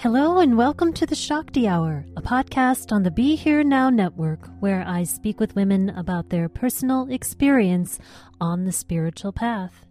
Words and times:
Hello 0.00 0.38
and 0.38 0.56
welcome 0.56 0.92
to 0.92 1.06
the 1.06 1.16
Shakti 1.16 1.66
Hour, 1.66 2.06
a 2.16 2.22
podcast 2.22 2.92
on 2.92 3.02
the 3.02 3.10
Be 3.10 3.34
Here 3.34 3.64
Now 3.64 3.90
network 3.90 4.48
where 4.60 4.84
I 4.86 5.02
speak 5.02 5.40
with 5.40 5.56
women 5.56 5.90
about 5.90 6.30
their 6.30 6.48
personal 6.48 7.10
experience 7.10 7.98
on 8.40 8.64
the 8.64 8.70
spiritual 8.70 9.32
path. 9.32 9.88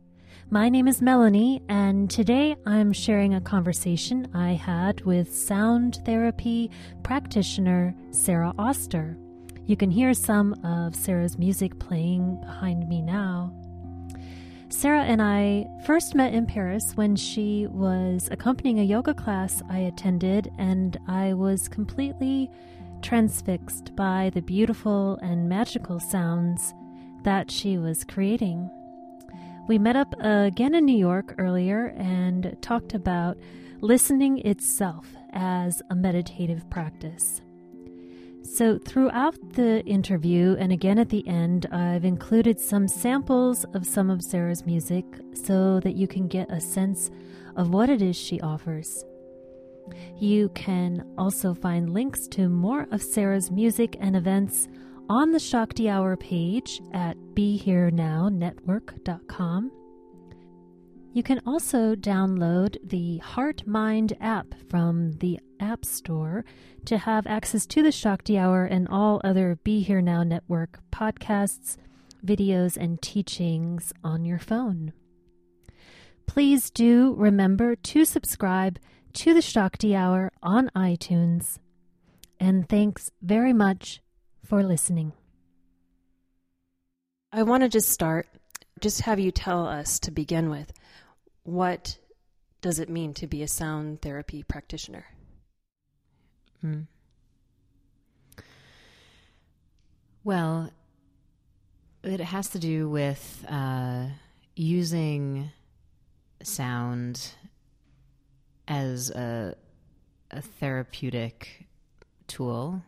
My 0.50 0.70
name 0.70 0.88
is 0.88 1.02
Melanie, 1.02 1.62
and 1.68 2.10
today 2.10 2.56
I'm 2.66 2.94
sharing 2.94 3.34
a 3.34 3.42
conversation 3.42 4.30
I 4.34 4.54
had 4.54 5.02
with 5.02 5.36
sound 5.36 6.00
therapy 6.06 6.72
practitioner 7.04 7.94
Sarah 8.12 8.54
Oster. 8.58 9.18
You 9.66 9.76
can 9.76 9.92
hear 9.92 10.14
some 10.14 10.54
of 10.64 10.96
Sarah's 10.96 11.38
music 11.38 11.78
playing 11.80 12.40
behind 12.40 12.88
me 12.88 13.02
now. 13.02 13.54
Sarah 14.70 15.04
and 15.04 15.22
I 15.22 15.66
first 15.86 16.14
met 16.14 16.34
in 16.34 16.46
Paris 16.46 16.92
when 16.96 17.16
she 17.16 17.68
was 17.68 18.28
accompanying 18.32 18.80
a 18.80 18.84
yoga 18.84 19.14
class 19.14 19.64
I 19.70 19.80
attended, 19.80 20.52
and 20.58 20.98
I 21.08 21.34
was 21.34 21.70
completely 21.70 22.52
transfixed 23.02 23.96
by 23.96 24.30
the 24.34 24.42
beautiful 24.42 25.18
and 25.22 25.48
magical 25.48 26.02
sounds 26.02 26.74
that 27.24 27.50
she 27.50 27.78
was 27.78 28.04
creating. 28.04 28.70
We 29.70 29.78
met 29.78 29.96
up 29.96 30.14
again 30.20 30.76
in 30.76 30.86
New 30.86 30.98
York 30.98 31.36
earlier 31.38 31.94
and 31.98 32.58
talked 32.62 32.94
about 32.94 33.38
listening 33.80 34.40
itself 34.40 35.08
as 35.32 35.82
a 35.90 35.96
meditative 35.96 36.70
practice. 36.70 37.42
So, 38.48 38.80
throughout 38.80 39.36
the 39.54 39.86
interview 39.86 40.56
and 40.58 40.72
again 40.72 40.98
at 41.00 41.10
the 41.10 41.28
end, 41.28 41.66
I've 41.70 42.06
included 42.06 42.62
some 42.62 42.88
samples 42.88 43.66
of 43.74 43.86
some 43.86 44.10
of 44.10 44.24
Sarah's 44.24 44.66
music 44.66 45.04
so 45.34 45.82
that 45.82 45.96
you 45.96 46.08
can 46.08 46.30
get 46.30 46.50
a 46.50 46.62
sense 46.62 47.12
of 47.58 47.74
what 47.74 47.90
it 47.90 48.02
is 48.02 48.16
she 48.16 48.40
offers. 48.40 49.04
You 50.18 50.48
can 50.56 51.04
also 51.18 51.54
find 51.54 51.94
links 51.94 52.26
to 52.30 52.48
more 52.48 52.88
of 52.90 53.04
Sarah's 53.04 53.52
music 53.52 53.98
and 54.00 54.16
events 54.16 54.70
on 55.10 55.32
the 55.32 55.40
Shakti 55.40 55.90
Hour 55.90 56.16
page 56.16 56.80
at 56.94 57.18
BeHereNowNetwork.com. 57.34 59.72
You 61.14 61.24
can 61.24 61.42
also 61.46 61.96
download 61.96 62.78
the 62.84 63.18
Heart 63.18 63.68
Mind 63.68 64.16
app 64.22 64.56
from 64.70 65.12
the 65.14 65.40
App 65.60 65.86
Store 65.86 66.46
to 66.86 66.98
have 66.98 67.28
access 67.28 67.66
to 67.68 67.84
the 67.84 67.92
Shakti 67.92 68.38
Hour 68.38 68.66
and 68.66 68.88
all 68.88 69.22
other 69.24 69.60
Be 69.64 69.82
Here 69.82 70.02
Now 70.02 70.24
Network 70.24 70.80
podcasts, 70.92 71.78
videos, 72.26 72.78
and 72.78 73.02
teachings 73.02 73.94
on 74.04 74.26
your 74.26 74.40
phone. 74.40 74.94
Please 76.26 76.70
do 76.70 77.16
remember 77.18 77.76
to 77.76 78.06
subscribe 78.06 78.80
to 79.14 79.34
the 79.34 79.42
Shakti 79.42 79.96
Hour 79.96 80.32
on 80.44 80.70
iTunes. 80.76 81.58
And 82.40 82.68
thanks 82.70 83.12
very 83.22 83.54
much 83.54 84.02
for 84.46 84.64
listening. 84.64 85.14
I 87.32 87.44
want 87.44 87.64
to 87.64 87.70
just 87.70 87.90
start, 87.90 88.28
just 88.80 89.02
have 89.02 89.20
you 89.20 89.32
tell 89.32 89.68
us 89.68 90.00
to 90.02 90.12
begin 90.12 90.50
with 90.50 90.72
what 91.44 91.98
does 92.62 92.80
it 92.80 92.90
mean 92.90 93.14
to 93.14 93.28
be 93.28 93.44
a 93.44 93.48
sound 93.48 94.02
therapy 94.02 94.44
practitioner? 94.44 95.06
Mm. 96.64 96.88
Well, 100.24 100.72
it 102.04 102.20
has 102.20 102.50
to 102.50 102.60
do 102.60 102.90
with 102.90 103.46
uh, 103.48 104.06
using 104.56 105.52
sound 106.44 107.32
as 108.68 109.10
a, 109.10 109.56
a 110.32 110.42
therapeutic 110.42 111.68
tool, 112.28 112.82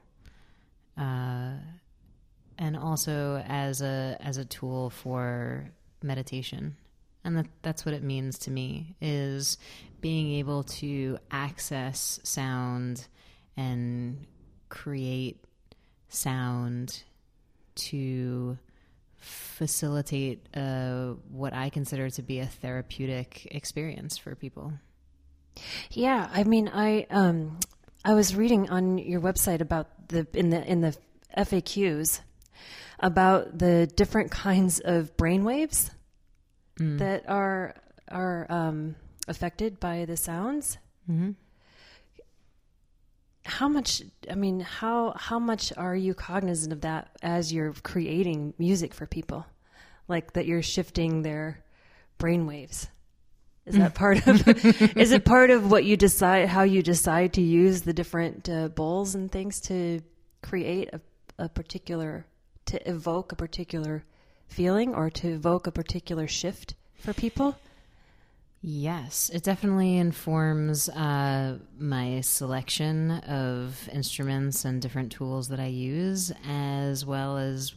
uh, 0.97 1.53
and 2.57 2.75
also 2.75 3.44
as 3.47 3.81
a 3.81 4.18
as 4.19 4.38
a 4.38 4.46
tool 4.46 4.90
for 4.90 5.72
meditation 6.03 6.75
and 7.24 7.38
that, 7.38 7.47
that's 7.62 7.86
what 7.86 7.94
it 7.94 8.03
means 8.03 8.38
to 8.40 8.51
me 8.51 8.96
is 9.01 9.57
being 10.01 10.31
able 10.34 10.63
to 10.63 11.18
access 11.31 12.19
sound 12.24 13.07
and 13.59 14.25
create 14.70 15.44
sound 16.08 17.03
to 17.75 18.58
facilitate 19.18 20.47
uh, 20.56 21.16
what 21.30 21.53
I 21.53 21.69
consider 21.69 22.09
to 22.12 22.22
be 22.22 22.40
a 22.40 22.46
therapeutic 22.46 23.48
experience 23.52 24.18
for 24.18 24.34
people. 24.34 24.72
Yeah, 25.92 26.30
I 26.31 26.46
mean, 26.46 26.69
I 26.74 27.06
um, 27.09 27.59
I 28.06 28.14
was 28.14 28.34
reading 28.34 28.69
on 28.69 28.98
your 28.98 29.19
website 29.19 29.59
about 29.59 30.08
the 30.08 30.25
in 30.34 30.52
the 30.52 30.64
in 30.66 30.80
the 30.80 30.96
FAQs 31.38 32.22
about 33.02 33.58
the 33.58 33.88
different 33.88 34.31
kinds 34.31 34.80
of 34.80 35.18
brain 35.18 35.44
waves 35.44 35.92
mm. 36.80 36.98
that 37.00 37.28
are 37.28 37.75
are 38.09 38.48
um, 38.50 38.96
affected 39.28 39.81
by 39.81 40.06
the 40.06 40.16
sounds. 40.16 40.78
Mm-hmm. 41.12 41.31
How 43.50 43.68
much? 43.68 44.02
I 44.30 44.36
mean, 44.36 44.60
how 44.60 45.14
how 45.18 45.40
much 45.40 45.74
are 45.76 45.96
you 45.96 46.14
cognizant 46.14 46.72
of 46.72 46.82
that 46.82 47.10
as 47.22 47.52
you're 47.52 47.74
creating 47.84 48.54
music 48.58 48.94
for 48.94 49.06
people? 49.06 49.46
Like 50.08 50.34
that, 50.34 50.46
you're 50.46 50.62
shifting 50.62 51.24
their 51.24 51.64
brain 52.18 52.46
waves. 52.46 52.88
Is 53.66 53.76
that 53.76 53.94
part 53.96 54.26
of? 54.28 54.48
is 54.98 55.12
it 55.12 55.26
part 55.26 55.50
of 55.50 55.70
what 55.72 55.84
you 55.84 55.98
decide? 55.98 56.48
How 56.48 56.64
you 56.64 56.82
decide 56.82 57.34
to 57.34 57.42
use 57.42 57.82
the 57.82 57.94
different 57.94 58.50
uh, 58.50 58.70
bowls 58.70 59.16
and 59.16 59.32
things 59.32 59.60
to 59.62 60.02
create 60.42 60.90
a, 60.94 61.02
a 61.38 61.50
particular 61.50 62.25
to 62.66 62.90
evoke 62.90 63.31
a 63.31 63.36
particular 63.36 64.04
feeling 64.48 64.94
or 64.94 65.10
to 65.10 65.30
evoke 65.30 65.68
a 65.68 65.72
particular 65.72 66.28
shift 66.28 66.75
for 67.00 67.13
people? 67.13 67.56
Yes, 68.62 69.30
it 69.34 69.44
definitely 69.44 69.98
informs 69.98 70.90
uh, 70.90 71.60
my 71.78 72.20
selection 72.22 73.12
of 73.12 73.88
instruments 73.94 74.66
and 74.66 74.82
different 74.82 75.14
tools 75.14 75.48
that 75.48 75.62
I 75.62 75.68
use, 75.68 76.32
as 76.46 77.06
well 77.06 77.38
as 77.38 77.74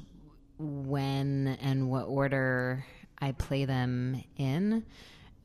when 0.59 1.57
and 1.61 1.89
what 1.89 2.07
order 2.07 2.85
I 3.21 3.31
play 3.33 3.65
them 3.65 4.25
in. 4.37 4.85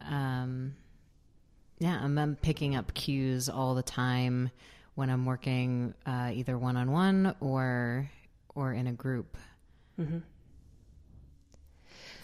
Um, 0.02 0.76
yeah, 1.78 2.00
I'm, 2.02 2.18
I'm, 2.18 2.36
picking 2.36 2.76
up 2.76 2.96
cues 2.96 3.48
all 3.48 3.76
the 3.76 3.84
time 3.84 4.50
when 4.96 5.12
I'm 5.12 5.26
working 5.26 5.94
uh, 6.08 6.32
either 6.34 6.58
one 6.58 6.78
on 6.78 6.92
one 6.92 7.36
or 7.40 8.10
or 8.56 8.74
in 8.74 8.88
a 8.88 8.94
group. 8.94 9.38
Mm-hmm 10.00 10.20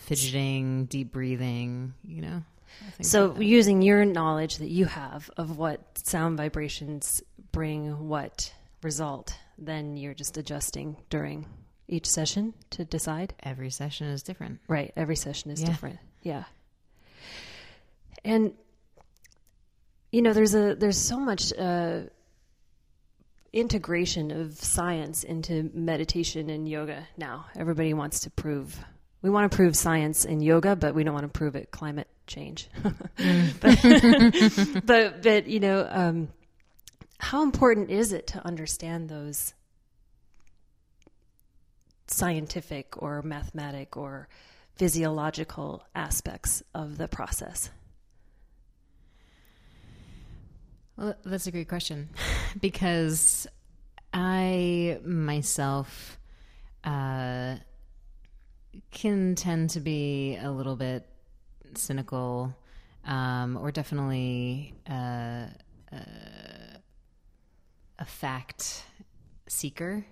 fidgeting, 0.04 0.86
deep 0.86 1.12
breathing, 1.12 1.94
you 2.04 2.22
know. 2.22 2.44
So, 3.02 3.40
using 3.40 3.82
your 3.82 4.06
knowledge 4.06 4.58
that 4.58 4.70
you 4.70 4.86
have 4.86 5.30
of 5.38 5.58
what 5.58 5.98
sound 5.98 6.38
vibrations 6.38 7.22
bring 7.52 8.08
what 8.08 8.54
result, 8.82 9.38
then 9.58 9.98
you're 9.98 10.14
just 10.14 10.38
adjusting 10.38 10.98
during 11.10 11.46
each 11.88 12.10
session 12.10 12.54
to 12.72 12.86
decide? 12.86 13.34
Every 13.42 13.70
session 13.70 14.08
is 14.08 14.24
different. 14.24 14.60
Right. 14.68 14.92
Every 14.96 15.16
session 15.16 15.52
is 15.52 15.62
Yeah. 15.62 15.68
different. 15.68 16.00
Yeah. 16.22 16.44
And 18.24 18.54
you 20.12 20.22
know, 20.22 20.34
there's 20.34 20.54
a 20.54 20.76
there's 20.76 20.98
so 20.98 21.20
much 21.20 21.52
uh, 21.58 22.02
integration 23.52 24.32
of 24.32 24.54
science 24.54 25.24
into 25.24 25.72
meditation 25.74 26.50
and 26.50 26.68
yoga 26.70 27.08
now. 27.18 27.46
Everybody 27.56 27.94
wants 27.94 28.22
to 28.22 28.30
prove 28.30 28.80
we 29.22 29.30
want 29.30 29.52
to 29.52 29.56
prove 29.56 29.76
science 29.76 30.26
in 30.26 30.42
yoga, 30.42 30.76
but 30.76 30.94
we 30.96 31.04
don't 31.04 31.14
want 31.14 31.24
to 31.32 31.38
prove 31.38 31.56
it 31.56 31.72
climate 31.72 32.08
change. 32.28 32.70
but, 32.84 33.80
but 34.86 35.24
but 35.24 35.48
you 35.48 35.60
know, 35.60 35.88
um, 35.90 36.30
how 37.18 37.44
important 37.44 37.90
is 37.90 38.14
it 38.14 38.28
to 38.28 38.46
understand 38.46 39.10
those 39.10 39.54
scientific 42.08 43.02
or 43.02 43.22
mathematic 43.22 43.98
or 43.98 44.28
physiological 44.76 45.86
aspects 45.96 46.64
of 46.74 46.98
the 46.98 47.08
process? 47.08 47.70
Well, 50.98 51.16
that's 51.26 51.48
a 51.48 51.52
great 51.52 51.70
question 51.70 52.10
because 52.62 53.48
I 54.14 55.00
myself 55.04 56.20
uh, 56.84 57.56
can 58.92 59.36
tend 59.36 59.72
to 59.72 59.80
be 59.80 60.38
a 60.40 60.52
little 60.52 60.76
bit 60.76 61.08
cynical 61.78 62.56
um, 63.06 63.58
or 63.58 63.72
definitely 63.72 64.74
uh, 64.90 65.48
uh, 65.92 66.78
a 68.00 68.06
fact 68.06 68.86
seeker. 69.48 70.06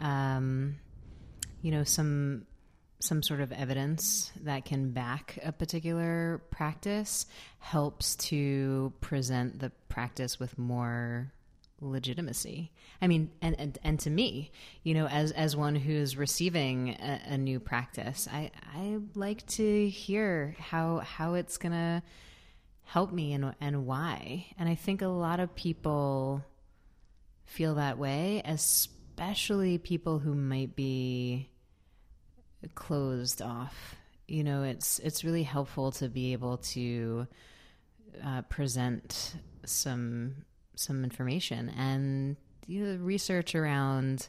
Um, 0.00 0.76
you 1.60 1.70
know, 1.70 1.84
some 1.84 2.46
some 3.00 3.22
sort 3.22 3.40
of 3.40 3.50
evidence 3.50 4.30
that 4.42 4.64
can 4.64 4.92
back 4.92 5.38
a 5.44 5.50
particular 5.50 6.40
practice 6.50 7.26
helps 7.58 8.14
to 8.14 8.92
present 9.00 9.58
the 9.58 9.70
practice 9.88 10.38
with 10.38 10.56
more 10.56 11.32
legitimacy. 11.82 12.72
I 13.00 13.06
mean, 13.06 13.30
and, 13.40 13.58
and, 13.58 13.78
and 13.82 14.00
to 14.00 14.10
me, 14.10 14.52
you 14.82 14.94
know, 14.94 15.06
as, 15.06 15.32
as 15.32 15.56
one 15.56 15.74
who's 15.74 16.16
receiving 16.16 16.90
a, 16.90 17.20
a 17.34 17.38
new 17.38 17.60
practice, 17.60 18.28
I, 18.32 18.50
I 18.74 18.98
like 19.14 19.46
to 19.48 19.88
hear 19.88 20.54
how, 20.58 20.98
how 20.98 21.34
it's 21.34 21.58
going 21.58 21.72
to 21.72 22.02
help 22.84 23.12
me 23.12 23.32
and, 23.32 23.54
and 23.60 23.86
why. 23.86 24.46
And 24.58 24.68
I 24.68 24.74
think 24.74 25.02
a 25.02 25.08
lot 25.08 25.40
of 25.40 25.54
people 25.54 26.44
feel 27.44 27.74
that 27.74 27.98
way, 27.98 28.42
especially 28.44 29.78
people 29.78 30.18
who 30.18 30.34
might 30.34 30.74
be 30.74 31.50
closed 32.74 33.42
off. 33.42 33.96
You 34.28 34.44
know, 34.44 34.62
it's 34.62 34.98
it's 35.00 35.24
really 35.24 35.42
helpful 35.42 35.92
to 35.92 36.08
be 36.08 36.32
able 36.32 36.58
to 36.58 37.26
uh, 38.24 38.42
present 38.42 39.34
some 39.66 40.44
some 40.74 41.04
information, 41.04 41.68
and 41.70 42.36
the 42.68 42.98
research 42.98 43.54
around 43.54 44.28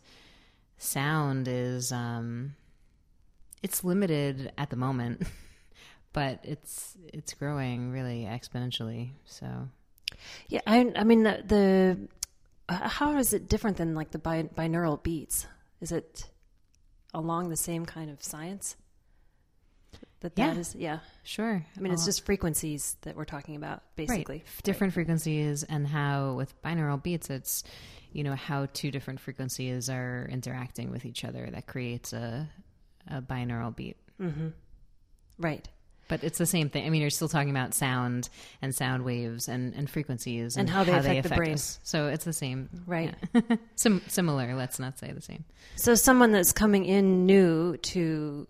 sound 0.78 1.48
is 1.48 1.92
um, 1.92 2.56
it's 3.62 3.84
limited 3.84 4.52
at 4.58 4.70
the 4.70 4.76
moment, 4.76 5.24
but 6.14 6.40
it's 6.44 6.98
it's 7.14 7.34
growing 7.34 7.92
really 7.92 8.24
exponentially. 8.24 9.12
So 9.26 9.70
Yeah, 10.48 10.62
I, 10.68 10.92
I 10.96 11.04
mean 11.04 11.24
the, 11.24 11.44
the 11.46 12.08
how 12.70 13.18
is 13.18 13.34
it 13.34 13.48
different 13.50 13.78
than 13.78 13.96
like 13.96 14.12
the 14.12 14.20
bi- 14.20 14.50
binaural 14.56 15.02
beats? 15.02 15.48
Is 15.82 15.92
it 15.92 16.30
along 17.14 17.50
the 17.50 17.58
same 17.58 17.86
kind 17.86 18.10
of 18.10 18.24
science? 18.24 18.76
That 20.24 20.36
that 20.36 20.54
Yeah. 20.56 20.60
is 20.60 20.76
yeah. 20.76 21.00
sure, 21.24 21.64
I 21.78 21.80
mean, 21.80 21.94
it's 21.94 22.04
Uh, 22.04 22.08
just 22.08 22.26
frequencies 22.26 22.96
that 23.02 23.16
we're 23.16 23.26
talking 23.26 23.56
about, 23.56 23.84
basically. 23.96 24.38
Right. 24.38 24.64
Different 24.64 24.94
frequencies 24.94 25.64
and 25.64 25.86
how 25.88 26.34
with 26.34 26.60
binaural 26.64 27.02
beats 27.02 27.30
it's 27.30 27.64
you 28.12 28.24
know 28.24 28.34
how 28.36 28.68
two 28.74 28.90
different 28.90 29.20
frequencies 29.20 29.90
are 29.90 30.28
interacting 30.32 30.92
with 30.92 31.06
each 31.06 31.24
other 31.26 31.48
that 31.52 31.68
creates 31.68 32.14
a 32.14 32.50
a 33.08 33.22
binaural 33.22 33.76
beat. 33.76 33.98
Right. 35.38 35.68
But 36.10 36.24
it's 36.24 36.38
the 36.38 36.46
same 36.46 36.70
thing. 36.70 36.86
I 36.86 36.90
mean, 36.90 37.02
you're 37.02 37.10
still 37.10 37.30
talking 37.30 37.50
about 37.50 37.74
sound 37.74 38.30
and 38.62 38.76
sound 38.76 39.04
waves 39.04 39.48
and, 39.48 39.74
and 39.74 39.90
frequencies 39.90 40.58
And 40.58 40.70
how 40.70 40.84
they 40.84 40.92
affect 40.94 41.24
the 41.30 41.36
brain. 41.36 41.54
us. 41.54 41.80
So 41.84 42.08
it's 42.08 42.26
the 42.26 42.34
same, 42.34 42.70
Right. 42.86 43.16
yeah. 43.34 43.42
Sim- 43.76 44.02
similar. 44.08 44.54
Let's 44.54 44.80
not 44.80 45.00
say 45.00 45.12
the 45.12 45.22
same. 45.22 45.46
So, 45.76 45.96
someone 45.96 46.32
that's 46.32 46.52
coming 46.52 46.86
in 46.86 47.26
new 47.26 47.78
to 47.78 48.48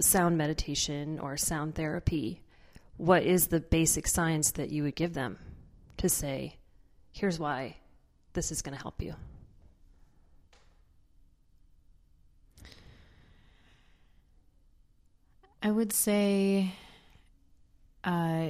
sound 0.00 0.36
meditation 0.38 1.18
or 1.18 1.36
sound 1.36 1.74
therapy, 1.74 2.42
what 2.96 3.22
is 3.22 3.46
the 3.46 3.60
basic 3.60 4.06
science 4.06 4.52
that 4.52 4.70
you 4.70 4.82
would 4.82 4.96
give 4.96 5.14
them 5.14 5.38
to 5.96 6.08
say, 6.08 6.56
here's 7.12 7.38
why 7.38 7.76
this 8.32 8.50
is 8.50 8.62
going 8.62 8.76
to 8.76 8.82
help 8.82 9.02
you? 9.02 9.14
I 15.62 15.70
would 15.70 15.92
say, 15.92 16.72
uh, 18.02 18.48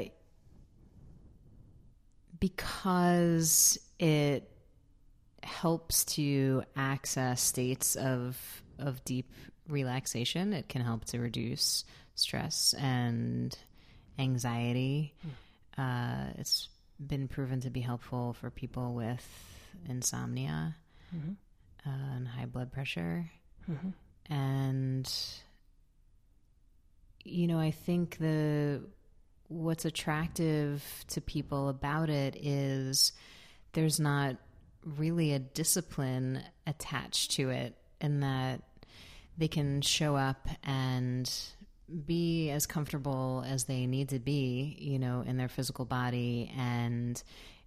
because 2.38 3.79
it 3.99 4.49
helps 5.43 6.05
to 6.05 6.62
access 6.76 7.41
states 7.41 7.97
of 7.97 8.62
of 8.79 9.05
deep 9.05 9.31
relaxation, 9.70 10.52
it 10.52 10.69
can 10.69 10.82
help 10.82 11.05
to 11.06 11.19
reduce 11.19 11.84
stress 12.14 12.75
and 12.78 13.56
anxiety. 14.19 15.14
Uh, 15.78 16.26
it's 16.38 16.69
been 17.05 17.28
proven 17.28 17.61
to 17.61 17.70
be 17.70 17.81
helpful 17.81 18.34
for 18.34 18.50
people 18.50 18.94
with 18.94 19.26
insomnia 19.88 20.76
uh, 21.87 22.17
and 22.17 22.28
high 22.28 22.46
blood 22.46 22.72
pressure, 22.72 23.31
and 24.28 25.11
you 27.25 27.46
know, 27.46 27.58
I 27.58 27.70
think 27.70 28.19
the 28.19 28.82
what's 29.49 29.84
attractive 29.84 30.84
to 31.08 31.20
people 31.20 31.69
about 31.69 32.08
it 32.08 32.37
is 32.37 33.12
there's 33.73 33.99
not 33.99 34.37
really 34.84 35.32
a 35.32 35.38
discipline 35.38 36.43
attached 36.66 37.32
to 37.32 37.50
it 37.50 37.76
and 38.00 38.23
that 38.23 38.62
they 39.38 39.49
can 39.49 39.81
show 39.81 40.16
up 40.16 40.49
and 40.62 41.31
be 42.07 42.50
as 42.50 42.66
comfortable 42.66 43.45
as 43.47 43.64
they 43.64 43.87
need 43.87 44.11
to 44.11 44.19
be, 44.19 44.76
you 44.78 44.99
know, 44.99 45.23
in 45.26 45.37
their 45.37 45.49
physical 45.49 45.85
body. 45.85 46.52
And 46.57 47.21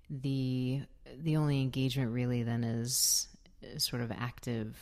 the 0.10 0.82
the 1.22 1.38
only 1.38 1.62
engagement 1.62 2.12
really 2.12 2.44
then 2.44 2.64
is, 2.64 3.28
is 3.62 3.84
sort 3.84 4.02
of 4.02 4.12
active 4.12 4.76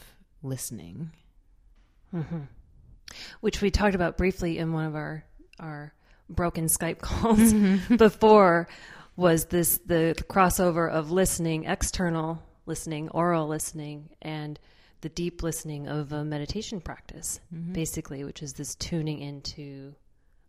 listening. 0.44 1.12
Mm-hmm. 2.13 2.39
which 3.39 3.62
we 3.62 3.72
talked 3.72 3.96
about 3.96 4.17
briefly 4.17 4.58
in 4.58 4.74
one 4.74 4.86
of 4.86 4.96
our 4.96 5.24
our 5.62 5.94
broken 6.29 6.65
Skype 6.65 7.00
calls 7.00 7.39
mm-hmm. 7.39 7.96
before 7.98 8.67
was 9.15 9.46
this 9.46 9.77
the 9.86 10.13
crossover 10.29 10.89
of 10.89 11.10
listening 11.10 11.63
external 11.65 12.44
listening 12.65 13.08
oral 13.10 13.48
listening 13.48 14.10
and 14.22 14.60
the 15.01 15.10
deep 15.10 15.43
listening 15.43 15.88
of 15.88 16.12
a 16.12 16.24
meditation 16.24 16.79
practice 16.79 17.39
mm-hmm. 17.53 17.74
basically 17.74 18.24
which 18.24 18.41
is 18.41 18.53
this 18.53 18.75
tuning 18.75 19.20
into 19.20 19.93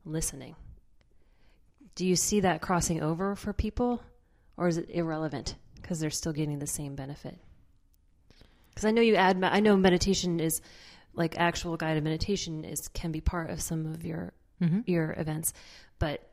listening. 0.05 0.57
Do 1.95 2.07
you 2.07 2.17
see 2.17 2.41
that 2.41 2.63
crossing 2.63 3.03
over 3.03 3.35
for 3.37 3.53
people 3.53 4.03
or 4.57 4.69
is 4.69 4.79
it 4.79 4.91
irrelevant 4.91 5.57
because 5.75 6.01
they're 6.01 6.11
still 6.11 6.33
getting 6.33 6.59
the 6.59 6.67
same 6.67 6.95
benefit? 6.95 7.39
Because 8.71 8.85
I 8.87 8.91
know 8.91 9.03
you 9.03 9.17
add. 9.17 9.43
I 9.45 9.61
know 9.61 9.77
meditation 9.77 10.41
is 10.41 10.63
like 11.15 11.39
actual 11.39 11.77
guided 11.77 12.05
meditation 12.05 12.65
is 12.65 12.89
can 12.89 13.13
be 13.13 13.21
part 13.21 13.51
of 13.51 13.61
some 13.61 13.87
of 13.87 14.05
your 14.05 14.33
mm-hmm. 14.63 14.81
your 14.87 15.15
events, 15.19 15.53
but 15.99 16.27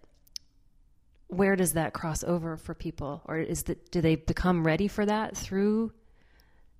where 1.27 1.55
does 1.55 1.73
that 1.73 1.93
cross 1.93 2.23
over 2.23 2.57
for 2.57 2.73
people, 2.73 3.21
or 3.25 3.37
is 3.37 3.63
that 3.63 3.91
do 3.91 4.01
they 4.01 4.15
become 4.15 4.65
ready 4.65 4.87
for 4.87 5.05
that 5.05 5.35
through 5.35 5.91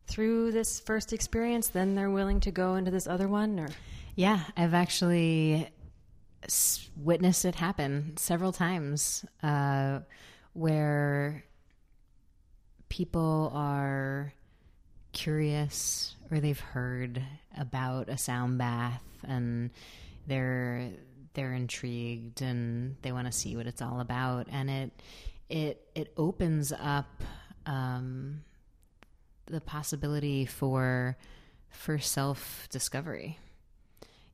through 0.09 0.51
this 0.51 0.79
first 0.79 1.13
experience? 1.13 1.69
Then 1.69 1.95
they're 1.95 2.09
willing 2.09 2.39
to 2.41 2.51
go 2.51 2.75
into 2.75 2.91
this 2.91 3.07
other 3.07 3.27
one, 3.27 3.59
or 3.59 3.69
Yeah, 4.15 4.41
I've 4.57 4.73
actually 4.73 5.69
witnessed 6.95 7.45
it 7.45 7.55
happen 7.55 8.13
several 8.17 8.51
times 8.51 9.25
uh, 9.43 9.99
where 10.53 11.43
people 12.89 13.51
are 13.53 14.33
curious 15.11 16.15
or 16.31 16.39
they've 16.39 16.59
heard 16.59 17.21
about 17.57 18.09
a 18.09 18.17
sound 18.17 18.57
bath 18.57 19.03
and 19.27 19.69
they're 20.27 20.89
they're 21.33 21.53
intrigued 21.53 22.41
and 22.41 22.95
they 23.01 23.11
want 23.11 23.25
to 23.25 23.31
see 23.31 23.55
what 23.55 23.67
it's 23.67 23.81
all 23.81 23.99
about 23.99 24.47
and 24.51 24.69
it 24.69 24.91
it 25.49 25.89
it 25.95 26.13
opens 26.17 26.71
up 26.71 27.23
um, 27.65 28.41
the 29.49 29.61
possibility 29.61 30.45
for 30.45 31.17
for 31.69 31.99
self 31.99 32.67
discovery. 32.71 33.37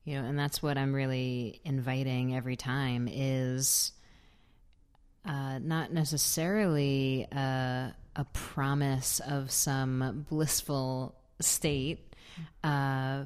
You 0.04 0.20
know, 0.20 0.28
and 0.28 0.38
that's 0.38 0.62
what 0.62 0.78
I'm 0.78 0.94
really 0.94 1.60
inviting 1.64 2.36
every 2.36 2.56
time 2.56 3.08
is 3.10 3.92
uh, 5.24 5.58
not 5.58 5.92
necessarily 5.92 7.26
a, 7.32 7.92
a, 8.14 8.24
promise 8.32 9.20
of 9.20 9.50
some 9.50 10.24
blissful 10.28 11.16
state, 11.40 12.14
uh, 12.62 13.24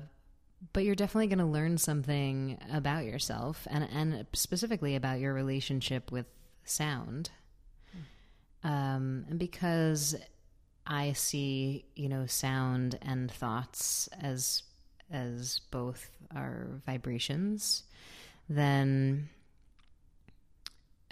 but 0.73 0.85
you're 0.85 0.95
definitely 0.95 1.27
going 1.27 1.39
to 1.39 1.45
learn 1.45 1.77
something 1.77 2.59
about 2.73 3.05
yourself 3.05 3.67
and, 3.71 3.87
and 3.93 4.27
specifically 4.33 4.97
about 4.97 5.21
your 5.21 5.35
relationship 5.35 6.11
with 6.11 6.25
sound. 6.65 7.29
Um, 8.65 9.27
and 9.29 9.39
because 9.39 10.15
I 10.87 11.13
see, 11.13 11.85
you 11.95 12.09
know, 12.09 12.27
sound 12.27 12.99
and 13.03 13.31
thoughts 13.31 14.09
as 14.21 14.63
as 15.11 15.61
both 15.71 16.09
are 16.35 16.69
vibrations, 16.87 17.83
then 18.49 19.29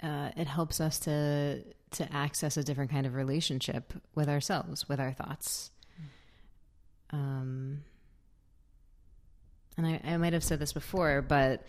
uh, 0.01 0.29
it 0.37 0.47
helps 0.47 0.79
us 0.79 0.99
to 0.99 1.63
to 1.91 2.13
access 2.13 2.55
a 2.57 2.63
different 2.63 2.91
kind 2.91 3.05
of 3.05 3.15
relationship 3.15 3.93
with 4.15 4.29
ourselves, 4.29 4.87
with 4.87 4.99
our 4.99 5.11
thoughts. 5.11 5.71
Um, 7.11 7.83
and 9.75 9.87
I, 9.87 10.01
I 10.05 10.17
might 10.17 10.33
have 10.33 10.43
said 10.43 10.59
this 10.59 10.73
before, 10.73 11.21
but 11.23 11.63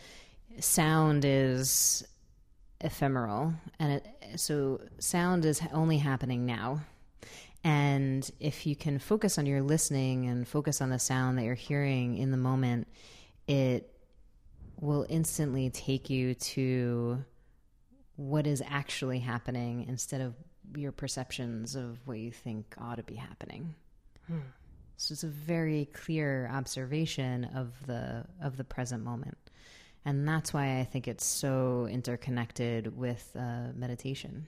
sound 0.59 1.25
is 1.25 2.07
ephemeral, 2.81 3.55
and 3.79 3.93
it, 3.93 4.07
so 4.37 4.81
sound 4.99 5.45
is 5.45 5.63
only 5.73 5.99
happening 5.99 6.45
now. 6.45 6.81
And 7.63 8.29
if 8.41 8.67
you 8.67 8.75
can 8.75 8.99
focus 8.99 9.37
on 9.37 9.47
your 9.47 9.61
listening 9.61 10.27
and 10.27 10.49
focus 10.49 10.81
on 10.81 10.91
the 10.91 10.99
sound 10.99 11.39
that 11.39 11.45
you're 11.45 11.55
hearing 11.55 12.17
in 12.17 12.31
the 12.31 12.37
moment, 12.39 12.89
it 13.47 13.93
will 14.81 15.05
instantly 15.09 15.69
take 15.71 16.09
you 16.09 16.35
to 16.35 17.23
what 18.17 18.47
is 18.47 18.63
actually 18.67 19.19
happening 19.19 19.87
instead 19.89 20.21
of 20.21 20.35
your 20.77 20.93
perceptions 20.93 21.75
of 21.75 21.99
what 22.07 22.19
you 22.19 22.31
think 22.31 22.75
ought 22.79 22.97
to 22.97 23.03
be 23.03 23.15
happening. 23.15 23.75
Hmm. 24.27 24.39
So 24.97 25.13
it's 25.13 25.25
a 25.25 25.29
very 25.29 25.87
clear 25.87 26.49
observation 26.53 27.45
of 27.55 27.73
the 27.87 28.27
of 28.43 28.59
the 28.59 28.65
present 28.65 29.03
moment, 29.03 29.39
and 30.05 30.29
that's 30.29 30.53
why 30.53 30.79
I 30.79 30.85
think 30.85 31.09
it's 31.09 31.25
so 31.25 31.89
interconnected 31.91 32.97
with 32.97 33.35
uh, 33.35 33.73
meditation. 33.75 34.47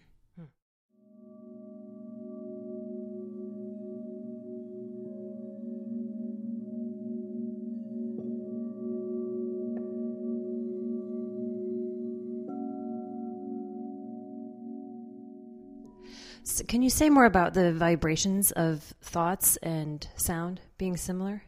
So 16.44 16.64
can 16.64 16.82
you 16.82 16.90
say 16.90 17.08
more 17.08 17.25
about 17.25 17.54
the 17.54 17.72
vibrations 17.72 18.50
of 18.52 18.82
thoughts 19.00 19.56
and 19.58 20.06
sound 20.16 20.61
being 20.76 20.96
similar? 20.96 21.44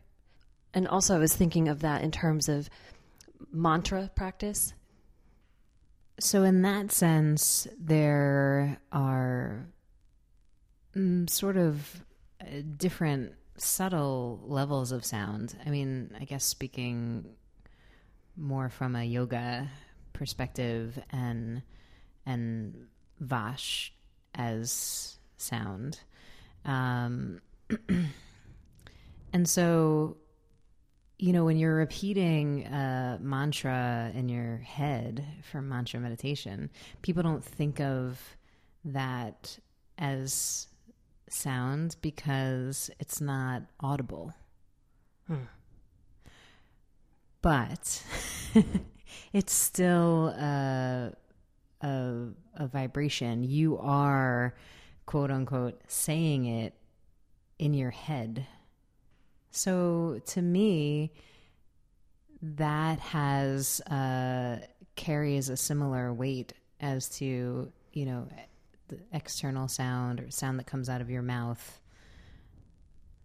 And 0.72 0.86
also, 0.86 1.16
I 1.16 1.18
was 1.18 1.34
thinking 1.34 1.68
of 1.68 1.80
that 1.80 2.02
in 2.02 2.10
terms 2.10 2.48
of 2.48 2.68
mantra 3.52 4.10
practice. 4.14 4.72
So, 6.20 6.44
in 6.44 6.62
that 6.62 6.92
sense, 6.92 7.66
there 7.78 8.78
are 8.92 9.66
mm, 10.96 11.28
sort 11.28 11.56
of 11.56 12.04
uh, 12.40 12.62
different 12.76 13.34
subtle 13.56 14.40
levels 14.44 14.92
of 14.92 15.04
sound. 15.04 15.56
I 15.66 15.70
mean, 15.70 16.16
I 16.20 16.24
guess 16.24 16.44
speaking 16.44 17.34
more 18.36 18.68
from 18.68 18.94
a 18.94 19.04
yoga 19.04 19.68
perspective 20.12 20.98
and 21.10 21.62
and 22.26 22.86
Vash 23.20 23.92
as 24.34 25.18
sound. 25.36 26.00
Um, 26.64 27.40
and 29.32 29.48
so, 29.48 30.16
you 31.18 31.32
know, 31.32 31.44
when 31.44 31.56
you're 31.56 31.76
repeating 31.76 32.64
a 32.66 33.18
mantra 33.20 34.10
in 34.14 34.28
your 34.28 34.58
head 34.58 35.24
for 35.50 35.60
mantra 35.62 36.00
meditation, 36.00 36.70
people 37.02 37.22
don't 37.22 37.44
think 37.44 37.80
of 37.80 38.20
that 38.84 39.58
as 39.98 40.68
sound 41.28 41.96
because 42.02 42.90
it's 43.00 43.20
not 43.20 43.62
audible. 43.80 44.34
Hmm. 45.26 45.44
But 47.42 48.02
it's 49.32 49.52
still 49.52 50.28
a, 50.28 51.12
a 51.84 52.28
a 52.56 52.66
vibration, 52.66 53.44
you 53.44 53.78
are 53.78 54.54
quote 55.06 55.30
unquote 55.30 55.80
saying 55.86 56.46
it 56.46 56.74
in 57.58 57.74
your 57.74 57.90
head. 57.90 58.46
So 59.50 60.20
to 60.26 60.42
me, 60.42 61.12
that 62.42 62.98
has 62.98 63.80
uh, 63.82 64.58
carries 64.96 65.48
a 65.48 65.56
similar 65.56 66.12
weight 66.12 66.52
as 66.80 67.08
to 67.08 67.70
you 67.92 68.04
know 68.04 68.28
the 68.88 68.98
external 69.12 69.68
sound 69.68 70.20
or 70.20 70.30
sound 70.30 70.58
that 70.58 70.66
comes 70.66 70.88
out 70.88 71.00
of 71.00 71.10
your 71.10 71.22
mouth, 71.22 71.80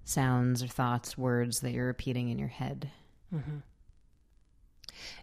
sounds 0.03 0.63
or 0.63 0.67
thoughts, 0.67 1.17
words 1.17 1.61
that 1.61 1.71
you're 1.71 1.87
repeating 1.87 2.29
in 2.29 2.39
your 2.39 2.47
head. 2.49 2.91
Mm-hmm. 3.33 3.57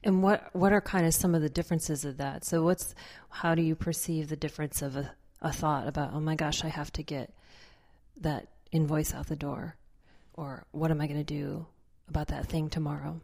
And 0.05 0.23
what 0.23 0.55
what 0.55 0.73
are 0.73 0.81
kind 0.81 1.07
of 1.07 1.15
some 1.15 1.35
of 1.35 1.43
the 1.43 1.49
differences 1.49 2.05
of 2.05 2.17
that? 2.19 2.45
So 2.45 2.63
what's 2.63 2.95
how 3.29 3.55
do 3.55 3.63
you 3.63 3.75
perceive 3.75 4.29
the 4.29 4.37
difference 4.37 4.83
of 4.83 4.97
a, 4.97 5.13
a 5.43 5.53
thought 5.53 5.87
about, 5.87 6.13
oh 6.13 6.21
my 6.21 6.35
gosh, 6.35 6.65
I 6.65 6.69
have 6.69 6.93
to 6.93 7.03
get 7.03 7.33
that 8.21 8.49
invoice 8.73 9.15
out 9.15 9.27
the 9.27 9.37
door? 9.37 9.77
Or 10.35 10.67
what 10.73 10.91
am 10.91 11.01
I 11.01 11.07
going 11.07 11.25
to 11.25 11.25
do 11.25 11.67
about 12.09 12.29
that 12.29 12.47
thing 12.47 12.69
tomorrow? 12.69 13.21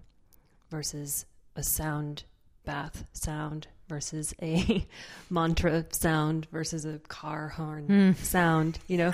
Versus 0.71 1.27
a 1.57 1.63
sound 1.63 2.25
bath 2.65 3.05
sound 3.13 3.67
versus 3.89 4.35
a 4.41 4.87
mantra 5.31 5.85
sound 5.91 6.47
versus 6.53 6.85
a 6.85 6.99
car 7.01 7.49
horn 7.49 7.87
mm. 7.89 8.17
sound 8.17 8.79
you 8.87 8.97
know 8.97 9.13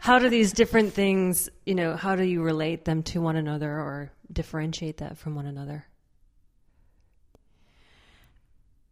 how 0.00 0.18
do 0.18 0.28
these 0.28 0.52
different 0.52 0.92
things 0.92 1.48
you 1.64 1.74
know 1.74 1.94
how 1.94 2.16
do 2.16 2.24
you 2.24 2.42
relate 2.42 2.84
them 2.84 3.02
to 3.02 3.20
one 3.20 3.36
another 3.36 3.70
or 3.70 4.10
differentiate 4.32 4.98
that 4.98 5.18
from 5.18 5.34
one 5.34 5.46
another 5.46 5.86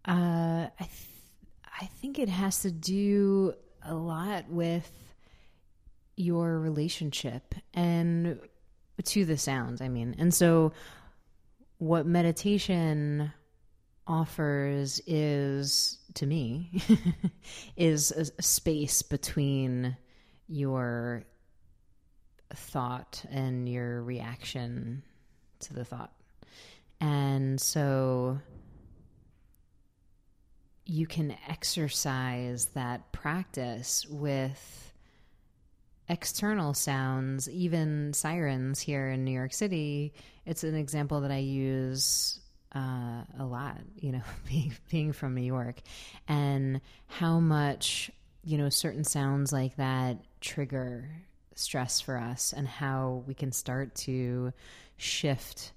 uh, 0.07 0.69
I 0.69 0.85
th- 0.85 1.09
I 1.81 1.87
think 1.87 2.19
it 2.19 2.29
has 2.29 2.61
to 2.63 2.71
do 2.71 3.55
a 3.83 3.95
lot 3.95 4.49
with 4.49 4.91
your 6.17 6.59
relationship 6.59 7.55
and 7.73 8.39
to 9.03 9.25
the 9.25 9.37
sound. 9.37 9.83
I 9.83 9.89
mean, 9.89 10.15
and 10.19 10.33
so 10.33 10.73
what 11.79 12.07
meditation 12.07 13.33
offers 14.07 15.01
is 15.07 15.99
to 16.15 16.27
me 16.27 16.83
is 17.77 18.13
a 18.13 18.43
space 18.43 19.03
between 19.03 19.97
your 20.47 21.25
thought 22.55 23.25
and 23.31 23.69
your 23.69 24.03
reaction 24.03 25.03
to 25.61 25.75
the 25.75 25.85
thought. 25.85 26.13
And 27.01 27.61
so 27.61 28.39
you 30.87 31.07
can 31.07 31.37
exercise 31.49 32.67
that 32.75 33.13
practice 33.13 34.07
with 34.09 34.93
external 36.09 36.75
sounds, 36.75 37.49
even 37.49 38.13
sirens 38.13 38.81
here 38.81 39.09
in 39.09 39.25
New 39.25 39.33
York 39.33 39.53
City. 39.53 40.13
It's 40.45 40.65
an 40.65 40.75
example 40.75 41.23
that 41.23 41.31
I 41.31 41.39
use 41.39 42.39
uh, 42.75 43.23
a 43.39 43.45
lot, 43.45 43.79
you 43.97 44.13
know, 44.13 44.23
being, 44.49 44.73
being 44.91 45.13
from 45.13 45.35
New 45.35 45.43
York, 45.43 45.81
and 46.29 46.81
how 47.07 47.41
much, 47.41 48.11
you 48.43 48.59
know, 48.59 48.69
certain 48.69 49.05
sounds 49.05 49.53
like 49.53 49.77
that 49.77 50.19
trigger 50.41 51.09
stress 51.55 52.01
for 52.01 52.19
us, 52.19 52.53
and 52.55 52.69
how 52.69 53.23
we 53.27 53.35
can 53.35 53.53
start 53.53 53.95
to 53.95 54.53
shift 54.97 55.73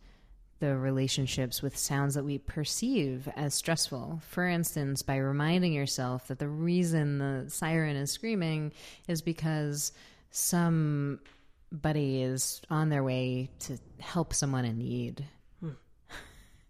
the 0.59 0.77
relationships 0.77 1.61
with 1.61 1.77
sounds 1.77 2.15
that 2.15 2.23
we 2.23 2.37
perceive 2.37 3.27
as 3.35 3.53
stressful. 3.53 4.21
For 4.27 4.47
instance, 4.47 5.01
by 5.01 5.17
reminding 5.17 5.73
yourself 5.73 6.27
that 6.27 6.39
the 6.39 6.47
reason 6.47 7.19
the 7.19 7.45
siren 7.49 7.95
is 7.95 8.11
screaming 8.11 8.73
is 9.07 9.21
because 9.21 9.91
somebody 10.31 12.21
is 12.23 12.61
on 12.69 12.89
their 12.89 13.03
way 13.03 13.49
to 13.59 13.77
help 13.99 14.33
someone 14.33 14.65
in 14.65 14.77
need. 14.77 15.25
Hmm. 15.59 15.69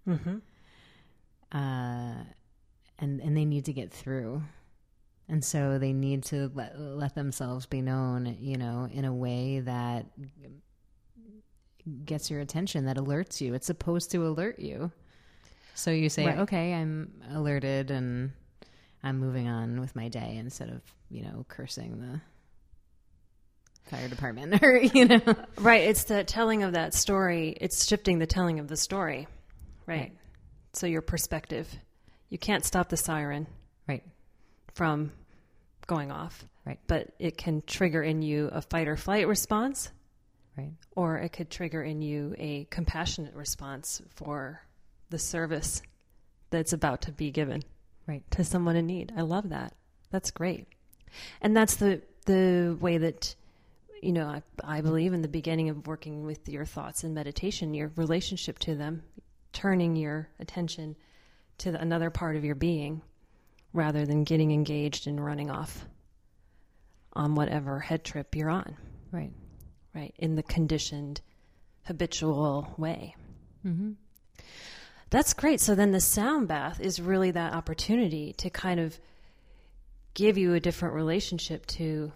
Mm-hmm. 0.08 0.38
Uh, 1.51 2.24
and 3.00 3.20
and 3.20 3.36
they 3.36 3.44
need 3.44 3.65
to 3.65 3.74
get 3.74 3.91
through. 3.91 4.41
And 5.29 5.44
so 5.44 5.77
they 5.77 5.91
need 5.91 6.24
to 6.25 6.50
let, 6.56 6.79
let 6.79 7.13
themselves 7.13 7.65
be 7.65 7.82
known, 7.82 8.38
you 8.39 8.58
know, 8.58 8.88
in 8.91 9.03
a 9.03 9.13
way 9.13 9.60
that 9.60 10.06
gets 12.06 12.29
your 12.29 12.39
attention, 12.41 12.86
that 12.86 12.98
alerts 12.98 13.39
you. 13.41 13.53
It's 13.53 13.67
supposed 13.67 14.12
to 14.12 14.25
alert 14.27 14.60
you. 14.60 14.91
So 15.75 15.91
you 15.91 16.10
say, 16.10 16.25
Right. 16.25 16.39
okay, 16.39 16.74
I'm 16.74 17.12
alerted 17.32 17.91
and 17.91 18.32
I'm 19.03 19.20
moving 19.20 19.48
on 19.48 19.79
with 19.79 19.96
my 19.96 20.08
day 20.08 20.36
instead 20.38 20.70
of, 20.70 20.82
you 21.10 21.24
know, 21.24 21.46
cursing 21.48 22.00
the 22.01 22.20
fire 23.89 24.08
department 24.08 24.60
or, 24.63 24.77
you 24.77 25.06
know. 25.06 25.22
Right. 25.58 25.84
It's 25.84 26.06
the 26.06 26.24
telling 26.24 26.63
of 26.63 26.74
that 26.74 26.94
story. 26.94 27.56
It's 27.62 27.86
shifting 27.86 28.20
the 28.20 28.27
telling 28.27 28.60
of 28.60 28.67
the 28.67 28.77
story. 28.77 29.27
Right. 29.86 30.00
Right. 30.00 30.13
So 30.74 30.88
your 30.88 31.01
perspective. 31.01 31.67
You 32.29 32.38
can't 32.38 32.65
stop 32.65 32.89
the 32.89 32.98
siren 32.98 33.48
Right. 33.88 34.03
from 34.74 35.12
going 35.86 36.12
off. 36.12 36.44
Right. 36.65 36.79
But 36.88 37.13
it 37.20 37.38
can 37.38 37.63
trigger 37.65 38.03
in 38.03 38.22
you 38.22 38.50
a 38.51 38.62
fight 38.62 38.88
or 38.89 38.98
flight 38.98 39.27
response, 39.27 39.89
Right. 40.57 40.73
or 40.95 41.17
it 41.17 41.29
could 41.29 41.49
trigger 41.51 41.83
in 41.83 42.01
you 42.01 42.33
a 42.37 42.65
compassionate 42.71 43.35
response 43.35 44.01
for 44.15 44.61
the 45.09 45.19
service 45.19 45.81
that's 46.49 46.73
about 46.73 47.01
to 47.03 47.11
be 47.11 47.29
given 47.31 47.61
Right. 48.07 48.23
to 48.31 48.43
someone 48.43 48.75
in 48.75 48.87
need. 48.87 49.13
I 49.15 49.21
love 49.21 49.49
that. 49.49 49.73
That's 50.09 50.31
great. 50.31 50.67
And 51.41 51.55
that's 51.55 51.75
the 51.75 52.01
the 52.25 52.77
way 52.81 52.97
that 52.97 53.35
you 54.01 54.11
know, 54.11 54.27
I, 54.27 54.43
I 54.63 54.81
believe 54.81 55.13
in 55.13 55.21
the 55.23 55.27
beginning 55.27 55.69
of 55.69 55.87
working 55.87 56.23
with 56.23 56.47
your 56.47 56.65
thoughts 56.65 57.03
in 57.03 57.13
meditation, 57.15 57.73
your 57.73 57.91
relationship 57.95 58.59
to 58.59 58.75
them, 58.75 59.01
turning 59.53 59.95
your 59.95 60.29
attention 60.39 60.95
to 61.59 61.71
the, 61.71 61.81
another 61.81 62.11
part 62.11 62.35
of 62.35 62.45
your 62.45 62.53
being 62.53 63.01
rather 63.73 64.05
than 64.05 64.23
getting 64.23 64.51
engaged 64.51 65.07
and 65.07 65.23
running 65.23 65.49
off 65.49 65.85
on 67.13 67.33
whatever 67.33 67.79
head 67.79 68.03
trip 68.03 68.35
you're 68.35 68.49
on, 68.51 68.75
Right. 69.11 69.31
Right? 69.98 70.13
In 70.20 70.36
the 70.36 70.44
conditioned, 70.44 71.22
habitual 71.86 72.74
way. 72.77 73.16
Mm-hmm. 73.66 73.94
That's 75.10 75.34
great. 75.34 75.60
So 75.60 75.74
then 75.74 75.92
the 75.92 76.00
sound 76.00 76.48
bath 76.48 76.80
is 76.80 77.01
really 77.01 77.32
that 77.32 77.54
opportunity 77.54 78.34
to 78.34 78.50
kind 78.51 78.80
of 78.80 79.00
give 80.13 80.38
you 80.38 80.54
a 80.54 80.60
different 80.60 80.94
relationship 80.94 81.66
to 81.68 82.12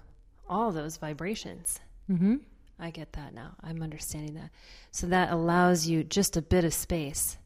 all 0.47 0.71
those 0.71 0.97
vibrations. 0.97 1.79
Mm-hmm. 2.09 2.35
I 2.79 2.91
get 2.91 3.13
that 3.13 3.33
now. 3.33 3.55
I'm 3.63 3.81
understanding 3.81 4.35
that. 4.35 4.51
So 4.91 5.07
that 5.07 5.31
allows 5.31 5.87
you 5.87 6.03
just 6.03 6.37
a 6.37 6.41
bit 6.41 6.65
of 6.65 6.73
space, 6.73 7.37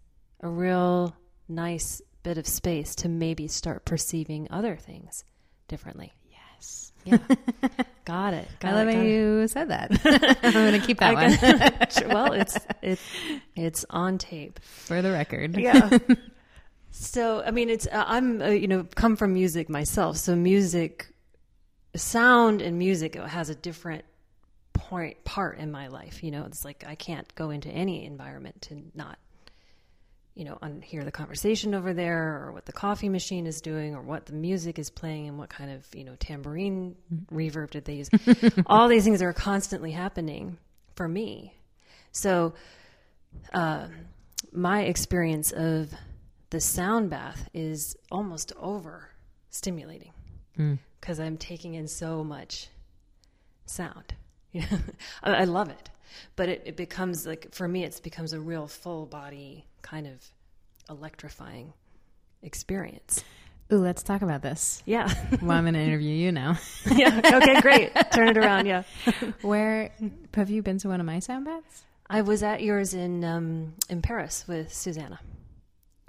a 0.42 0.50
real 0.50 1.15
nice 1.48 2.01
bit 2.24 2.38
of 2.38 2.48
space 2.48 2.96
to 2.96 3.10
maybe 3.10 3.48
start 3.48 3.86
perceiving 3.86 4.48
other 4.50 4.75
things 4.75 5.24
differently. 5.68 6.12
Yes. 6.30 6.92
Yeah. 7.05 7.17
got 8.05 8.33
it. 8.33 8.47
Got 8.59 8.74
I 8.74 8.75
love 8.75 8.88
it, 8.88 8.93
how 8.95 9.00
got 9.00 9.05
it. 9.05 9.09
you 9.09 9.47
said 9.47 9.69
that. 9.69 9.91
I'm 10.43 10.53
going 10.53 10.79
to 10.79 10.85
keep 10.85 11.00
that 11.00 11.13
one 11.13 12.09
well, 12.09 12.33
it's 12.33 12.57
it's 12.81 13.03
it's 13.55 13.85
on 13.89 14.17
tape. 14.17 14.59
for 14.59 15.01
the 15.01 15.12
record. 15.12 15.57
Yeah. 15.57 15.97
so, 16.91 17.43
I 17.43 17.51
mean, 17.51 17.69
it's 17.69 17.88
uh, 17.88 18.03
I'm 18.07 18.41
uh, 18.41 18.47
you 18.47 18.67
know 18.67 18.85
come 18.95 19.15
from 19.15 19.33
music 19.33 19.69
myself, 19.69 20.17
so 20.17 20.35
music, 20.35 21.13
sound 21.95 22.62
and 22.62 22.77
music 22.77 23.15
has 23.15 23.50
a 23.50 23.55
different 23.55 24.03
point 24.74 25.24
part 25.24 25.57
in 25.59 25.71
my 25.71 25.88
life. 25.88 26.24
You 26.24 26.31
know, 26.31 26.45
it's 26.45 26.65
like 26.65 26.83
I 26.88 26.95
can't 26.95 27.33
go 27.35 27.50
into 27.50 27.69
any 27.69 28.05
environment 28.05 28.62
to 28.63 28.81
not, 28.93 29.17
you 30.36 30.44
know, 30.46 30.58
un- 30.62 30.82
hear 30.82 31.04
the 31.04 31.12
conversation 31.12 31.74
over 31.74 31.94
there, 31.94 32.44
or 32.46 32.51
what 32.51 32.65
the 32.65 32.74
coffee 32.74 33.10
machine 33.10 33.48
is 33.48 33.62
doing, 33.62 33.96
or 33.96 34.01
what 34.01 34.25
the 34.25 34.34
music 34.34 34.77
is 34.77 34.89
playing, 34.89 35.27
and 35.27 35.38
what 35.38 35.50
kind 35.50 35.72
of 35.72 35.86
you 35.96 36.04
know 36.04 36.15
tambourine 36.20 36.96
reverb 37.32 37.72
did 37.72 37.86
they 37.86 37.96
use. 37.96 38.10
All 38.68 38.88
these 38.88 39.04
things 39.06 39.22
are 39.22 39.34
constantly 39.34 39.92
happening 39.92 40.58
for 40.96 41.08
me. 41.08 41.56
So, 42.12 42.54
uh, 43.54 43.88
my 44.51 44.84
experience 44.84 45.51
of 45.51 45.94
the 46.50 46.60
sound 46.62 47.10
bath 47.10 47.50
is 47.54 47.95
almost 48.12 48.52
over 48.60 49.10
stimulating 49.50 50.12
Mm. 50.58 50.80
because 51.02 51.19
I'm 51.19 51.36
taking 51.38 51.74
in 51.74 51.88
so 51.88 52.24
much 52.24 52.69
sound. 53.65 54.13
You 54.54 54.62
know, 54.71 54.78
I, 55.24 55.32
I 55.32 55.43
love 55.43 55.69
it, 55.69 55.89
but 56.36 56.50
it, 56.50 56.62
it 56.65 56.76
becomes 56.76 57.26
like 57.26 57.54
for 57.54 57.68
me, 57.68 57.84
it 57.84 58.00
becomes 58.04 58.34
a 58.34 58.39
real 58.39 58.68
full 58.68 59.06
body 59.06 59.65
kind 59.82 60.08
of 60.08 60.13
electrifying 60.89 61.74
experience. 62.44 63.24
Ooh, 63.74 63.78
let's 63.78 64.04
talk 64.04 64.22
about 64.22 64.44
this. 64.44 64.84
Yeah, 64.86 65.12
Well, 65.41 65.52
I'm 65.52 65.63
going 65.63 65.74
to 65.74 65.80
interview 65.80 66.13
you 66.13 66.32
now. 66.32 66.58
yeah. 66.91 67.20
Okay, 67.34 67.60
great. 67.62 67.91
Turn 68.13 68.28
it 68.28 68.38
around. 68.38 68.68
Yeah, 68.68 68.84
Where 69.41 69.91
have 70.36 70.50
you 70.52 70.62
been 70.62 70.78
to 70.80 70.88
one 70.89 71.00
of 71.00 71.06
my 71.06 71.20
sound 71.20 71.46
baths? 71.46 71.84
I 72.08 72.22
was 72.22 72.44
at 72.44 72.62
yours 72.62 72.94
in 72.94 73.24
um, 73.24 73.74
in 73.89 74.04
Paris 74.04 74.46
with 74.48 74.72
Susanna 74.72 75.20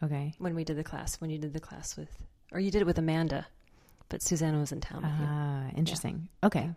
Okay. 0.03 0.35
when 0.39 0.55
we 0.55 0.65
did 0.65 0.77
the 0.77 0.85
class. 0.85 1.19
When 1.21 1.31
you 1.31 1.39
did 1.39 1.55
the 1.55 1.61
class 1.61 1.97
with, 1.97 2.11
or 2.53 2.61
you 2.61 2.71
did 2.71 2.83
it 2.83 2.87
with 2.87 2.99
Amanda, 2.99 3.47
but 4.09 4.23
Susanna 4.23 4.59
was 4.59 4.73
in 4.73 4.81
town. 4.81 5.03
Ah, 5.05 5.71
interesting. 5.77 6.29
Okay. 6.43 6.71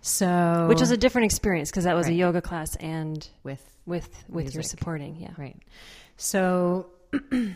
So, 0.00 0.66
which 0.68 0.80
was 0.80 0.90
a 0.90 0.96
different 0.96 1.26
experience 1.26 1.70
because 1.70 1.84
that 1.84 1.94
was 1.94 2.06
a 2.08 2.12
yoga 2.12 2.40
class 2.40 2.76
and 2.76 3.26
with 3.42 3.62
with 3.86 4.08
with 4.28 4.54
your 4.54 4.62
supporting 4.62 5.16
yeah 5.16 5.32
Right. 5.36 5.56
So, 6.16 6.90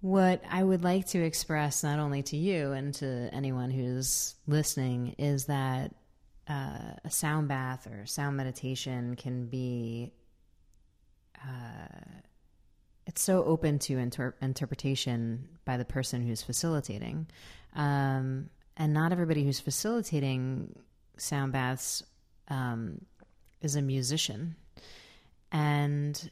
what 0.00 0.42
I 0.50 0.62
would 0.62 0.82
like 0.82 1.06
to 1.08 1.22
express, 1.22 1.82
not 1.82 1.98
only 1.98 2.22
to 2.24 2.36
you 2.36 2.72
and 2.72 2.94
to 2.94 3.28
anyone 3.32 3.70
who's 3.70 4.34
listening, 4.46 5.14
is 5.18 5.46
that 5.46 5.94
uh, 6.48 6.94
a 7.04 7.10
sound 7.10 7.48
bath 7.48 7.86
or 7.86 8.06
sound 8.06 8.36
meditation 8.36 9.16
can 9.16 9.46
be. 9.46 10.12
Uh, 11.36 12.20
it's 13.08 13.22
so 13.22 13.42
open 13.42 13.78
to 13.78 13.96
inter- 13.96 14.34
interpretation 14.42 15.48
by 15.64 15.78
the 15.78 15.84
person 15.84 16.20
who's 16.20 16.42
facilitating. 16.42 17.26
Um, 17.74 18.50
and 18.76 18.92
not 18.92 19.12
everybody 19.12 19.44
who's 19.44 19.58
facilitating 19.58 20.78
sound 21.16 21.52
baths 21.52 22.02
um, 22.48 23.00
is 23.62 23.76
a 23.76 23.82
musician. 23.82 24.56
And 25.50 26.30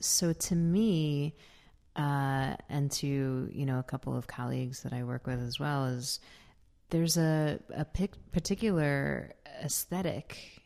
so 0.00 0.32
to 0.32 0.54
me, 0.54 1.34
uh, 1.96 2.54
and 2.68 2.90
to 2.92 3.50
you 3.52 3.66
know 3.66 3.78
a 3.80 3.82
couple 3.82 4.16
of 4.16 4.26
colleagues 4.28 4.84
that 4.84 4.92
I 4.92 5.02
work 5.02 5.26
with 5.26 5.40
as 5.40 5.58
well, 5.58 5.86
is 5.86 6.20
there's 6.90 7.16
a 7.18 7.58
a 7.74 7.84
pic- 7.84 8.30
particular 8.30 9.34
aesthetic 9.62 10.62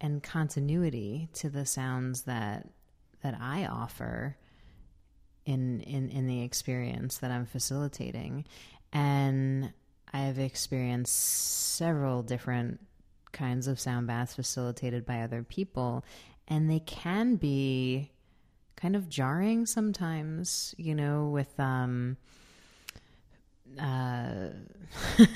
and 0.00 0.22
continuity 0.22 1.28
to 1.34 1.50
the 1.50 1.66
sounds 1.66 2.22
that 2.22 2.68
that 3.22 3.36
I 3.40 3.66
offer 3.66 4.36
in 5.44 5.80
in 5.80 6.10
in 6.10 6.26
the 6.26 6.42
experience 6.42 7.18
that 7.18 7.30
I'm 7.30 7.46
facilitating, 7.46 8.44
and 8.92 9.72
I've 10.12 10.38
experienced 10.38 11.16
several 11.76 12.22
different 12.22 12.80
kinds 13.32 13.66
of 13.66 13.78
sound 13.78 14.06
baths 14.06 14.34
facilitated 14.34 15.06
by 15.06 15.22
other 15.22 15.42
people, 15.42 16.04
and 16.46 16.70
they 16.70 16.80
can 16.80 17.36
be 17.36 18.10
kind 18.76 18.94
of 18.94 19.08
jarring 19.08 19.66
sometimes, 19.66 20.74
you 20.78 20.94
know, 20.94 21.28
with 21.28 21.58
um 21.58 22.16
uh 23.78 24.48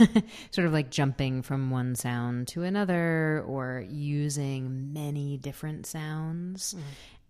sort 0.51 0.67
of 0.67 0.73
like 0.73 0.91
jumping 0.91 1.43
from 1.43 1.71
one 1.71 1.95
sound 1.95 2.49
to 2.49 2.63
another 2.63 3.45
or 3.47 3.85
using 3.89 4.93
many 4.93 5.37
different 5.37 5.87
sounds. 5.87 6.75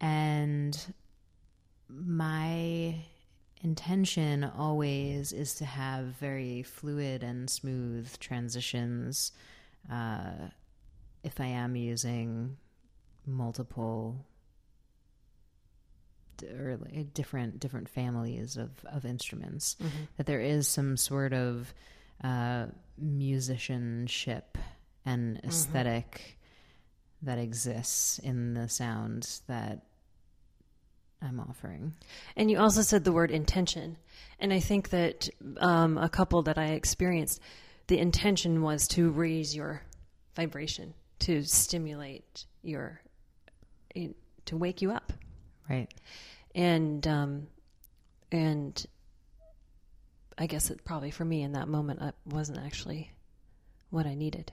And 0.03 0.77
my 1.89 2.97
intention 3.63 4.45
always 4.45 5.33
is 5.33 5.55
to 5.55 5.65
have 5.65 6.07
very 6.07 6.65
fluid 6.65 7.23
and 7.23 7.49
smooth 7.49 8.19
transitions 8.19 9.33
uh, 9.91 10.49
if 11.23 11.41
I 11.41 11.47
am 11.47 11.77
using 11.77 12.57
multiple 13.25 14.27
or 16.43 16.77
different 17.15 17.61
different 17.61 17.89
families 17.89 18.57
of, 18.57 18.71
of 18.93 19.05
instruments 19.05 19.77
that 20.17 20.27
there 20.27 20.41
is 20.41 20.67
some 20.67 20.97
sort 20.97 21.33
of 21.33 21.73
uh, 22.25 22.67
musicianship 22.99 24.59
and 25.07 25.41
esthetic 25.45 26.39
that 27.23 27.39
exists 27.39 28.19
in 28.19 28.55
the 28.55 28.69
sounds 28.69 29.43
that 29.47 29.85
I'm 31.23 31.39
offering. 31.41 31.95
and 32.37 32.51
you 32.51 32.59
also 32.59 32.83
said 32.83 33.05
the 33.05 33.13
word 33.13 33.31
intention 33.31 33.97
and 34.41 34.53
i 34.53 34.59
think 34.61 34.91
that 34.91 35.29
um, 35.59 35.97
a 35.99 36.09
couple 36.09 36.43
that 36.43 36.59
i 36.59 36.67
experienced 36.67 37.41
the 37.87 37.99
intention 37.99 38.63
was 38.63 38.89
to 38.89 39.11
raise 39.11 39.55
your 39.55 39.83
vibration 40.37 40.95
to 41.21 41.43
stimulate 41.45 42.47
your 42.63 43.01
to 44.47 44.57
wake 44.57 44.83
you 44.83 44.91
up 44.91 45.13
Right. 45.71 45.89
and 46.55 47.07
um, 47.07 47.47
and 48.33 48.85
I 50.39 50.47
guess 50.47 50.71
it 50.71 50.85
probably 50.85 51.11
for 51.11 51.25
me 51.25 51.43
in 51.43 51.53
that 51.53 51.69
moment 51.69 52.01
it 52.03 52.15
wasn't 52.27 52.59
actually 52.59 53.13
what 53.91 54.07
I 54.07 54.15
needed. 54.15 54.51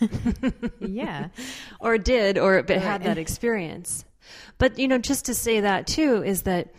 yeah. 0.80 1.28
or 1.80 1.96
did 1.96 2.36
or 2.38 2.62
but 2.64 2.78
had 2.78 3.04
that 3.04 3.18
experience. 3.18 4.04
But 4.58 4.78
you 4.78 4.88
know, 4.88 4.98
just 4.98 5.26
to 5.26 5.34
say 5.34 5.60
that 5.60 5.86
too 5.86 6.22
is 6.24 6.42
that 6.42 6.72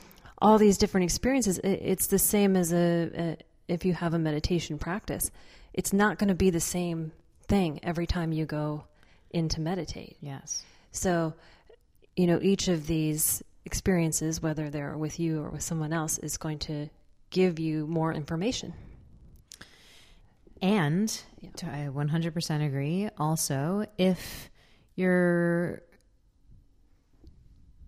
all 0.44 0.58
these 0.58 0.78
different 0.78 1.06
experiences. 1.06 1.60
It's 1.64 2.08
the 2.08 2.20
same 2.20 2.56
as 2.56 2.74
a, 2.74 3.10
a 3.16 3.38
if 3.68 3.86
you 3.86 3.94
have 3.94 4.14
a 4.14 4.20
meditation 4.20 4.78
practice. 4.78 5.32
It's 5.74 5.94
not 5.94 6.20
going 6.20 6.28
to 6.28 6.36
be 6.36 6.50
the 6.50 6.60
same 6.60 7.14
thing 7.48 7.80
every 7.82 8.06
time 8.06 8.34
you 8.34 8.46
go 8.46 8.84
in 9.32 9.50
to 9.50 9.62
meditate. 9.62 10.18
Yes. 10.20 10.64
So, 10.92 11.34
you 12.16 12.28
know, 12.28 12.40
each 12.42 12.68
of 12.68 12.86
these 12.88 13.42
experiences, 13.66 14.42
whether 14.42 14.70
they're 14.70 14.98
with 14.98 15.20
you 15.20 15.42
or 15.42 15.50
with 15.50 15.64
someone 15.64 15.94
else, 15.94 16.18
is 16.18 16.38
going 16.38 16.60
to 16.60 16.90
give 17.30 17.58
you 17.58 17.88
more 17.88 18.14
information. 18.14 18.74
And 20.62 21.22
I 21.64 21.90
100% 21.92 22.66
agree. 22.66 23.10
Also, 23.18 23.86
if 23.98 24.50
you're 24.96 25.82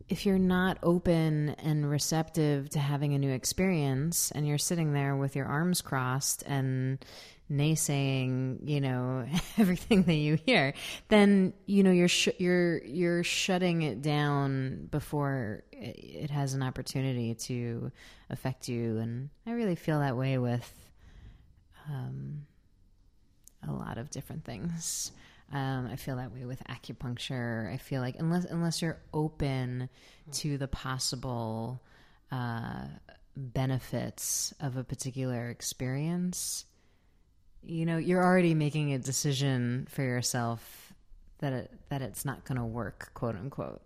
if 0.08 0.26
you're 0.26 0.38
not 0.38 0.78
open 0.84 1.50
and 1.64 1.90
receptive 1.90 2.70
to 2.70 2.80
having 2.80 3.14
a 3.14 3.20
new 3.20 3.32
experience 3.32 4.32
and 4.32 4.48
you're 4.48 4.58
sitting 4.58 4.94
there 4.94 5.16
with 5.16 5.36
your 5.36 5.46
arms 5.46 5.82
crossed 5.82 6.44
and 6.46 7.04
naysaying, 7.52 8.58
you 8.68 8.82
know, 8.82 9.26
everything 9.58 10.04
that 10.04 10.14
you 10.14 10.38
hear, 10.46 10.74
then 11.10 11.54
you 11.66 11.84
know 11.84 11.92
you're 11.92 12.08
sh- 12.08 12.30
you're 12.38 12.84
you're 12.84 13.24
shutting 13.24 13.82
it 13.82 14.02
down 14.02 14.88
before 14.92 15.64
it 15.72 16.30
has 16.30 16.54
an 16.54 16.64
opportunity 16.64 17.36
to 17.36 17.92
affect 18.30 18.68
you 18.68 18.98
and 18.98 19.30
I 19.46 19.52
really 19.52 19.76
feel 19.76 20.00
that 20.00 20.18
way 20.18 20.38
with 20.38 20.72
um 21.90 22.46
a 23.68 23.72
lot 23.72 23.98
of 23.98 24.10
different 24.10 24.46
things. 24.46 25.12
Um, 25.52 25.88
I 25.92 25.96
feel 25.96 26.18
that 26.18 26.32
way 26.34 26.46
with 26.46 26.62
acupuncture. 26.68 27.72
I 27.72 27.78
feel 27.78 28.02
like 28.02 28.16
unless 28.18 28.46
unless 28.46 28.82
you're 28.82 28.98
open 29.14 29.90
to 30.34 30.58
the 30.58 30.68
possible 30.68 31.82
uh, 32.32 32.86
benefits 33.38 34.54
of 34.60 34.76
a 34.76 34.84
particular 34.84 35.50
experience, 35.50 36.66
you 37.64 37.86
know, 37.86 37.98
you're 37.98 38.24
already 38.24 38.54
making 38.54 38.94
a 38.94 39.00
decision 39.00 39.88
for 39.90 40.02
yourself 40.02 40.94
that 41.40 41.54
it 41.54 41.72
that 41.90 42.02
it's 42.02 42.26
not 42.26 42.44
going 42.46 42.58
to 42.58 42.66
work, 42.66 43.12
quote 43.14 43.36
unquote. 43.36 43.82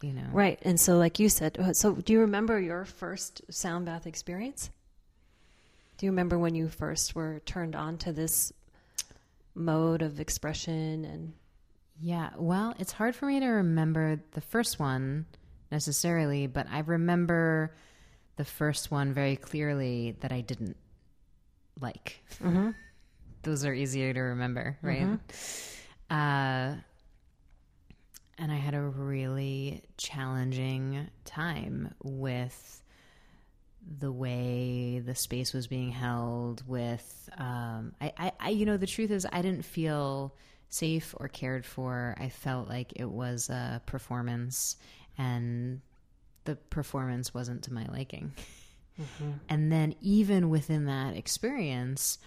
You 0.00 0.12
know, 0.12 0.28
right? 0.32 0.58
And 0.62 0.78
so, 0.80 0.96
like 0.96 1.18
you 1.18 1.28
said, 1.28 1.58
uh, 1.58 1.72
so 1.72 1.94
do 1.94 2.12
you 2.12 2.20
remember 2.20 2.58
your 2.60 2.84
first 2.84 3.42
sound 3.50 3.86
bath 3.86 4.06
experience? 4.06 4.70
Do 5.96 6.06
you 6.06 6.12
remember 6.12 6.38
when 6.38 6.54
you 6.54 6.68
first 6.68 7.16
were 7.16 7.40
turned 7.44 7.74
on 7.74 7.98
to 7.98 8.12
this 8.12 8.52
mode 9.58 10.02
of 10.02 10.20
expression 10.20 11.04
and 11.04 11.32
yeah 12.00 12.30
well 12.36 12.74
it's 12.78 12.92
hard 12.92 13.14
for 13.14 13.26
me 13.26 13.40
to 13.40 13.46
remember 13.46 14.20
the 14.32 14.40
first 14.40 14.78
one 14.78 15.26
necessarily 15.72 16.46
but 16.46 16.66
i 16.70 16.80
remember 16.80 17.74
the 18.36 18.44
first 18.44 18.90
one 18.90 19.12
very 19.12 19.36
clearly 19.36 20.16
that 20.20 20.32
i 20.32 20.40
didn't 20.40 20.76
like 21.80 22.22
mm-hmm. 22.42 22.70
those 23.42 23.64
are 23.64 23.74
easier 23.74 24.12
to 24.12 24.20
remember 24.20 24.78
right 24.82 25.02
mm-hmm. 25.02 26.14
uh, 26.14 26.76
and 28.38 28.52
i 28.52 28.56
had 28.56 28.74
a 28.74 28.80
really 28.80 29.82
challenging 29.96 31.08
time 31.24 31.92
with 32.02 32.82
the 33.98 34.12
way 34.12 34.98
the 34.98 35.14
space 35.14 35.52
was 35.52 35.66
being 35.66 35.90
held 35.90 36.62
with 36.66 37.30
um, 37.38 37.94
I, 38.00 38.12
I, 38.18 38.32
I, 38.40 38.50
you 38.50 38.66
know 38.66 38.76
the 38.76 38.86
truth 38.86 39.10
is 39.10 39.26
i 39.32 39.40
didn't 39.40 39.64
feel 39.64 40.34
safe 40.68 41.14
or 41.18 41.28
cared 41.28 41.64
for 41.64 42.14
i 42.18 42.28
felt 42.28 42.68
like 42.68 42.92
it 42.96 43.08
was 43.08 43.48
a 43.48 43.80
performance 43.86 44.76
and 45.16 45.80
the 46.44 46.56
performance 46.56 47.32
wasn't 47.32 47.62
to 47.64 47.72
my 47.72 47.86
liking 47.90 48.32
mm-hmm. 49.00 49.32
and 49.48 49.72
then 49.72 49.94
even 50.00 50.50
within 50.50 50.84
that 50.86 51.16
experience 51.16 52.18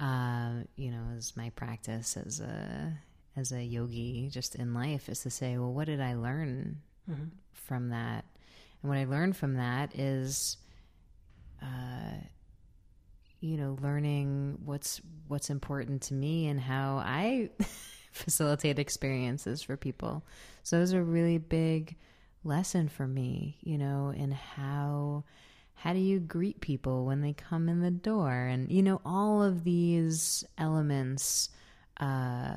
uh, 0.00 0.50
you 0.76 0.90
know 0.90 1.04
as 1.16 1.36
my 1.36 1.50
practice 1.50 2.16
as 2.16 2.40
a 2.40 2.92
as 3.36 3.52
a 3.52 3.62
yogi 3.62 4.28
just 4.30 4.54
in 4.54 4.72
life 4.72 5.08
is 5.08 5.20
to 5.20 5.30
say 5.30 5.58
well 5.58 5.72
what 5.72 5.86
did 5.86 6.00
i 6.00 6.14
learn 6.14 6.80
mm-hmm. 7.10 7.24
from 7.52 7.90
that 7.90 8.24
and 8.82 8.88
what 8.88 8.98
i 8.98 9.04
learned 9.04 9.36
from 9.36 9.54
that 9.54 9.94
is 9.98 10.56
you 13.40 13.56
know, 13.56 13.76
learning 13.80 14.58
what's 14.64 15.00
what's 15.28 15.50
important 15.50 16.02
to 16.02 16.14
me 16.14 16.48
and 16.48 16.60
how 16.60 16.96
I 17.04 17.50
facilitate 18.12 18.78
experiences 18.78 19.62
for 19.62 19.76
people. 19.76 20.24
So 20.62 20.78
it 20.78 20.80
was 20.80 20.92
a 20.92 21.02
really 21.02 21.38
big 21.38 21.96
lesson 22.44 22.88
for 22.88 23.06
me, 23.06 23.58
you 23.62 23.78
know, 23.78 24.12
in 24.16 24.32
how 24.32 25.24
how 25.74 25.92
do 25.92 25.98
you 25.98 26.18
greet 26.18 26.60
people 26.60 27.04
when 27.04 27.20
they 27.20 27.34
come 27.34 27.68
in 27.68 27.80
the 27.80 27.90
door 27.90 28.32
and 28.32 28.72
you 28.72 28.82
know 28.82 29.00
all 29.04 29.42
of 29.42 29.62
these 29.62 30.42
elements 30.56 31.50
uh, 32.00 32.56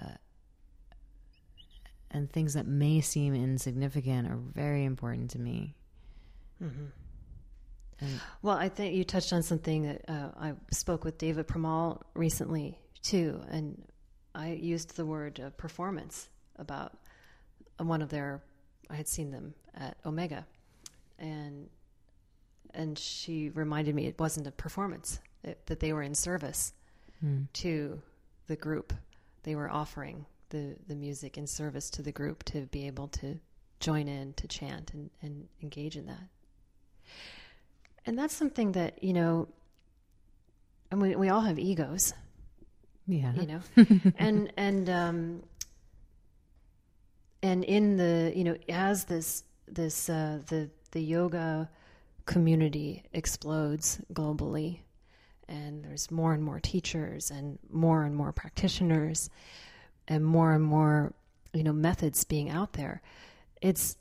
and 2.11 2.31
things 2.31 2.53
that 2.53 2.65
may 2.65 3.01
seem 3.01 3.35
insignificant 3.35 4.27
are 4.27 4.37
very 4.37 4.85
important 4.85 5.29
to 5.29 5.37
me 5.37 5.75
mm-hmm. 6.63 6.85
And 8.01 8.19
well, 8.41 8.57
I 8.57 8.69
think 8.69 8.95
you 8.95 9.03
touched 9.03 9.33
on 9.33 9.43
something 9.43 9.83
that 9.83 10.09
uh, 10.09 10.29
I 10.39 10.53
spoke 10.71 11.03
with 11.03 11.17
Deva 11.17 11.43
Premal 11.43 12.01
recently 12.13 12.79
too, 13.01 13.41
and 13.49 13.81
I 14.33 14.51
used 14.51 14.95
the 14.95 15.05
word 15.05 15.39
uh, 15.39 15.49
performance 15.51 16.29
about 16.57 16.97
one 17.77 18.01
of 18.01 18.09
their. 18.09 18.41
I 18.89 18.95
had 18.95 19.07
seen 19.07 19.31
them 19.31 19.53
at 19.75 19.97
Omega, 20.05 20.45
and 21.17 21.69
and 22.73 22.97
she 22.97 23.49
reminded 23.49 23.95
me 23.95 24.07
it 24.07 24.19
wasn't 24.19 24.47
a 24.47 24.51
performance; 24.51 25.19
it, 25.43 25.65
that 25.67 25.79
they 25.79 25.93
were 25.93 26.03
in 26.03 26.15
service 26.15 26.73
hmm. 27.19 27.43
to 27.53 28.01
the 28.47 28.55
group. 28.55 28.93
They 29.43 29.55
were 29.55 29.69
offering 29.69 30.25
the 30.49 30.75
the 30.87 30.95
music 30.95 31.37
in 31.37 31.47
service 31.47 31.89
to 31.91 32.01
the 32.01 32.11
group 32.11 32.43
to 32.45 32.61
be 32.67 32.87
able 32.87 33.07
to 33.09 33.39
join 33.79 34.07
in 34.07 34.33
to 34.33 34.47
chant 34.47 34.93
and, 34.93 35.09
and 35.21 35.47
engage 35.61 35.95
in 35.95 36.05
that 36.07 36.27
and 38.09 38.17
that's 38.17 38.35
something 38.35 38.71
that 38.71 39.03
you 39.03 39.13
know 39.13 39.47
and 40.89 40.99
we, 40.99 41.15
we 41.15 41.29
all 41.29 41.41
have 41.41 41.59
egos. 41.59 42.11
Yeah. 43.05 43.33
You 43.35 43.45
know? 43.45 43.61
And 44.17 44.51
and 44.57 44.89
um 44.89 45.43
and 47.43 47.63
in 47.63 47.97
the 47.97 48.33
you 48.35 48.43
know 48.43 48.57
as 48.67 49.05
this 49.05 49.43
this 49.67 50.09
uh 50.09 50.39
the 50.47 50.71
the 50.91 51.01
yoga 51.01 51.69
community 52.25 53.03
explodes 53.13 54.01
globally 54.11 54.79
and 55.47 55.83
there's 55.83 56.09
more 56.09 56.33
and 56.33 56.43
more 56.43 56.59
teachers 56.59 57.29
and 57.29 57.59
more 57.69 58.03
and 58.03 58.15
more 58.15 58.31
practitioners 58.31 59.29
and 60.07 60.25
more 60.25 60.53
and 60.53 60.63
more 60.63 61.13
you 61.53 61.63
know 61.63 61.73
methods 61.73 62.23
being 62.23 62.49
out 62.49 62.73
there 62.73 63.03
it's 63.61 63.97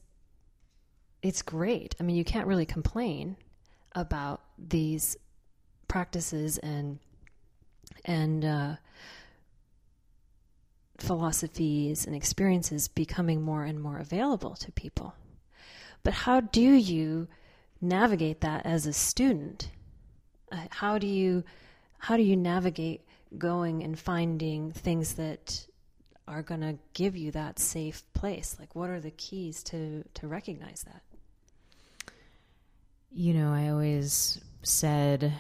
it's 1.21 1.43
great. 1.43 1.95
I 2.01 2.05
mean 2.05 2.17
you 2.17 2.25
can't 2.25 2.47
really 2.47 2.65
complain 2.65 3.37
about 3.95 4.43
these 4.59 5.17
practices 5.89 6.59
and 6.59 6.99
and 8.05 8.45
uh, 8.45 8.77
philosophies 10.99 12.07
and 12.07 12.15
experiences 12.15 12.89
becoming 12.89 13.43
more 13.43 13.65
and 13.65 13.81
more 13.81 13.99
available 13.99 14.55
to 14.57 14.73
people. 14.73 15.15
But 16.03 16.13
how 16.15 16.41
do 16.41 16.61
you 16.61 17.29
navigate 17.81 18.41
that 18.41 18.67
as 18.67 18.87
a 18.87 18.93
student? 18.93 19.71
Uh, 20.51 20.67
how 20.71 20.99
do 20.99 21.07
you 21.07 21.45
how 21.99 22.17
do 22.17 22.23
you 22.23 22.37
navigate 22.37 23.03
going 23.37 23.83
and 23.83 23.99
finding 23.99 24.71
things 24.71 25.15
that 25.15 25.67
are 26.27 26.43
going 26.43 26.61
to 26.61 26.79
give 26.93 27.17
you 27.17 27.31
that 27.33 27.59
safe 27.59 28.03
place? 28.13 28.57
Like 28.59 28.75
what 28.75 28.91
are 28.91 29.01
the 29.01 29.11
keys 29.11 29.63
to 29.65 30.05
to 30.15 30.29
recognize 30.29 30.85
that? 30.85 31.03
You 33.11 33.35
know, 33.35 33.53
I 33.53 33.71
always 33.71 34.41
said, 34.63 35.33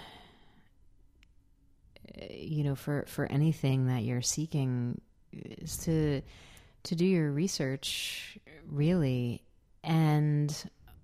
eh, 2.15 2.35
you 2.35 2.65
know, 2.65 2.75
for, 2.75 3.05
for 3.07 3.27
anything 3.27 3.87
that 3.87 4.03
you're 4.03 4.23
seeking 4.23 5.01
is 5.33 5.77
to, 5.79 6.23
to 6.85 6.95
do 6.95 7.05
your 7.05 7.31
research 7.31 8.39
really. 8.67 9.43
And 9.85 10.55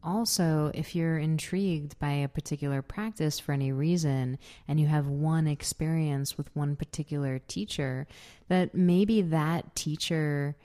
also, 0.02 0.70
if 0.74 0.94
you're 0.94 1.18
intrigued 1.18 1.98
by 1.98 2.10
a 2.10 2.28
particular 2.28 2.82
practice 2.82 3.38
for 3.38 3.52
any 3.52 3.72
reason 3.72 4.38
and 4.68 4.78
you 4.78 4.86
have 4.86 5.06
one 5.06 5.46
experience 5.46 6.36
with 6.36 6.54
one 6.54 6.76
particular 6.76 7.38
teacher, 7.38 8.06
that 8.48 8.74
maybe 8.74 9.22
that 9.22 9.74
teacher 9.74 10.56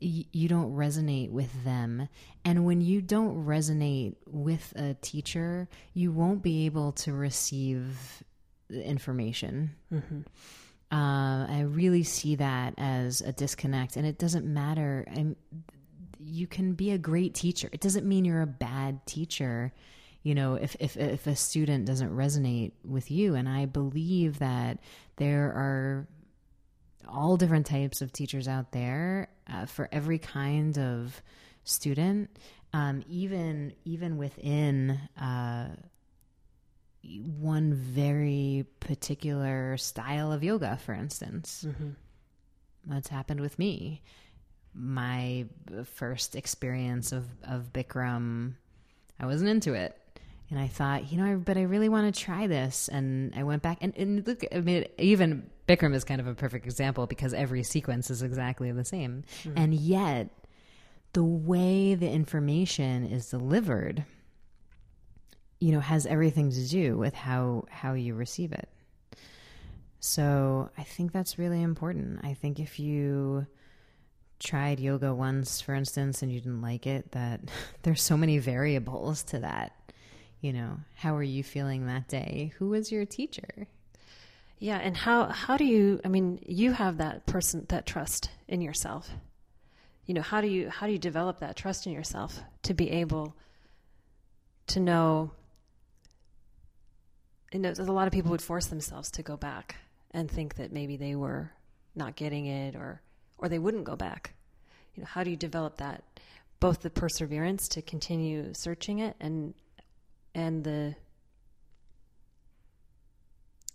you 0.00 0.48
don't 0.48 0.74
resonate 0.74 1.30
with 1.30 1.64
them. 1.64 2.08
And 2.44 2.64
when 2.64 2.80
you 2.80 3.02
don't 3.02 3.44
resonate 3.46 4.14
with 4.26 4.72
a 4.76 4.94
teacher, 4.94 5.68
you 5.94 6.12
won't 6.12 6.42
be 6.42 6.66
able 6.66 6.92
to 6.92 7.12
receive 7.12 8.22
information. 8.70 9.70
Mm-hmm. 9.92 10.20
Uh, 10.90 11.46
I 11.46 11.60
really 11.68 12.02
see 12.02 12.36
that 12.36 12.74
as 12.78 13.20
a 13.20 13.32
disconnect, 13.32 13.96
and 13.96 14.06
it 14.06 14.18
doesn't 14.18 14.46
matter. 14.46 15.06
I'm, 15.14 15.36
you 16.18 16.46
can 16.46 16.72
be 16.72 16.92
a 16.92 16.98
great 16.98 17.34
teacher. 17.34 17.68
It 17.72 17.80
doesn't 17.80 18.06
mean 18.06 18.24
you're 18.24 18.40
a 18.40 18.46
bad 18.46 19.04
teacher. 19.06 19.72
You 20.22 20.34
know, 20.34 20.54
if, 20.54 20.76
if 20.80 20.96
if 20.96 21.26
a 21.26 21.36
student 21.36 21.84
doesn't 21.84 22.10
resonate 22.10 22.72
with 22.84 23.10
you, 23.10 23.34
and 23.34 23.48
I 23.48 23.66
believe 23.66 24.38
that 24.38 24.78
there 25.16 25.46
are 25.46 26.08
all 27.08 27.36
different 27.36 27.66
types 27.66 28.02
of 28.02 28.12
teachers 28.12 28.46
out 28.46 28.72
there 28.72 29.28
uh, 29.52 29.66
for 29.66 29.88
every 29.90 30.18
kind 30.18 30.78
of 30.78 31.20
student, 31.64 32.30
um, 32.72 33.02
even 33.08 33.74
even 33.84 34.16
within. 34.18 34.98
Uh, 35.20 35.68
one 37.40 37.72
very 37.74 38.66
particular 38.80 39.76
style 39.76 40.32
of 40.32 40.42
yoga, 40.42 40.78
for 40.84 40.92
instance. 40.92 41.64
Mm-hmm. 41.66 41.90
That's 42.86 43.08
happened 43.08 43.40
with 43.40 43.58
me. 43.58 44.02
My 44.74 45.46
first 45.94 46.36
experience 46.36 47.12
of, 47.12 47.24
of 47.44 47.72
Bikram, 47.72 48.54
I 49.18 49.26
wasn't 49.26 49.50
into 49.50 49.74
it. 49.74 49.96
And 50.50 50.58
I 50.58 50.66
thought, 50.66 51.12
you 51.12 51.18
know, 51.18 51.36
but 51.36 51.58
I 51.58 51.62
really 51.62 51.88
want 51.88 52.14
to 52.14 52.20
try 52.20 52.46
this. 52.46 52.88
And 52.88 53.34
I 53.36 53.42
went 53.42 53.62
back 53.62 53.78
and, 53.82 53.94
and 53.96 54.26
look, 54.26 54.44
I 54.50 54.60
mean, 54.60 54.86
even 54.96 55.50
Bikram 55.66 55.94
is 55.94 56.04
kind 56.04 56.20
of 56.20 56.26
a 56.26 56.34
perfect 56.34 56.64
example 56.64 57.06
because 57.06 57.34
every 57.34 57.62
sequence 57.62 58.10
is 58.10 58.22
exactly 58.22 58.72
the 58.72 58.84
same. 58.84 59.24
Mm-hmm. 59.42 59.58
And 59.58 59.74
yet, 59.74 60.30
the 61.12 61.24
way 61.24 61.94
the 61.94 62.08
information 62.08 63.04
is 63.06 63.28
delivered– 63.28 64.04
you 65.60 65.72
know 65.72 65.80
has 65.80 66.06
everything 66.06 66.50
to 66.50 66.68
do 66.68 66.96
with 66.96 67.14
how 67.14 67.64
how 67.70 67.94
you 67.94 68.14
receive 68.14 68.52
it 68.52 68.68
so 70.00 70.70
i 70.78 70.82
think 70.82 71.12
that's 71.12 71.38
really 71.38 71.62
important 71.62 72.20
i 72.24 72.34
think 72.34 72.60
if 72.60 72.78
you 72.78 73.46
tried 74.38 74.78
yoga 74.78 75.12
once 75.12 75.60
for 75.60 75.74
instance 75.74 76.22
and 76.22 76.32
you 76.32 76.40
didn't 76.40 76.62
like 76.62 76.86
it 76.86 77.10
that 77.12 77.40
there's 77.82 78.02
so 78.02 78.16
many 78.16 78.38
variables 78.38 79.22
to 79.24 79.40
that 79.40 79.72
you 80.40 80.52
know 80.52 80.78
how 80.94 81.16
are 81.16 81.22
you 81.22 81.42
feeling 81.42 81.86
that 81.86 82.08
day? 82.08 82.52
Who 82.58 82.68
was 82.68 82.92
your 82.92 83.04
teacher? 83.04 83.66
Yeah 84.58 84.78
and 84.78 84.96
how 84.96 85.26
how 85.26 85.56
do 85.56 85.64
you 85.64 86.00
i 86.04 86.08
mean 86.08 86.40
you 86.44 86.72
have 86.72 86.98
that 86.98 87.26
person 87.26 87.66
that 87.68 87.86
trust 87.86 88.30
in 88.48 88.60
yourself. 88.60 89.10
You 90.06 90.14
know 90.14 90.22
how 90.22 90.40
do 90.40 90.48
you 90.48 90.70
how 90.70 90.86
do 90.86 90.92
you 90.92 90.98
develop 90.98 91.40
that 91.40 91.56
trust 91.56 91.86
in 91.86 91.92
yourself 91.92 92.40
to 92.62 92.74
be 92.74 92.90
able 92.90 93.36
to 94.68 94.80
know 94.80 95.32
you 97.52 97.60
know, 97.60 97.72
a 97.78 97.82
lot 97.84 98.06
of 98.06 98.12
people 98.12 98.30
would 98.30 98.42
force 98.42 98.66
themselves 98.66 99.10
to 99.12 99.22
go 99.22 99.36
back 99.36 99.76
and 100.10 100.30
think 100.30 100.56
that 100.56 100.72
maybe 100.72 100.96
they 100.96 101.14
were 101.14 101.50
not 101.94 102.16
getting 102.16 102.46
it 102.46 102.74
or 102.74 103.00
or 103.38 103.48
they 103.48 103.58
wouldn't 103.58 103.84
go 103.84 103.96
back. 103.96 104.34
You 104.94 105.02
know, 105.02 105.08
how 105.08 105.22
do 105.22 105.30
you 105.30 105.36
develop 105.36 105.76
that 105.78 106.02
both 106.60 106.82
the 106.82 106.90
perseverance 106.90 107.68
to 107.68 107.82
continue 107.82 108.52
searching 108.52 108.98
it 108.98 109.14
and 109.20 109.54
and 110.38 110.62
the 110.62 110.94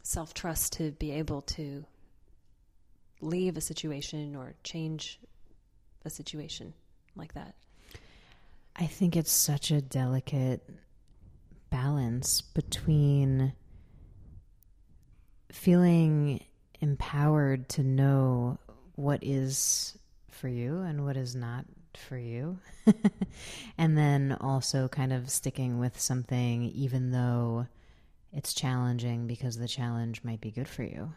self-trust 0.01 0.71
to 0.71 0.91
be 0.91 1.11
able 1.11 1.41
to 1.41 1.83
leave 3.19 3.57
a 3.57 3.61
situation 3.61 4.33
or 4.33 4.53
change 4.63 5.19
a 6.05 6.09
situation 6.09 6.73
like 7.17 7.33
that? 7.33 7.55
I 8.77 8.85
think 8.87 9.17
it's 9.17 9.31
such 9.31 9.71
a 9.71 9.81
delicate 9.81 10.61
balance 11.69 12.39
between 12.39 13.51
feeling 15.51 16.39
empowered 16.79 17.67
to 17.69 17.83
know 17.83 18.57
what 18.95 19.19
is 19.21 19.97
for 20.31 20.47
you 20.47 20.79
and 20.79 21.03
what 21.03 21.17
is 21.17 21.35
not 21.35 21.65
for 21.97 22.17
you. 22.17 22.59
and 23.77 23.97
then 23.97 24.37
also 24.39 24.87
kind 24.87 25.13
of 25.13 25.29
sticking 25.29 25.79
with 25.79 25.99
something, 25.99 26.63
even 26.63 27.11
though 27.11 27.67
it's 28.31 28.53
challenging 28.53 29.27
because 29.27 29.57
the 29.57 29.67
challenge 29.67 30.23
might 30.23 30.41
be 30.41 30.51
good 30.51 30.67
for 30.67 30.83
you. 30.83 31.13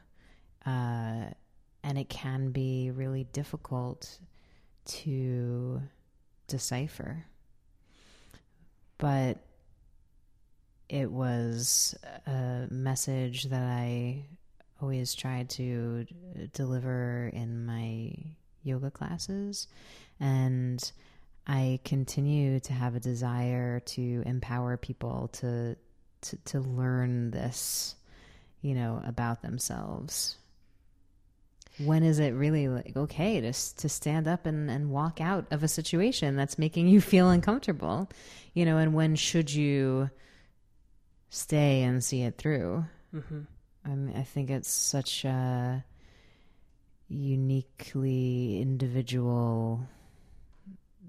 Uh, 0.65 1.31
and 1.83 1.99
it 1.99 2.09
can 2.09 2.51
be 2.51 2.91
really 2.91 3.25
difficult 3.25 4.19
to 4.85 5.81
decipher. 6.49 7.25
But 8.99 9.39
it 10.89 11.11
was 11.11 11.95
a 12.27 12.67
message 12.71 13.45
that 13.45 13.63
I 13.63 14.25
always 14.81 15.15
tried 15.15 15.51
to 15.51 16.07
deliver 16.53 17.31
in 17.33 17.65
my 17.67 18.13
yoga 18.63 18.91
classes. 18.91 19.69
And 20.21 20.91
I 21.47 21.81
continue 21.85 22.61
to 22.61 22.73
have 22.73 22.95
a 22.95 23.01
desire 23.01 23.81
to 23.81 24.23
empower 24.27 24.77
people 24.77 25.29
to, 25.35 25.77
to, 26.23 26.37
to 26.37 26.61
learn 26.61 27.31
this, 27.31 27.95
you 28.63 28.75
know, 28.75 29.03
about 29.07 29.43
themselves. 29.43 30.37
When 31.79 32.03
is 32.03 32.19
it 32.19 32.31
really 32.31 32.69
like 32.69 32.97
okay 32.97 33.41
to 33.43 33.53
to 33.53 33.89
stand 33.89 34.27
up 34.27 34.47
and, 34.47 34.71
and 34.71 34.91
walk 34.91 35.21
out 35.21 35.45
of 35.51 35.63
a 35.63 35.69
situation 35.69 36.35
that's 36.35 36.59
making 36.59 36.89
you 36.89 37.03
feel 37.03 37.29
uncomfortable, 37.29 38.09
you 38.55 38.65
know? 38.65 38.79
And 38.79 38.95
when 38.95 39.15
should 39.15 39.53
you 39.53 40.11
stay 41.37 41.83
and 41.83 42.03
see 42.03 42.23
it 42.23 42.39
through. 42.39 42.85
Mm-hmm. 43.15 43.41
I, 43.85 43.89
mean, 43.89 44.17
I 44.17 44.23
think 44.23 44.51
it's 44.51 44.71
such 44.71 45.25
a 45.25 45.85
uniquely 47.09 48.61
individual 48.61 49.87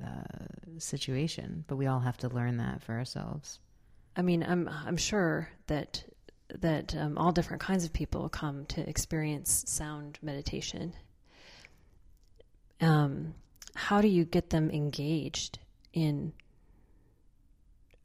uh, 0.04 0.80
situation, 0.80 1.64
but 1.68 1.76
we 1.76 1.88
all 1.88 2.00
have 2.00 2.18
to 2.18 2.30
learn 2.30 2.58
that 2.58 2.84
for 2.84 2.94
ourselves. 2.94 3.60
I 4.16 4.22
mean, 4.22 4.44
I'm 4.44 4.68
I'm 4.68 4.98
sure 4.98 5.50
that 5.68 6.04
that 6.60 6.96
um, 6.96 7.18
all 7.18 7.32
different 7.32 7.62
kinds 7.62 7.86
of 7.86 7.94
people 7.94 8.30
come 8.30 8.66
to 8.68 8.88
experience 8.88 9.64
sound 9.68 10.18
meditation. 10.22 10.94
Um, 12.80 13.34
how 13.76 14.02
do 14.02 14.08
you 14.08 14.26
get 14.26 14.50
them 14.50 14.72
engaged 14.72 15.60
in 15.94 16.34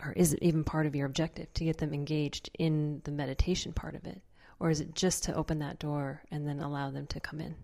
or 0.04 0.12
is 0.12 0.32
it 0.32 0.42
even 0.42 0.64
part 0.64 0.86
of 0.86 0.96
your 0.96 1.06
objective 1.06 1.52
to 1.54 1.64
get 1.64 1.78
them 1.78 1.94
engaged 1.94 2.50
in 2.58 3.00
the 3.04 3.12
meditation 3.12 3.72
part 3.72 3.94
of 3.94 4.04
it? 4.04 4.20
Or 4.58 4.70
is 4.70 4.80
it 4.80 4.94
just 4.94 5.24
to 5.24 5.34
open 5.34 5.60
that 5.60 5.78
door 5.78 6.22
and 6.30 6.46
then 6.46 6.60
allow 6.60 6.90
them 6.90 7.06
to 7.08 7.20
come 7.20 7.40
in? 7.40 7.54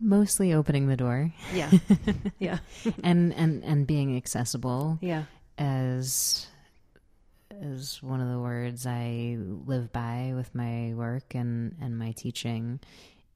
Mostly 0.00 0.52
opening 0.52 0.86
the 0.86 0.96
door. 0.96 1.32
Yeah. 1.52 1.70
yeah. 2.38 2.58
and 3.02 3.32
and 3.34 3.64
and 3.64 3.86
being 3.86 4.16
accessible. 4.16 4.98
Yeah. 5.00 5.24
As 5.56 6.46
is 7.60 8.02
one 8.02 8.20
of 8.20 8.28
the 8.28 8.38
words 8.38 8.86
I 8.86 9.36
live 9.38 9.92
by 9.92 10.32
with 10.34 10.54
my 10.54 10.94
work 10.94 11.34
and, 11.34 11.74
and 11.80 11.98
my 11.98 12.12
teaching 12.12 12.80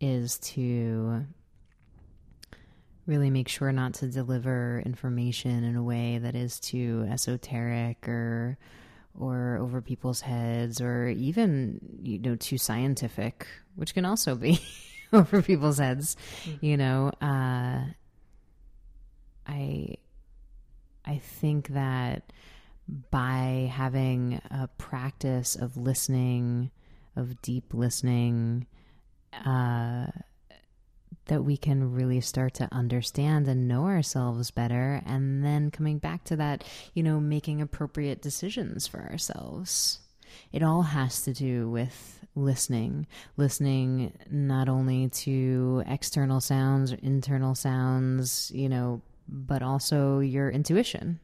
is 0.01 0.39
to 0.39 1.25
really 3.07 3.31
make 3.31 3.49
sure 3.49 3.73
not 3.73 3.95
to 3.95 4.07
deliver 4.07 4.83
information 4.87 5.65
in 5.65 5.77
a 5.77 5.83
way 5.83 6.19
that 6.19 6.35
is 6.35 6.61
too 6.61 7.07
esoteric 7.11 8.07
or 8.09 8.59
or 9.19 9.59
over 9.61 9.83
people's 9.83 10.21
heads 10.21 10.81
or 10.81 11.09
even 11.09 11.81
you 12.03 12.19
know 12.19 12.37
too 12.37 12.57
scientific 12.57 13.47
which 13.75 13.93
can 13.93 14.05
also 14.05 14.35
be 14.35 14.61
over 15.19 15.43
people's 15.43 15.79
heads 15.79 16.17
mm-hmm. 16.45 16.65
you 16.65 16.77
know 16.77 17.11
uh, 17.21 17.81
i 19.47 19.95
i 21.05 21.19
think 21.19 21.69
that 21.69 22.33
by 23.11 23.71
having 23.73 24.41
a 24.51 24.69
practice 24.79 25.57
of 25.57 25.77
listening 25.77 26.71
of 27.17 27.41
deep 27.43 27.75
listening 27.75 28.67
uh, 29.45 30.07
that 31.27 31.43
we 31.43 31.57
can 31.57 31.93
really 31.93 32.21
start 32.21 32.55
to 32.55 32.69
understand 32.73 33.47
and 33.49 33.69
know 33.69 33.85
ourselves 33.85 34.51
better. 34.51 35.03
And 35.07 35.45
then 35.45 35.71
coming 35.71 35.99
back 35.99 36.25
to 36.25 36.37
that, 36.37 36.65
you 36.95 37.03
know, 37.03 37.21
making 37.21 37.61
appropriate 37.61 38.21
decisions 38.21 38.87
for 38.87 39.01
ourselves. 39.01 40.01
It 40.53 40.63
all 40.63 40.83
has 40.83 41.23
to 41.23 41.33
do 41.33 41.69
with 41.71 42.22
listening, 42.35 43.07
listening 43.37 44.13
not 44.31 44.69
only 44.69 45.09
to 45.09 45.83
external 45.87 46.41
sounds, 46.41 46.93
internal 46.93 47.55
sounds, 47.55 48.51
you 48.55 48.69
know, 48.69 49.03
but 49.29 49.63
also 49.63 50.21
your 50.21 50.51
intuition, 50.51 51.21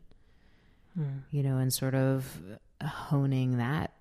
mm. 0.99 1.23
you 1.31 1.43
know, 1.43 1.59
and 1.59 1.73
sort 1.73 1.95
of 1.95 2.41
honing 2.83 3.59
that 3.59 3.93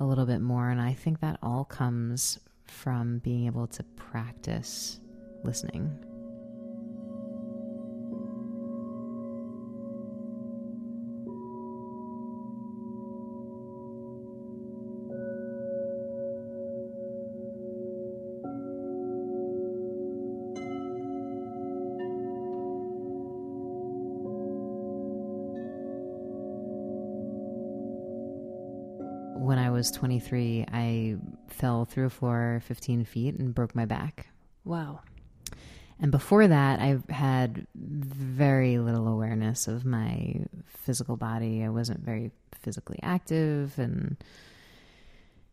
a 0.00 0.04
little 0.04 0.26
bit 0.26 0.40
more. 0.40 0.68
And 0.68 0.80
I 0.80 0.94
think 0.94 1.20
that 1.20 1.38
all 1.42 1.64
comes 1.64 2.38
from 2.64 3.18
being 3.18 3.46
able 3.46 3.66
to 3.68 3.82
practice 3.82 5.00
listening. 5.44 6.11
Was 29.82 29.90
23, 29.90 30.64
I 30.72 31.16
fell 31.48 31.84
through 31.84 32.06
a 32.06 32.10
floor 32.10 32.62
15 32.66 33.04
feet 33.04 33.34
and 33.34 33.52
broke 33.52 33.74
my 33.74 33.84
back. 33.84 34.28
Wow. 34.64 35.00
And 35.98 36.12
before 36.12 36.46
that, 36.46 36.78
I 36.78 36.98
had 37.12 37.66
very 37.74 38.78
little 38.78 39.08
awareness 39.08 39.66
of 39.66 39.84
my 39.84 40.44
physical 40.68 41.16
body. 41.16 41.64
I 41.64 41.68
wasn't 41.68 41.98
very 41.98 42.30
physically 42.60 43.00
active 43.02 43.76
and 43.76 44.16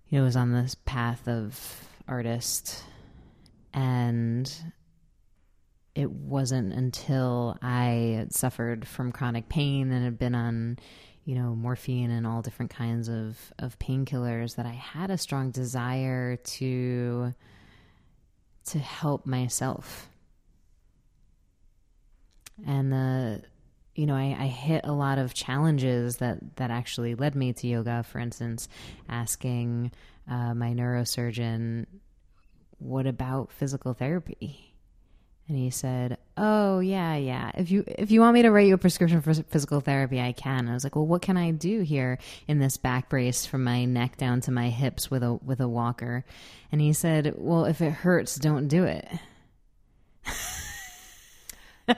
you 0.10 0.20
know, 0.20 0.26
was 0.26 0.36
on 0.36 0.54
this 0.54 0.76
path 0.86 1.28
of 1.28 1.88
artist. 2.08 2.84
And 3.74 4.54
it 5.96 6.12
wasn't 6.12 6.72
until 6.72 7.58
I 7.64 8.28
suffered 8.30 8.88
from 8.88 9.12
chronic 9.12 9.50
pain 9.50 9.92
and 9.92 10.06
had 10.06 10.20
been 10.20 10.36
on, 10.36 10.78
you 11.30 11.36
know, 11.36 11.54
morphine 11.54 12.10
and 12.10 12.26
all 12.26 12.42
different 12.42 12.72
kinds 12.72 13.08
of, 13.08 13.38
of 13.60 13.78
painkillers 13.78 14.56
that 14.56 14.66
I 14.66 14.72
had 14.72 15.12
a 15.12 15.18
strong 15.20 15.52
desire 15.52 16.38
to 16.38 17.36
to 18.66 18.80
help 18.80 19.28
myself. 19.28 20.10
And 22.66 22.92
the 22.92 23.44
you 23.94 24.08
know 24.08 24.16
I, 24.16 24.36
I, 24.40 24.48
hit 24.48 24.86
a 24.86 24.92
lot 24.92 25.20
of 25.20 25.36
challenges 25.36 26.18
that 26.18 26.56
that 26.56 26.72
actually 26.72 27.14
led 27.14 27.36
me 27.36 27.54
to 27.54 27.68
yoga. 27.68 28.02
For 28.02 28.18
instance 28.18 28.68
asking 29.08 29.92
uh, 30.28 30.56
my 30.56 30.74
neurosurgeon 30.74 31.86
what 32.80 33.06
about 33.06 33.52
physical 33.52 33.94
therapy 33.94 34.69
and 35.50 35.58
he 35.58 35.70
said 35.70 36.18
oh 36.38 36.80
yeah 36.80 37.16
yeah 37.16 37.52
if 37.56 37.70
you 37.72 37.84
if 37.88 38.12
you 38.12 38.22
want 38.22 38.34
me 38.34 38.44
to 38.44 38.52
write 38.52 38.68
you 38.68 38.76
a 38.76 38.78
prescription 38.78 39.20
for 39.22 39.34
physical 39.34 39.82
therapy 39.82 40.22
i 40.22 40.32
can 40.32 40.70
i 40.70 40.74
was 40.74 40.84
like 40.84 40.96
well 40.96 41.06
what 41.06 41.22
can 41.22 41.36
i 41.36 41.52
do 41.52 41.82
here 41.82 42.18
in 42.48 42.60
this 42.60 42.78
back 42.78 43.10
brace 43.10 43.46
from 43.46 43.64
my 43.64 43.84
neck 43.84 44.16
down 44.16 44.40
to 44.40 44.52
my 44.52 44.70
hips 44.70 45.12
with 45.12 45.24
a 45.24 45.34
with 45.44 45.60
a 45.60 45.68
walker 45.68 46.24
and 46.72 46.80
he 46.80 46.94
said 46.94 47.34
well 47.36 47.66
if 47.66 47.82
it 47.82 47.92
hurts 47.92 48.36
don't 48.36 48.68
do 48.68 48.84
it 48.86 49.08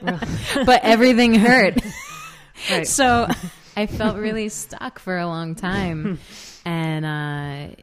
but 0.00 0.80
everything 0.82 1.34
hurt. 1.34 1.78
Right. 2.70 2.86
So 2.86 3.26
I 3.76 3.86
felt 3.86 4.18
really 4.18 4.48
stuck 4.48 5.00
for 5.00 5.18
a 5.18 5.26
long 5.26 5.56
time. 5.56 6.20
and, 6.64 7.04
uh, 7.04 7.74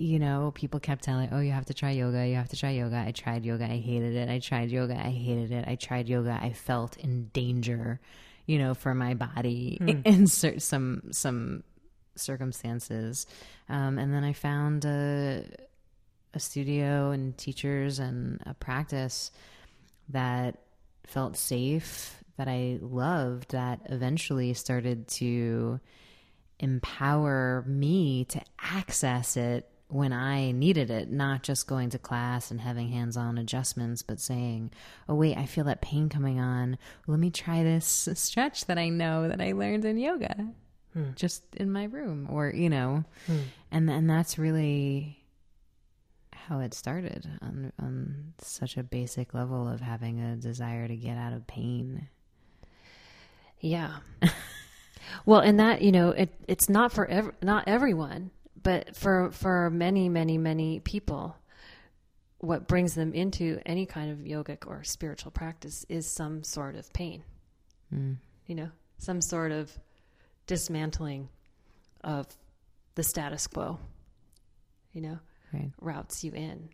you 0.00 0.18
know, 0.18 0.52
people 0.54 0.80
kept 0.80 1.02
telling, 1.02 1.30
oh, 1.32 1.40
you 1.40 1.52
have 1.52 1.66
to 1.66 1.74
try 1.74 1.90
yoga. 1.90 2.26
You 2.26 2.36
have 2.36 2.48
to 2.50 2.56
try 2.56 2.70
yoga. 2.70 3.04
I 3.06 3.12
tried 3.12 3.44
yoga. 3.44 3.64
I 3.64 3.78
hated 3.78 4.14
it. 4.14 4.28
I 4.28 4.38
tried 4.38 4.70
yoga. 4.70 4.94
I 4.94 5.10
hated 5.10 5.50
it. 5.50 5.64
I 5.66 5.74
tried 5.74 6.08
yoga. 6.08 6.38
I 6.40 6.52
felt 6.52 6.96
in 6.96 7.28
danger, 7.32 8.00
you 8.46 8.58
know, 8.58 8.74
for 8.74 8.94
my 8.94 9.14
body 9.14 9.78
mm. 9.80 10.02
in 10.04 10.26
some, 10.26 11.02
some 11.10 11.64
circumstances. 12.14 13.26
Um, 13.68 13.98
and 13.98 14.14
then 14.14 14.24
I 14.24 14.32
found 14.32 14.84
a, 14.84 15.44
a 16.32 16.40
studio 16.40 17.10
and 17.10 17.36
teachers 17.36 17.98
and 17.98 18.40
a 18.46 18.54
practice 18.54 19.30
that 20.10 20.58
felt 21.06 21.36
safe, 21.36 22.22
that 22.36 22.48
I 22.48 22.78
loved, 22.80 23.50
that 23.50 23.80
eventually 23.86 24.54
started 24.54 25.08
to 25.08 25.80
empower 26.60 27.64
me 27.66 28.24
to 28.26 28.40
access 28.60 29.36
it 29.36 29.68
when 29.88 30.12
I 30.12 30.52
needed 30.52 30.90
it, 30.90 31.10
not 31.10 31.42
just 31.42 31.66
going 31.66 31.90
to 31.90 31.98
class 31.98 32.50
and 32.50 32.60
having 32.60 32.88
hands 32.88 33.16
on 33.16 33.38
adjustments, 33.38 34.02
but 34.02 34.20
saying, 34.20 34.70
oh, 35.08 35.14
wait, 35.14 35.36
I 35.36 35.46
feel 35.46 35.64
that 35.64 35.80
pain 35.80 36.08
coming 36.08 36.38
on. 36.38 36.78
Let 37.06 37.18
me 37.18 37.30
try 37.30 37.62
this 37.62 38.08
stretch 38.14 38.66
that 38.66 38.78
I 38.78 38.90
know 38.90 39.28
that 39.28 39.40
I 39.40 39.52
learned 39.52 39.84
in 39.84 39.98
yoga 39.98 40.48
hmm. 40.92 41.10
just 41.16 41.42
in 41.56 41.72
my 41.72 41.84
room, 41.84 42.28
or, 42.30 42.50
you 42.50 42.68
know, 42.68 43.04
hmm. 43.26 43.38
and, 43.70 43.90
and 43.90 44.08
that's 44.10 44.38
really 44.38 45.18
how 46.48 46.60
it 46.60 46.72
started 46.72 47.28
on 47.42 47.72
on 47.78 48.32
such 48.38 48.76
a 48.76 48.82
basic 48.82 49.34
level 49.34 49.68
of 49.68 49.80
having 49.80 50.18
a 50.20 50.36
desire 50.36 50.88
to 50.88 50.96
get 50.96 51.18
out 51.18 51.32
of 51.32 51.46
pain. 51.46 52.08
Yeah. 53.60 53.98
well, 55.26 55.40
and 55.40 55.60
that 55.60 55.82
you 55.82 55.92
know, 55.92 56.10
it 56.10 56.34
it's 56.46 56.68
not 56.68 56.92
for 56.92 57.06
ev- 57.06 57.32
not 57.42 57.64
everyone, 57.66 58.30
but 58.62 58.96
for 58.96 59.30
for 59.30 59.70
many, 59.70 60.08
many, 60.08 60.38
many 60.38 60.80
people, 60.80 61.36
what 62.38 62.66
brings 62.66 62.94
them 62.94 63.12
into 63.12 63.60
any 63.66 63.86
kind 63.86 64.10
of 64.10 64.18
yogic 64.18 64.66
or 64.66 64.84
spiritual 64.84 65.30
practice 65.30 65.84
is 65.88 66.10
some 66.10 66.42
sort 66.44 66.76
of 66.76 66.92
pain. 66.92 67.22
Mm. 67.94 68.16
You 68.46 68.54
know, 68.54 68.70
some 68.98 69.20
sort 69.20 69.52
of 69.52 69.70
dismantling 70.46 71.28
of 72.02 72.26
the 72.94 73.02
status 73.02 73.46
quo. 73.46 73.78
You 74.92 75.02
know, 75.02 75.18
right. 75.52 75.70
routes 75.80 76.24
you 76.24 76.32
in. 76.32 76.70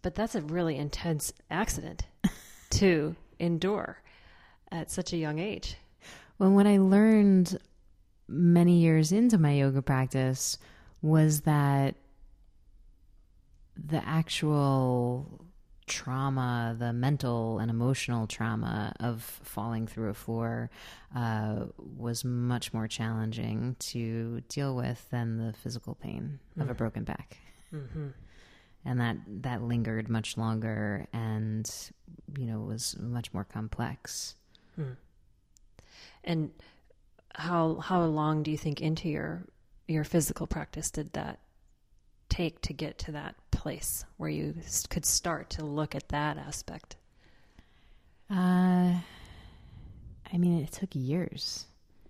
But 0.00 0.14
that's 0.14 0.36
a 0.36 0.40
really 0.40 0.76
intense 0.76 1.32
accident 1.50 2.06
to 2.70 3.16
endure 3.38 4.00
at 4.70 4.90
such 4.90 5.12
a 5.12 5.16
young 5.16 5.38
age. 5.38 5.76
Well, 6.38 6.50
what 6.50 6.66
I 6.66 6.78
learned 6.78 7.58
many 8.28 8.78
years 8.78 9.10
into 9.12 9.38
my 9.38 9.54
yoga 9.54 9.82
practice 9.82 10.58
was 11.02 11.42
that 11.42 11.96
the 13.76 14.06
actual 14.06 15.44
trauma, 15.86 16.76
the 16.78 16.92
mental 16.92 17.58
and 17.58 17.70
emotional 17.70 18.26
trauma 18.26 18.94
of 19.00 19.22
falling 19.22 19.86
through 19.86 20.10
a 20.10 20.14
floor, 20.14 20.70
uh, 21.16 21.64
was 21.96 22.24
much 22.24 22.72
more 22.72 22.86
challenging 22.86 23.74
to 23.80 24.42
deal 24.48 24.76
with 24.76 25.08
than 25.10 25.38
the 25.38 25.52
physical 25.52 25.94
pain 25.94 26.38
mm-hmm. 26.52 26.60
of 26.60 26.70
a 26.70 26.74
mm. 26.74 26.78
broken 26.78 27.04
back. 27.04 27.38
Mm-hmm. 27.74 28.08
And 28.84 29.00
that, 29.00 29.16
that 29.42 29.62
lingered 29.62 30.08
much 30.08 30.36
longer 30.36 31.08
and, 31.12 31.68
you 32.38 32.46
know, 32.46 32.60
was 32.60 32.96
much 32.98 33.32
more 33.32 33.44
complex. 33.44 34.34
Mm. 34.78 34.96
And 36.28 36.50
how, 37.34 37.76
how 37.76 38.02
long 38.04 38.42
do 38.42 38.50
you 38.50 38.58
think 38.58 38.82
into 38.82 39.08
your, 39.08 39.46
your 39.88 40.04
physical 40.04 40.46
practice 40.46 40.90
did 40.90 41.14
that 41.14 41.40
take 42.28 42.60
to 42.62 42.74
get 42.74 42.98
to 42.98 43.12
that 43.12 43.34
place 43.50 44.04
where 44.18 44.28
you 44.28 44.54
could 44.90 45.06
start 45.06 45.48
to 45.50 45.64
look 45.64 45.94
at 45.94 46.10
that 46.10 46.36
aspect? 46.36 46.96
Uh, 48.30 48.94
I 50.30 50.36
mean, 50.36 50.62
it 50.62 50.70
took 50.70 50.90
years. 50.92 51.64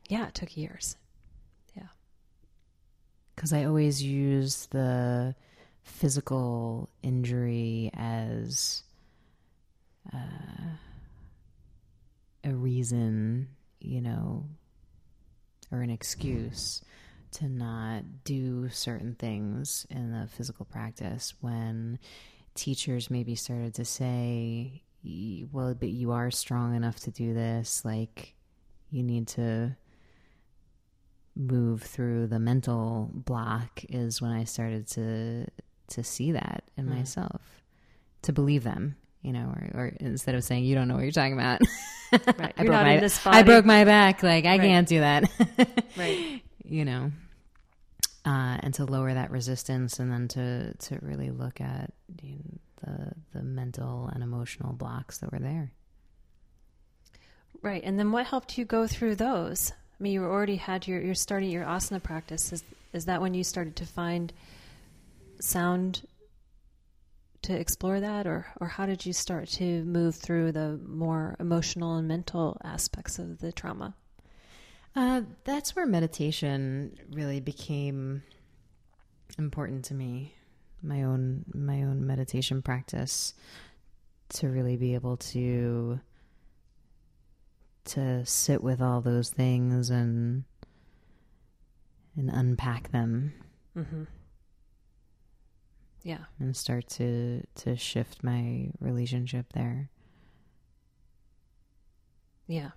Yeah, 0.09 0.27
it 0.27 0.35
took 0.35 0.57
years. 0.57 0.97
Yeah. 1.77 1.87
Because 3.37 3.53
I 3.53 3.65
always 3.65 4.03
use 4.03 4.67
the 4.73 5.37
physical 5.85 6.89
injury 7.03 7.93
as 7.95 8.83
uh, 10.13 10.75
a 12.43 12.53
reason, 12.53 13.49
you 13.81 14.01
know, 14.01 14.47
or 15.71 15.83
an 15.83 15.91
excuse 15.91 16.83
to 17.31 17.49
not 17.49 18.03
do 18.25 18.69
certain 18.71 19.15
things 19.15 19.87
in 19.91 20.13
the 20.13 20.27
physical 20.29 20.65
practice 20.65 21.35
when 21.41 21.99
teachers 22.55 23.11
maybe 23.11 23.35
started 23.35 23.75
to 23.75 23.85
say, 23.85 24.83
well, 25.53 25.75
but 25.75 25.91
you 25.91 26.13
are 26.13 26.31
strong 26.31 26.75
enough 26.75 27.01
to 27.01 27.11
do 27.11 27.35
this. 27.35 27.85
Like, 27.85 28.35
you 28.91 29.03
need 29.03 29.29
to 29.29 29.77
move 31.37 31.83
through 31.83 32.27
the 32.27 32.39
mental 32.39 33.11
block 33.13 33.85
is 33.89 34.21
when 34.21 34.33
I 34.33 34.45
started 34.45 34.89
to 34.89 35.47
to 35.91 36.05
see 36.05 36.33
that 36.33 36.65
in 36.77 36.85
mm. 36.85 36.97
myself, 36.97 37.63
to 38.21 38.33
believe 38.33 38.63
them, 38.63 38.97
you 39.23 39.33
know, 39.33 39.53
or, 39.55 39.81
or, 39.81 39.93
instead 40.01 40.35
of 40.35 40.45
saying 40.45 40.65
you 40.65 40.75
don't 40.75 40.89
know 40.89 40.95
what 40.95 41.03
you're 41.03 41.13
talking 41.13 41.33
about. 41.33 41.61
Right. 42.13 42.55
I, 42.57 42.65
broke 42.65 42.71
my, 42.71 43.11
I 43.27 43.43
broke 43.43 43.65
my 43.65 43.85
back. 43.85 44.23
Like 44.23 44.45
I 44.45 44.51
right. 44.51 44.61
can't 44.61 44.89
do 44.89 45.01
that. 45.01 45.31
right 45.97 46.43
you 46.69 46.85
know, 46.85 47.11
uh, 48.25 48.59
and 48.61 48.75
to 48.75 48.85
lower 48.85 49.13
that 49.13 49.31
resistance, 49.31 49.99
and 49.99 50.13
then 50.13 50.29
to 50.29 50.75
to 50.75 50.99
really 51.03 51.31
look 51.31 51.61
at 51.61 51.93
you 52.23 52.37
know, 52.37 52.59
the 52.85 53.39
the 53.39 53.43
mental 53.43 54.11
and 54.13 54.23
emotional 54.23 54.73
blocks 54.73 55.19
that 55.19 55.33
were 55.33 55.39
there. 55.39 55.73
Right, 57.63 57.83
and 57.83 57.99
then 57.99 58.13
what 58.13 58.27
helped 58.27 58.59
you 58.59 58.65
go 58.65 58.87
through 58.87 59.17
those? 59.17 59.73
I 59.99 60.03
mean, 60.03 60.13
you 60.13 60.23
already 60.23 60.57
had 60.57 60.87
your 60.87 61.01
you're 61.01 61.15
starting 61.15 61.51
your 61.51 61.65
asana 61.65 62.03
practice. 62.03 62.53
Is 62.53 62.63
is 62.93 63.07
that 63.07 63.21
when 63.21 63.35
you 63.35 63.43
started 63.43 63.77
to 63.77 63.87
find 63.87 64.33
sound 65.41 66.03
to 67.49 67.59
explore 67.59 68.01
that, 68.01 68.27
or 68.27 68.47
or 68.61 68.69
how 68.69 68.87
did 68.87 69.05
you 69.05 69.13
start 69.13 69.49
to 69.49 69.85
move 69.85 70.15
through 70.15 70.53
the 70.53 70.79
more 70.87 71.37
emotional 71.41 71.97
and 71.97 72.07
mental 72.07 72.57
aspects 72.63 73.19
of 73.19 73.39
the 73.39 73.53
trauma? 73.53 73.95
Uh, 74.95 75.23
that's 75.45 75.75
where 75.75 75.87
meditation 75.87 76.99
really 77.13 77.41
became 77.41 78.23
important 79.39 79.85
to 79.87 79.95
me. 79.95 80.35
My 80.83 81.03
own 81.03 81.45
my 81.53 81.83
own 81.83 82.07
meditation 82.07 82.63
practice 82.63 83.35
to 84.31 84.49
really 84.49 84.77
be 84.77 84.95
able 84.95 85.17
to 85.17 86.01
to 87.87 88.27
sit 88.27 88.63
with 88.63 88.83
all 88.83 89.01
those 89.01 89.31
things 89.31 89.91
and 89.91 90.45
and 92.15 92.31
unpack 92.31 92.91
them 92.91 93.33
Mm-hmm. 93.79 94.03
Yeah. 96.09 96.25
and 96.41 96.57
start 96.57 96.89
to 96.99 97.43
to 97.57 97.77
shift 97.77 98.25
my 98.25 98.71
relationship 98.81 99.53
there. 99.53 99.91
Yeah. 102.47 102.71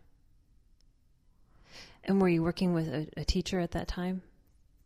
And 2.03 2.19
were 2.21 2.27
you 2.29 2.43
working 2.43 2.73
with 2.73 2.87
a, 2.89 3.07
a 3.15 3.23
teacher 3.23 3.59
at 3.59 3.71
that 3.71 3.87
time 3.87 4.21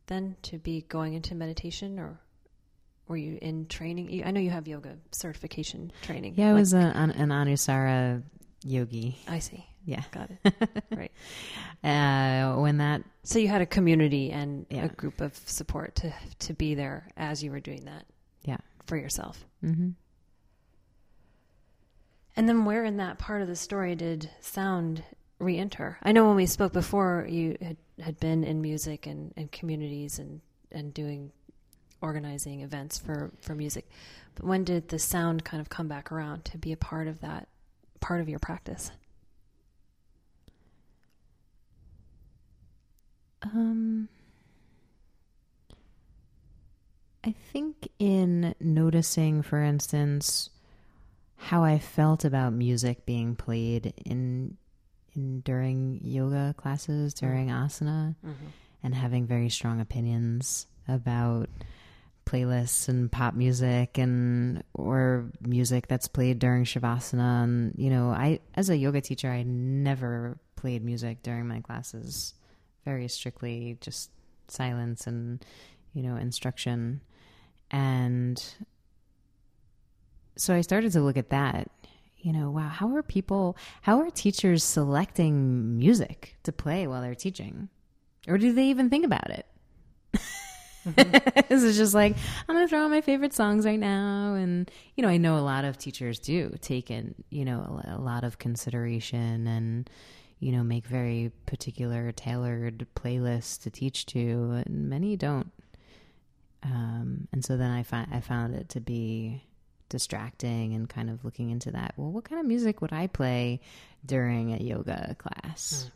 then 0.08 0.36
to 0.44 0.60
be 0.60 0.82
going 0.88 1.14
into 1.16 1.34
meditation 1.34 1.98
or 1.98 2.20
were 3.08 3.18
you 3.18 3.40
in 3.42 3.66
training? 3.68 4.24
I 4.26 4.32
know 4.32 4.40
you 4.42 4.52
have 4.52 4.68
yoga 4.68 4.98
certification 5.12 5.92
training. 6.04 6.36
Yeah, 6.38 6.50
I 6.50 6.52
Like- 6.52 6.60
was 6.60 6.74
a, 6.74 6.78
an, 6.78 7.12
an 7.12 7.30
Anusara 7.30 8.22
yogi. 8.64 9.18
I 9.28 9.40
see. 9.40 9.66
Yeah. 9.86 10.04
Got 10.12 10.32
it. 10.44 10.84
right. 10.96 11.12
Uh, 11.84 12.60
when 12.60 12.78
that 12.78 13.04
So 13.24 13.38
you 13.40 13.48
had 13.48 13.62
a 13.62 13.66
community 13.68 14.32
and 14.32 14.66
Yeah. 14.70 14.86
a 14.86 14.90
group 14.90 15.22
of 15.22 15.36
support 15.46 15.96
to 15.96 16.14
to 16.40 16.54
be 16.54 16.76
there 16.76 17.08
as 17.18 17.44
you 17.44 17.50
were 17.52 17.60
doing 17.60 17.86
that. 17.86 18.06
Yeah. 18.46 18.58
For 18.86 18.98
yourself. 18.98 19.46
mm-hmm. 19.64 19.90
And 22.38 22.50
then 22.50 22.66
where 22.66 22.84
in 22.84 22.98
that 22.98 23.18
part 23.18 23.42
of 23.42 23.48
the 23.48 23.56
story 23.56 23.96
did 23.96 24.30
sound 24.42 25.04
re-enter? 25.40 25.98
I 26.04 26.12
know 26.12 26.28
when 26.28 26.36
we 26.36 26.46
spoke 26.46 26.74
before, 26.74 27.26
you 27.30 27.58
had, 27.62 27.78
had 28.00 28.20
been 28.20 28.44
in 28.44 28.62
music 28.62 29.08
and, 29.08 29.34
and 29.38 29.52
communities 29.52 30.20
and, 30.20 30.42
and 30.72 30.94
doing 30.94 31.32
organizing 32.02 32.62
events 32.62 32.98
for, 33.00 33.32
for 33.42 33.56
music. 33.56 33.90
But 34.36 34.46
when 34.46 34.64
did 34.66 34.90
the 34.90 35.00
sound 35.00 35.46
kind 35.46 35.62
of 35.62 35.70
come 35.70 35.88
back 35.88 36.12
around 36.12 36.44
to 36.46 36.58
be 36.58 36.72
a 36.74 36.78
part 36.78 37.08
of 37.08 37.22
that 37.22 37.48
part 38.02 38.20
of 38.22 38.30
your 38.30 38.40
practice? 38.40 38.92
Um, 43.42 44.10
I 47.26 47.34
think 47.52 47.88
in 47.98 48.54
noticing, 48.60 49.42
for 49.42 49.62
instance, 49.62 50.52
how 51.38 51.64
I 51.64 51.80
felt 51.80 52.24
about 52.24 52.54
music 52.54 53.06
being 53.06 53.36
played 53.36 53.94
in 54.06 54.58
in 55.16 55.40
during 55.42 56.00
yoga 56.04 56.54
classes 56.58 57.14
mm-hmm. 57.14 57.26
during 57.26 57.48
asana, 57.48 58.16
mm-hmm. 58.24 58.46
and 58.84 58.94
having 58.94 59.26
very 59.26 59.50
strong 59.50 59.82
opinions 59.82 60.68
about 60.88 61.50
playlists 62.28 62.90
and 62.90 63.12
pop 63.12 63.34
music 63.34 63.98
and 63.98 64.64
or 64.74 65.26
music 65.42 65.88
that's 65.88 66.08
played 66.08 66.38
during 66.38 66.64
shavasana. 66.64 67.44
And 67.44 67.74
you 67.76 67.90
know 67.90 68.10
i 68.10 68.40
as 68.54 68.70
a 68.70 68.78
yoga 68.78 69.02
teacher 69.02 69.30
i 69.30 69.42
never 69.44 70.38
played 70.56 70.84
music 70.84 71.24
during 71.24 71.48
my 71.48 71.62
classes. 71.62 72.36
Very 72.84 73.08
strictly 73.08 73.78
just 73.82 74.12
silence 74.48 75.08
and 75.08 75.44
you 75.94 76.04
know 76.04 76.18
instruction 76.18 77.02
and 77.72 78.44
so 80.36 80.54
i 80.54 80.62
started 80.62 80.92
to 80.92 81.02
look 81.02 81.18
at 81.18 81.30
that 81.30 81.70
you 82.26 82.34
know 82.34 82.50
wow 82.50 82.68
how 82.68 82.96
are 82.96 83.04
people 83.04 83.56
how 83.82 84.00
are 84.00 84.10
teachers 84.10 84.64
selecting 84.64 85.78
music 85.78 86.36
to 86.44 86.52
play 86.52 86.88
while 86.88 87.02
they're 87.02 87.14
teaching? 87.16 87.70
Or 88.28 88.40
do 88.40 88.52
they 88.54 88.66
even 88.66 88.90
think 88.90 89.06
about 89.06 89.30
it? 89.30 89.46
Mm-hmm. 90.86 91.42
This 91.50 91.64
is 91.64 91.78
just 91.78 91.94
like 91.94 92.16
i'm 92.48 92.56
gonna 92.56 92.68
throw 92.68 92.84
on 92.84 92.92
my 92.92 93.02
favorite 93.02 93.34
songs 93.34 93.66
right 93.66 93.80
now. 93.80 94.34
And 94.34 94.70
you 94.96 95.04
know 95.04 95.10
i 95.10 95.18
know 95.18 95.38
a 95.38 95.40
lot 95.42 95.66
of 95.66 95.78
teachers 95.78 96.20
do 96.20 96.56
take 96.62 96.90
in 96.90 97.14
you 97.30 97.46
know 97.46 97.82
a, 97.86 97.96
a 97.96 98.00
lot 98.00 98.24
of 98.24 98.40
consideration 98.40 99.48
and 99.48 99.90
you 100.40 100.52
know 100.52 100.64
make 100.64 100.86
very 100.86 101.32
particular 101.46 102.12
tailored 102.12 102.88
playlists 102.96 103.62
to 103.64 103.70
teach 103.70 104.08
to. 104.08 104.64
And 104.66 104.90
many 104.90 105.16
don't 105.16 105.52
um, 106.66 107.28
and 107.32 107.46
so 107.46 107.56
then 107.56 107.72
I, 107.72 107.84
fi- 107.84 108.08
I 108.12 108.20
found 108.20 108.56
it 108.56 108.70
to 108.70 108.82
be 108.82 109.44
distracting 109.88 110.74
and 110.74 110.90
kind 110.90 111.10
of 111.12 111.24
looking 111.24 111.52
into 111.52 111.70
that 111.70 111.94
well 111.96 112.12
what 112.12 112.24
kind 112.24 112.42
of 112.42 112.48
music 112.48 112.82
would 112.82 112.92
i 112.92 113.06
play 113.06 113.62
during 114.06 114.54
a 114.54 114.58
yoga 114.58 115.16
class? 115.18 115.90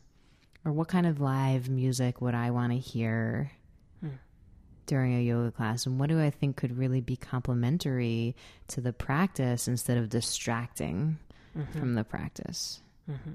Hmm. 0.64 0.70
Or 0.70 0.74
what 0.74 0.88
kind 0.88 1.08
of 1.08 1.22
live 1.22 1.70
music 1.70 2.22
would 2.22 2.36
i 2.36 2.52
want 2.52 2.72
to 2.74 2.78
hear 2.78 3.52
hmm. 4.02 4.10
during 4.86 5.16
a 5.16 5.22
yoga 5.22 5.52
class? 5.52 5.86
And 5.86 6.00
what 6.00 6.10
do 6.10 6.22
i 6.22 6.30
think 6.30 6.58
could 6.58 6.78
really 6.78 7.02
be 7.02 7.16
complementary 7.16 8.36
to 8.70 8.82
the 8.82 8.94
practice 8.94 9.68
instead 9.68 9.98
of 9.98 10.10
distracting 10.10 11.18
mm-hmm. 11.58 11.80
from 11.80 11.96
the 11.96 12.04
practice? 12.04 12.82
Mm-hmm. 13.10 13.34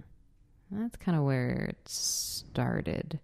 That's 0.70 0.96
kind 0.96 1.16
of 1.16 1.24
where 1.24 1.68
it 1.70 1.88
started 1.88 3.20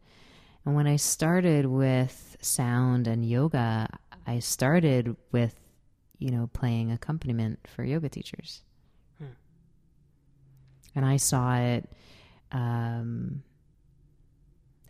and 0.64 0.74
when 0.74 0.86
i 0.86 0.96
started 0.96 1.66
with 1.66 2.36
sound 2.40 3.06
and 3.06 3.24
yoga 3.28 3.88
i 4.26 4.38
started 4.38 5.16
with 5.32 5.54
you 6.18 6.30
know 6.30 6.48
playing 6.52 6.92
accompaniment 6.92 7.58
for 7.74 7.84
yoga 7.84 8.08
teachers. 8.08 8.62
And 10.94 11.04
i 11.04 11.16
saw 11.16 11.56
it 11.56 11.88
um, 12.52 13.42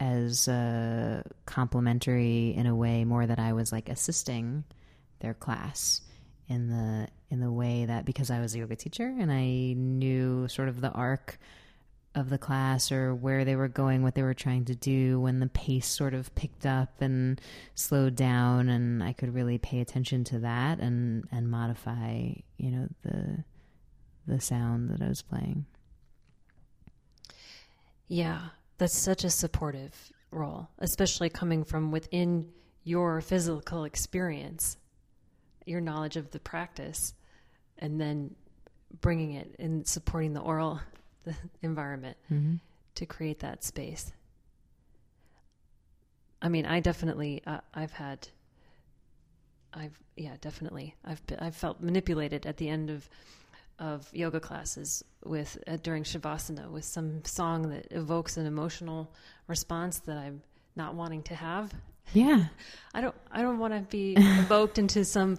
as 0.01 0.49
uh, 0.49 1.23
complementary 1.45 2.55
in 2.57 2.67
a 2.67 2.75
way 2.75 3.05
more 3.05 3.27
that 3.27 3.39
I 3.39 3.53
was 3.53 3.71
like 3.71 3.89
assisting 3.89 4.65
their 5.21 5.35
class 5.35 6.01
in 6.49 6.69
the 6.69 7.07
in 7.31 7.41
the 7.41 7.53
way 7.53 7.85
that 7.85 8.07
because 8.07 8.31
I 8.31 8.41
was 8.41 8.55
a 8.55 8.59
yoga 8.59 8.77
teacher 8.77 9.07
and 9.07 9.31
I 9.31 9.75
knew 9.77 10.49
sort 10.49 10.69
of 10.69 10.81
the 10.81 10.91
arc 10.91 11.39
of 12.15 12.29
the 12.29 12.39
class 12.39 12.91
or 12.91 13.15
where 13.15 13.45
they 13.45 13.55
were 13.55 13.69
going, 13.69 14.03
what 14.03 14.15
they 14.15 14.23
were 14.23 14.35
trying 14.35 14.65
to 14.65 14.75
do, 14.75 15.21
when 15.21 15.39
the 15.39 15.47
pace 15.47 15.87
sort 15.87 16.13
of 16.13 16.35
picked 16.35 16.67
up 16.67 17.01
and 17.01 17.41
slowed 17.75 18.17
down, 18.17 18.69
and 18.69 19.03
I 19.03 19.13
could 19.13 19.35
really 19.35 19.59
pay 19.59 19.81
attention 19.81 20.25
to 20.25 20.41
that 20.41 20.81
and 20.81 21.25
and 21.31 21.51
modify, 21.51 22.33
you 22.57 22.71
know, 22.71 22.89
the 23.03 23.45
the 24.27 24.41
sound 24.41 24.91
that 24.91 25.01
I 25.03 25.09
was 25.09 25.23
playing. 25.23 25.67
Yeah, 28.09 28.41
that's 28.79 28.99
such 28.99 29.23
a 29.23 29.31
supportive 29.31 30.13
role, 30.33 30.69
especially 30.79 31.29
coming 31.29 31.65
from 31.65 31.93
within 31.93 32.49
your 32.83 33.21
physical 33.21 33.85
experience, 33.85 34.77
your 35.65 35.81
knowledge 35.81 36.17
of 36.17 36.31
the 36.33 36.41
practice, 36.41 37.15
and 37.79 38.01
then 38.01 38.35
bringing 39.01 39.35
it 39.35 39.55
and 39.61 39.87
supporting 39.87 40.33
the 40.33 40.41
aural 40.41 40.81
environment 41.63 42.17
to 42.95 43.07
create 43.07 43.41
that 43.41 43.65
space. 43.65 44.13
I 46.43 46.49
mean, 46.49 46.65
I 46.65 46.81
definitely, 46.81 47.43
uh, 47.47 47.61
I've 47.75 47.93
had, 47.93 48.29
I've, 49.75 49.99
yeah, 50.17 50.37
definitely, 50.41 50.95
I've, 51.05 51.25
been, 51.27 51.39
I've 51.39 51.57
felt 51.57 51.81
manipulated 51.81 52.47
at 52.47 52.57
the 52.57 52.69
end 52.69 52.91
of 52.91 53.09
of 53.81 54.07
yoga 54.13 54.39
classes 54.39 55.03
with 55.25 55.57
uh, 55.67 55.79
during 55.83 56.05
shavasana 56.05 56.71
with 56.71 56.85
some 56.85 57.25
song 57.25 57.71
that 57.71 57.87
evokes 57.91 58.37
an 58.37 58.45
emotional 58.45 59.11
response 59.47 60.01
that 60.01 60.19
I'm 60.19 60.43
not 60.77 60.95
wanting 60.95 61.23
to 61.25 61.35
have. 61.35 61.73
Yeah. 62.13 62.45
I 62.95 63.01
don't 63.01 63.15
I 63.33 63.41
don't 63.43 63.59
want 63.59 63.73
to 63.73 63.81
be 63.81 64.15
evoked 64.19 64.79
into 64.79 65.05
some 65.05 65.39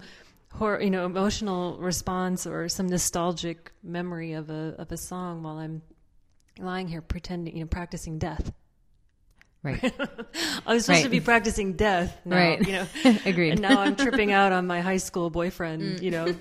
hor- 0.52 0.80
you 0.80 0.90
know 0.90 1.04
emotional 1.06 1.76
response 1.78 2.46
or 2.46 2.68
some 2.68 2.86
nostalgic 2.88 3.72
memory 3.82 4.32
of 4.32 4.50
a 4.50 4.74
of 4.78 4.92
a 4.92 4.96
song 4.96 5.42
while 5.42 5.58
I'm 5.58 5.82
lying 6.58 6.88
here 6.88 7.00
pretending 7.02 7.56
you 7.56 7.62
know 7.64 7.68
practicing 7.68 8.18
death. 8.18 8.52
Right. 9.62 9.80
I 10.66 10.74
was 10.74 10.86
supposed 10.86 11.04
to 11.04 11.08
be 11.08 11.20
practicing 11.20 11.74
death, 11.74 12.18
now, 12.24 12.36
Right. 12.36 12.66
You 12.66 12.72
know, 12.72 12.86
Agreed. 13.24 13.52
and 13.52 13.60
now 13.62 13.80
I'm 13.80 13.94
tripping 13.94 14.32
out 14.40 14.50
on 14.50 14.66
my 14.66 14.80
high 14.80 14.96
school 14.96 15.30
boyfriend, 15.30 16.00
you 16.00 16.10
know, 16.10 16.34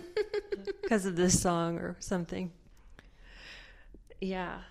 because 0.82 1.06
of 1.06 1.16
this 1.16 1.40
song 1.40 1.78
or 1.78 1.98
something. 2.00 2.52
Yeah. 4.20 4.62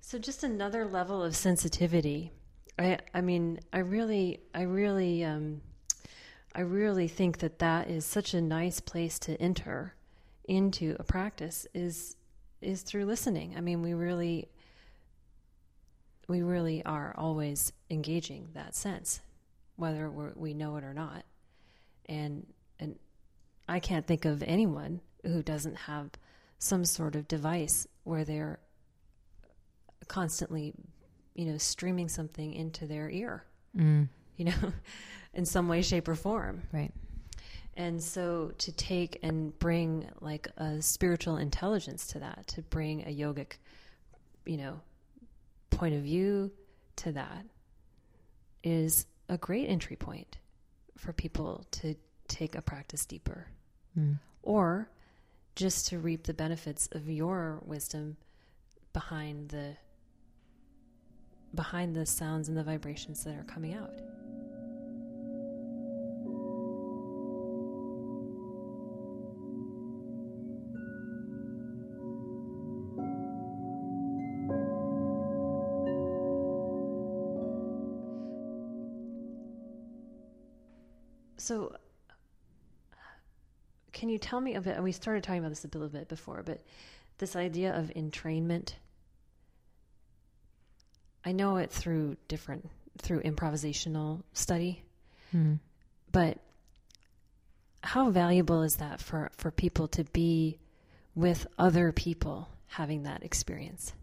So 0.00 0.18
just 0.18 0.44
another 0.44 0.86
level 0.86 1.24
of 1.24 1.34
sensitivity. 1.34 2.32
I 2.78 2.98
I 3.12 3.20
mean, 3.20 3.58
I 3.72 3.80
really 3.80 4.40
I 4.54 4.62
really 4.62 5.24
um 5.24 5.60
I 6.54 6.60
really 6.62 7.08
think 7.08 7.38
that 7.38 7.58
that 7.58 7.88
is 7.88 8.04
such 8.04 8.34
a 8.34 8.40
nice 8.40 8.80
place 8.80 9.18
to 9.20 9.40
enter 9.40 9.94
into 10.44 10.96
a 10.98 11.04
practice 11.04 11.66
is 11.74 12.16
is 12.60 12.82
through 12.82 13.04
listening. 13.04 13.54
I 13.56 13.60
mean, 13.60 13.82
we 13.82 13.94
really 13.94 14.48
we 16.26 16.42
really 16.42 16.84
are 16.84 17.14
always 17.16 17.72
engaging 17.90 18.48
that 18.54 18.74
sense, 18.74 19.20
whether 19.76 20.10
we 20.10 20.54
know 20.54 20.76
it 20.76 20.84
or 20.84 20.94
not. 20.94 21.24
And 22.06 22.46
and 22.80 22.98
I 23.68 23.80
can't 23.80 24.06
think 24.06 24.24
of 24.24 24.42
anyone 24.42 25.00
who 25.24 25.42
doesn't 25.42 25.76
have 25.76 26.10
some 26.58 26.84
sort 26.84 27.14
of 27.14 27.28
device 27.28 27.86
where 28.04 28.24
they're 28.24 28.58
constantly, 30.08 30.74
you 31.34 31.44
know, 31.46 31.58
streaming 31.58 32.08
something 32.08 32.52
into 32.52 32.86
their 32.86 33.10
ear, 33.10 33.44
Mm, 33.76 34.08
you 34.38 34.46
know, 34.46 34.72
in 35.34 35.44
some 35.44 35.68
way, 35.68 35.82
shape, 35.82 36.08
or 36.08 36.14
form. 36.14 36.62
right. 36.72 36.92
And 37.76 38.02
so 38.02 38.50
to 38.58 38.72
take 38.72 39.20
and 39.22 39.56
bring 39.60 40.08
like 40.20 40.48
a 40.56 40.82
spiritual 40.82 41.36
intelligence 41.36 42.08
to 42.08 42.18
that, 42.18 42.46
to 42.48 42.62
bring 42.62 43.02
a 43.02 43.14
yogic, 43.14 43.52
you 44.46 44.56
know, 44.56 44.80
point 45.70 45.94
of 45.94 46.02
view 46.02 46.50
to 46.96 47.12
that 47.12 47.44
is 48.64 49.06
a 49.28 49.38
great 49.38 49.66
entry 49.68 49.94
point 49.94 50.38
for 50.96 51.12
people 51.12 51.64
to 51.70 51.94
take 52.26 52.54
a 52.56 52.62
practice 52.62 53.04
deeper 53.06 53.46
Mm. 53.98 54.18
or 54.42 54.90
just 55.56 55.86
to 55.88 55.98
reap 55.98 56.24
the 56.24 56.34
benefits 56.34 56.88
of 56.92 57.08
your 57.08 57.60
wisdom 57.64 58.16
behind 58.92 59.48
the 59.50 59.76
behind 61.54 61.94
the 61.96 62.04
sounds 62.06 62.48
and 62.48 62.56
the 62.56 62.62
vibrations 62.64 63.24
that 63.24 63.34
are 63.36 63.44
coming 63.44 63.74
out. 63.74 63.92
So, 81.48 81.74
can 83.94 84.10
you 84.10 84.18
tell 84.18 84.38
me 84.38 84.54
a 84.54 84.60
bit? 84.60 84.74
And 84.74 84.84
we 84.84 84.92
started 84.92 85.22
talking 85.24 85.38
about 85.38 85.48
this 85.48 85.64
a 85.64 85.68
little 85.68 85.88
bit 85.88 86.06
before, 86.06 86.42
but 86.44 86.60
this 87.16 87.34
idea 87.36 87.74
of 87.74 87.86
entrainment. 87.96 88.74
I 91.24 91.32
know 91.32 91.56
it 91.56 91.70
through 91.70 92.18
different 92.28 92.68
through 92.98 93.22
improvisational 93.22 94.24
study, 94.34 94.82
Mm. 95.32 95.58
but 96.12 96.38
how 97.82 98.10
valuable 98.10 98.62
is 98.62 98.76
that 98.76 99.00
for 99.00 99.30
for 99.38 99.50
people 99.50 99.88
to 99.88 100.04
be 100.04 100.58
with 101.14 101.46
other 101.58 101.92
people 101.92 102.50
having 102.66 103.04
that 103.04 103.22
experience? 103.22 103.94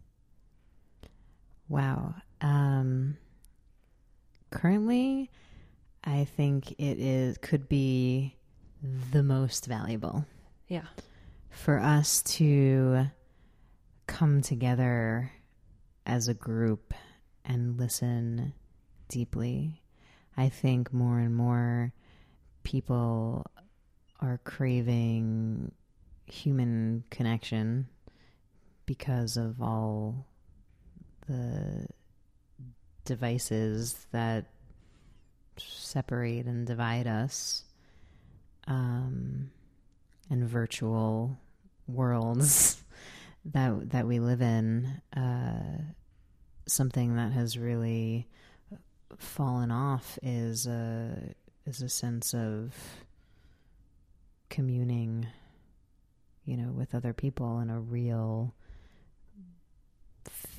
Wow. 1.70 2.16
Um, 2.41 3.18
currently, 4.50 5.30
I 6.06 6.26
think 6.26 6.72
it 6.74 6.99
is 6.99 7.38
could 7.39 7.68
be 7.68 8.36
the 9.12 9.24
most 9.24 9.66
valuable 9.66 10.26
Yeah. 10.68 10.86
for 11.49 11.80
us 11.80 12.22
to 12.24 13.08
come 14.08 14.41
together 14.41 15.32
as 16.06 16.28
a 16.28 16.34
group 16.34 16.93
and 17.43 17.78
listen 17.80 18.53
deeply. 19.08 19.82
I 20.38 20.49
think 20.49 20.93
more 20.93 21.20
and 21.20 21.36
more 21.36 21.93
people 22.64 23.45
are 24.20 24.39
craving 24.43 25.72
human 26.28 27.03
connection 27.10 27.88
because 28.86 29.38
of 29.38 29.62
all 29.62 30.28
the 31.28 31.88
devices 33.06 34.06
that 34.12 34.45
separate 35.58 36.45
and 36.45 36.66
divide 36.66 37.08
us 37.08 37.64
um, 38.68 39.51
and 40.30 40.47
virtual 40.47 41.38
worlds 41.88 42.84
that 43.45 43.91
that 43.91 44.08
we 44.08 44.20
live 44.20 44.41
in 44.41 45.01
uh, 45.16 45.82
something 46.68 47.16
that 47.16 47.32
has 47.32 47.58
really 47.58 48.28
fallen 49.18 49.72
off 49.72 50.18
is 50.24 50.68
a 50.68 51.34
is 51.66 51.82
a 51.82 51.89
sense 51.89 52.34
of 52.34 52.74
communing 54.49 55.28
you 56.43 56.58
know 56.58 56.72
with 56.72 56.93
other 56.95 57.14
people 57.14 57.60
in 57.60 57.70
a 57.70 57.80
real 57.80 58.53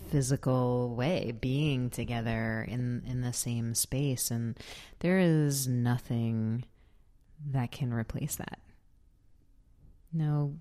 physical 0.08 0.94
way 0.94 1.32
being 1.40 1.90
together 1.90 2.64
in 2.68 3.02
in 3.06 3.20
the 3.20 3.32
same 3.32 3.74
space 3.74 4.30
and 4.30 4.58
there 5.00 5.18
is 5.18 5.66
nothing 5.66 6.64
that 7.50 7.70
can 7.70 7.92
replace 7.92 8.36
that 8.36 8.58
no 10.12 10.54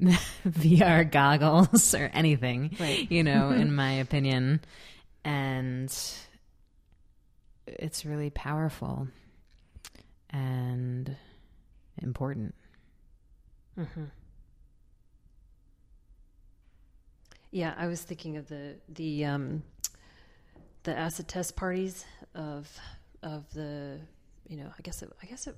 VR 0.46 1.10
goggles 1.10 1.94
or 1.94 2.10
anything 2.14 2.74
Right. 2.80 3.10
you 3.10 3.22
know 3.24 3.50
in 3.50 3.74
my 3.82 3.92
opinion 3.92 4.60
and 5.24 5.92
it's 7.66 8.04
really 8.04 8.30
powerful 8.30 9.08
and 10.30 11.16
important 12.00 12.54
Mm-hmm. 13.78 14.04
Yeah, 17.52 17.74
I 17.76 17.86
was 17.86 18.02
thinking 18.02 18.38
of 18.38 18.48
the 18.48 18.76
the 18.88 19.26
um, 19.26 19.62
the 20.84 20.98
acid 20.98 21.28
test 21.28 21.54
parties 21.54 22.04
of 22.34 22.68
of 23.22 23.52
the 23.52 24.00
you 24.48 24.56
know 24.56 24.72
I 24.76 24.82
guess 24.82 25.02
it 25.02 25.12
I 25.22 25.26
guess 25.26 25.46
it 25.46 25.54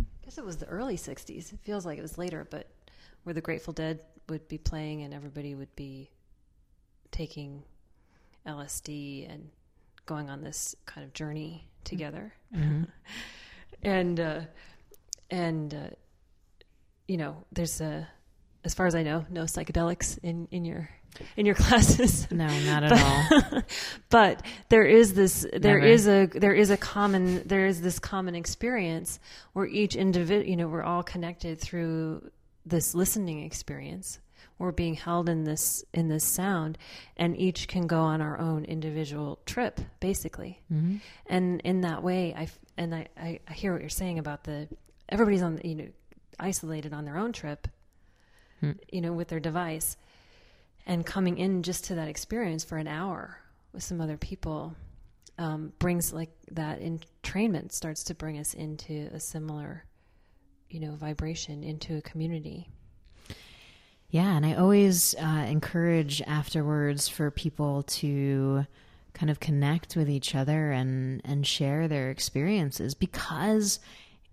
I 0.00 0.24
guess 0.24 0.36
it 0.36 0.44
was 0.44 0.56
the 0.56 0.66
early 0.66 0.96
'60s. 0.96 1.52
It 1.52 1.60
feels 1.62 1.86
like 1.86 1.96
it 1.96 2.02
was 2.02 2.18
later, 2.18 2.46
but 2.50 2.66
where 3.22 3.34
the 3.34 3.40
Grateful 3.40 3.72
Dead 3.72 4.00
would 4.28 4.48
be 4.48 4.58
playing 4.58 5.02
and 5.02 5.14
everybody 5.14 5.54
would 5.54 5.74
be 5.76 6.10
taking 7.12 7.62
LSD 8.44 9.32
and 9.32 9.48
going 10.06 10.28
on 10.28 10.42
this 10.42 10.74
kind 10.86 11.04
of 11.04 11.12
journey 11.12 11.68
together 11.84 12.34
and 13.82 14.18
uh, 14.20 14.40
and 15.30 15.72
uh, 15.72 15.90
you 17.06 17.16
know, 17.16 17.44
there's 17.52 17.80
a, 17.80 18.08
as 18.64 18.74
far 18.74 18.86
as 18.86 18.94
I 18.94 19.02
know, 19.02 19.24
no 19.30 19.44
psychedelics 19.44 20.18
in 20.22 20.48
in 20.50 20.64
your 20.64 20.90
in 21.36 21.46
your 21.46 21.54
classes. 21.66 22.30
no 22.30 22.46
not 22.46 22.84
at 22.84 22.92
all. 22.92 23.62
but 24.10 24.42
there 24.68 24.84
is 24.84 25.14
this 25.14 25.46
there 25.52 25.78
Never. 25.78 25.92
is 25.92 26.08
a 26.08 26.26
there 26.26 26.54
is 26.54 26.70
a 26.70 26.76
common 26.76 27.42
there 27.46 27.66
is 27.66 27.80
this 27.80 27.98
common 27.98 28.34
experience 28.34 29.20
where 29.52 29.66
each 29.66 29.96
individual 29.96 30.48
you 30.48 30.56
know 30.56 30.68
we're 30.68 30.82
all 30.82 31.02
connected 31.02 31.60
through 31.60 32.30
this 32.66 32.94
listening 32.94 33.42
experience. 33.44 34.18
We're 34.58 34.72
being 34.72 34.94
held 34.94 35.28
in 35.28 35.44
this 35.44 35.84
in 35.94 36.08
this 36.08 36.24
sound 36.24 36.78
and 37.16 37.36
each 37.36 37.68
can 37.68 37.86
go 37.86 38.00
on 38.00 38.20
our 38.20 38.38
own 38.38 38.64
individual 38.64 39.38
trip 39.46 39.80
basically. 40.00 40.60
Mm-hmm. 40.72 40.96
And 41.26 41.60
in 41.62 41.82
that 41.82 42.02
way 42.02 42.34
I 42.36 42.48
and 42.76 42.94
I, 42.94 43.08
I 43.16 43.40
i 43.48 43.52
hear 43.52 43.72
what 43.72 43.80
you're 43.80 43.90
saying 43.90 44.18
about 44.18 44.44
the 44.44 44.68
everybody's 45.08 45.42
on 45.42 45.60
you 45.62 45.74
know 45.74 45.88
isolated 46.40 46.92
on 46.92 47.04
their 47.04 47.18
own 47.18 47.32
trip 47.32 47.68
hmm. 48.60 48.72
you 48.90 49.00
know 49.00 49.12
with 49.12 49.28
their 49.28 49.40
device 49.40 49.96
and 50.88 51.06
coming 51.06 51.38
in 51.38 51.62
just 51.62 51.84
to 51.84 51.94
that 51.94 52.08
experience 52.08 52.64
for 52.64 52.78
an 52.78 52.88
hour 52.88 53.38
with 53.72 53.84
some 53.84 54.00
other 54.00 54.16
people 54.16 54.74
um, 55.38 55.72
brings 55.78 56.12
like 56.12 56.30
that 56.50 56.80
entrainment 56.80 57.70
starts 57.70 58.02
to 58.04 58.14
bring 58.14 58.38
us 58.38 58.54
into 58.54 59.08
a 59.12 59.20
similar 59.20 59.84
you 60.70 60.80
know 60.80 60.92
vibration 60.92 61.62
into 61.62 61.96
a 61.96 62.02
community. 62.02 62.68
Yeah, 64.10 64.36
and 64.36 64.46
I 64.46 64.54
always 64.54 65.14
uh, 65.14 65.46
encourage 65.48 66.22
afterwards 66.22 67.08
for 67.08 67.30
people 67.30 67.82
to 67.82 68.66
kind 69.12 69.30
of 69.30 69.40
connect 69.40 69.96
with 69.96 70.08
each 70.08 70.34
other 70.34 70.72
and 70.72 71.20
and 71.24 71.46
share 71.46 71.88
their 71.88 72.10
experiences 72.10 72.94
because 72.94 73.80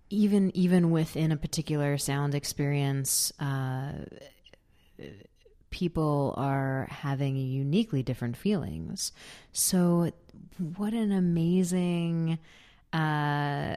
even 0.08 0.54
even 0.56 0.90
within 0.90 1.32
a 1.32 1.36
particular 1.36 1.98
sound 1.98 2.34
experience, 2.34 3.32
uh, 3.38 3.92
people 5.76 6.32
are 6.38 6.88
having 6.90 7.36
uniquely 7.36 8.02
different 8.02 8.34
feelings. 8.34 9.12
So, 9.52 10.10
what 10.76 10.94
an 10.94 11.12
amazing. 11.12 12.38
Uh, 12.92 13.76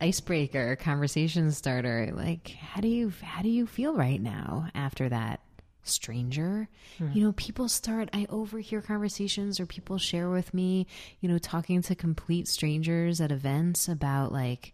icebreaker 0.00 0.76
conversation 0.76 1.50
starter 1.50 2.12
like 2.14 2.50
how 2.50 2.80
do 2.80 2.86
you 2.86 3.12
how 3.20 3.42
do 3.42 3.48
you 3.48 3.66
feel 3.66 3.94
right 3.94 4.20
now 4.22 4.68
after 4.72 5.08
that 5.08 5.40
stranger 5.82 6.68
you 7.12 7.20
know 7.24 7.32
people 7.32 7.68
start 7.68 8.08
i 8.12 8.24
overhear 8.30 8.80
conversations 8.80 9.58
or 9.58 9.66
people 9.66 9.98
share 9.98 10.30
with 10.30 10.54
me 10.54 10.86
you 11.18 11.28
know 11.28 11.36
talking 11.36 11.82
to 11.82 11.96
complete 11.96 12.46
strangers 12.46 13.20
at 13.20 13.32
events 13.32 13.88
about 13.88 14.30
like 14.30 14.72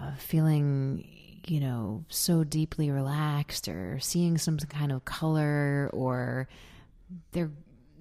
uh, 0.00 0.14
feeling 0.16 1.06
you 1.50 1.60
know 1.60 2.04
so 2.08 2.44
deeply 2.44 2.90
relaxed 2.90 3.68
or 3.68 3.98
seeing 4.00 4.38
some 4.38 4.58
kind 4.58 4.92
of 4.92 5.04
color 5.04 5.90
or 5.92 6.48
their 7.32 7.50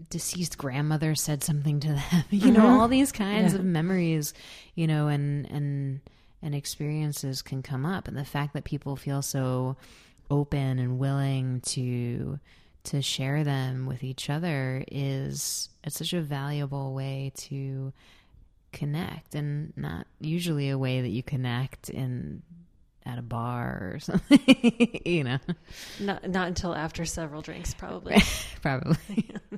deceased 0.10 0.58
grandmother 0.58 1.16
said 1.16 1.44
something 1.44 1.80
to 1.80 1.88
them 1.90 2.24
you 2.30 2.52
know 2.52 2.62
mm-hmm. 2.62 2.80
all 2.80 2.88
these 2.88 3.12
kinds 3.12 3.54
of 3.54 3.64
memories 3.64 4.34
you 4.76 4.88
know 4.88 5.08
and 5.08 5.50
and 5.50 6.02
and 6.46 6.54
experiences 6.54 7.42
can 7.42 7.64
come 7.64 7.86
up. 7.86 8.08
And 8.08 8.16
the 8.16 8.24
fact 8.24 8.54
that 8.54 8.64
people 8.64 8.96
feel 8.96 9.24
so 9.24 9.76
open 10.30 10.80
and 10.80 11.00
willing 11.00 11.60
to 11.62 12.40
to 12.84 13.02
share 13.02 13.44
them 13.44 13.88
with 13.88 14.04
each 14.04 14.30
other 14.30 14.84
is 14.92 15.70
it's 15.84 15.98
such 15.98 16.14
a 16.14 16.22
valuable 16.22 16.94
way 16.94 17.32
to 17.36 17.92
connect 18.72 19.34
and 19.34 19.74
not 19.76 20.06
usually 20.20 20.70
a 20.70 20.78
way 20.78 21.02
that 21.02 21.10
you 21.10 21.24
connect 21.24 21.90
in 21.90 22.44
at 23.06 23.20
a 23.20 23.22
bar 23.22 23.94
or 23.94 24.00
something 24.00 25.02
you 25.06 25.24
know 25.24 25.38
not 26.00 26.28
not 26.28 26.48
until 26.48 26.74
after 26.74 27.06
several 27.06 27.42
drinks 27.42 27.74
probably 27.74 28.16
probably 28.62 28.98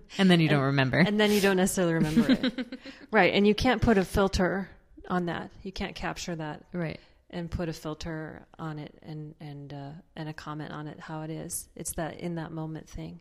and 0.18 0.30
then 0.30 0.40
you 0.40 0.50
don't 0.50 0.64
remember. 0.64 0.98
and 0.98 1.20
then 1.20 1.32
you 1.32 1.42
don't 1.42 1.58
necessarily 1.58 1.94
remember 1.94 2.32
it. 2.32 2.80
right. 3.12 3.34
And 3.34 3.48
you 3.48 3.56
can't 3.56 3.82
put 3.82 3.98
a 3.98 4.06
filter 4.06 4.70
on 5.10 5.26
that. 5.26 5.52
You 5.64 5.72
can't 5.72 5.96
capture 5.96 6.36
that 6.36 6.64
right. 6.74 7.00
and 7.30 7.50
put 7.50 7.70
a 7.70 7.74
filter 7.74 8.46
on 8.58 8.80
it 8.80 8.98
and 9.04 9.36
and 9.40 9.74
uh, 9.74 9.92
and 10.16 10.30
a 10.30 10.34
comment 10.34 10.72
on 10.72 10.88
it 10.88 11.00
how 11.00 11.22
it 11.22 11.30
is. 11.30 11.68
It's 11.76 11.94
that 11.94 12.20
in 12.20 12.36
that 12.36 12.52
moment 12.52 12.90
thing, 12.90 13.20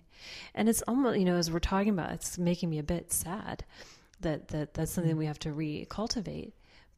and 0.54 0.68
it's 0.68 0.82
almost 0.82 1.18
you 1.18 1.24
know 1.24 1.36
as 1.36 1.50
we're 1.50 1.58
talking 1.58 1.90
about, 1.90 2.12
it's 2.12 2.38
making 2.38 2.70
me 2.70 2.78
a 2.78 2.84
bit 2.84 3.12
sad 3.12 3.64
that 4.20 4.48
that 4.48 4.74
that's 4.74 4.92
something 4.92 5.16
we 5.16 5.26
have 5.26 5.38
to 5.40 5.50
recultivate, 5.50 6.52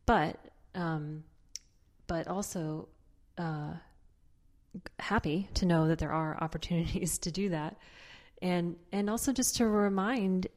but 0.06 0.38
um, 0.74 1.24
but 2.06 2.28
also 2.28 2.88
uh, 3.38 3.74
happy 4.98 5.48
to 5.54 5.66
know 5.66 5.88
that 5.88 5.98
there 5.98 6.12
are 6.12 6.36
opportunities 6.40 7.18
to 7.18 7.30
do 7.30 7.50
that, 7.50 7.76
and 8.42 8.76
and 8.92 9.08
also 9.08 9.32
just 9.32 9.56
to 9.56 9.66
remind 9.66 10.48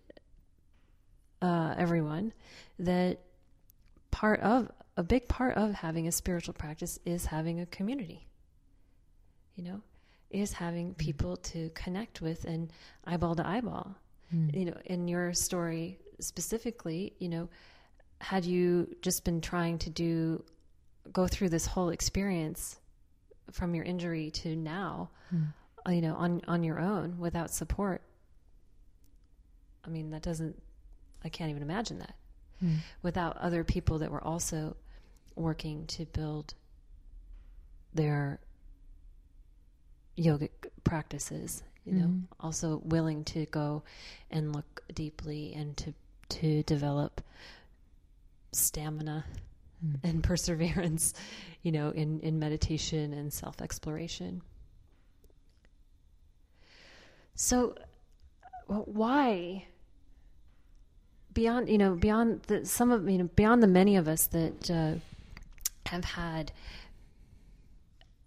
uh, 1.41 1.75
everyone 1.77 2.33
that 2.79 3.19
part 4.11 4.39
of 4.41 4.69
a 4.97 5.03
big 5.03 5.27
part 5.27 5.55
of 5.55 5.73
having 5.73 6.07
a 6.07 6.11
spiritual 6.11 6.53
practice 6.53 6.99
is 7.05 7.25
having 7.25 7.59
a 7.59 7.65
community. 7.65 8.27
You 9.55 9.63
know, 9.63 9.81
is 10.29 10.53
having 10.53 10.93
people 10.93 11.37
to 11.37 11.69
connect 11.71 12.21
with 12.21 12.45
and 12.45 12.71
eyeball 13.05 13.35
to 13.35 13.47
eyeball. 13.47 13.95
You 14.53 14.65
know, 14.65 14.77
in 14.85 15.09
your 15.09 15.33
story 15.33 15.99
specifically, 16.21 17.13
you 17.19 17.27
know, 17.27 17.49
had 18.21 18.45
you 18.45 18.95
just 19.01 19.25
been 19.25 19.41
trying 19.41 19.77
to 19.79 19.89
do 19.89 20.43
go 21.11 21.27
through 21.27 21.49
this 21.49 21.65
whole 21.65 21.89
experience 21.89 22.79
from 23.51 23.75
your 23.75 23.83
injury 23.83 24.31
to 24.31 24.55
now, 24.55 25.09
uh, 25.87 25.91
you 25.91 26.01
know, 26.01 26.15
on 26.15 26.41
on 26.47 26.63
your 26.63 26.79
own 26.79 27.17
without 27.19 27.51
support. 27.51 28.01
I 29.85 29.89
mean, 29.89 30.11
that 30.11 30.21
doesn't 30.21 30.61
I 31.23 31.29
can't 31.29 31.49
even 31.49 31.63
imagine 31.63 31.99
that. 31.99 32.15
Without 33.01 33.37
other 33.37 33.63
people 33.63 33.99
that 33.99 34.11
were 34.11 34.23
also 34.23 34.75
working 35.35 35.87
to 35.87 36.05
build 36.05 36.53
their 37.93 38.39
yogic 40.17 40.49
practices 40.83 41.63
you 41.85 41.93
know 41.93 42.05
also 42.39 42.81
willing 42.83 43.23
to 43.23 43.45
go 43.47 43.81
and 44.29 44.53
look 44.55 44.83
deeply 44.93 45.53
and 45.55 45.75
to 45.77 45.93
to 46.29 46.61
develop 46.63 47.21
stamina 48.51 49.25
and 50.03 50.23
perseverance 50.31 51.13
you 51.63 51.71
know 51.71 51.89
in 51.89 52.19
in 52.21 52.39
meditation 52.39 53.13
and 53.13 53.31
self 53.31 53.61
exploration 53.61 54.41
so 57.35 57.75
well, 58.67 58.83
why 58.85 59.65
beyond 61.33 61.69
you 61.69 61.77
know 61.77 61.95
beyond 61.95 62.41
the 62.43 62.65
some 62.65 62.91
of 62.91 63.09
you 63.09 63.17
know 63.17 63.29
beyond 63.35 63.61
the 63.63 63.67
many 63.67 63.95
of 63.95 64.07
us 64.07 64.27
that 64.27 64.69
uh, 64.71 64.93
have 65.85 66.05
had 66.05 66.51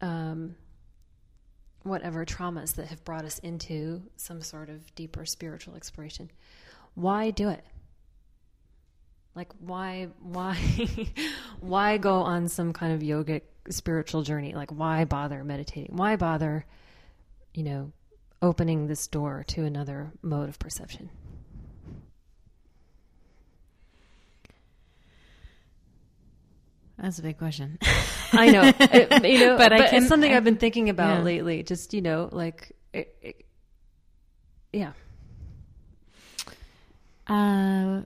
um, 0.01 0.55
whatever 1.83 2.25
traumas 2.25 2.75
that 2.75 2.87
have 2.89 3.05
brought 3.05 3.25
us 3.25 3.39
into 3.41 4.03
some 4.17 4.43
sort 4.43 4.69
of 4.69 4.95
deeper 4.95 5.25
spiritual 5.25 5.75
exploration 5.77 6.31
why 6.95 7.31
do 7.31 7.49
it 7.49 7.65
like 9.35 9.51
why 9.59 10.09
why 10.21 10.57
why 11.61 11.97
go 11.99 12.17
on 12.21 12.49
some 12.49 12.73
kind 12.73 12.93
of 12.93 13.01
yogic 13.01 13.43
spiritual 13.71 14.23
journey 14.23 14.55
like 14.55 14.71
why 14.71 15.05
bother 15.05 15.43
meditating 15.43 15.97
why 15.97 16.17
bother 16.17 16.65
you 17.55 17.63
know 17.63 17.93
opening 18.43 18.87
this 18.87 19.07
door 19.07 19.43
to 19.49 19.65
another 19.65 20.13
mode 20.23 20.49
of 20.49 20.59
perception 20.59 21.09
That's 26.99 27.19
a 27.19 27.23
big 27.23 27.39
question. 27.39 27.79
I 28.33 28.51
know, 28.51 28.63
It- 28.81 29.25
you 29.25 29.39
know, 29.41 29.57
But 29.59 29.71
but, 29.71 29.91
can- 29.91 29.95
it's 30.03 30.09
something 30.09 30.33
I- 30.33 30.37
I've 30.37 30.45
been 30.45 30.57
thinking 30.57 30.89
about 30.91 31.19
yeah. 31.19 31.23
lately. 31.25 31.63
Just 31.63 31.93
you 31.93 32.03
know, 32.03 32.29
like, 32.33 32.73
it, 32.93 33.17
it, 33.21 33.45
yeah, 34.73 34.93
Uh, 37.27 38.03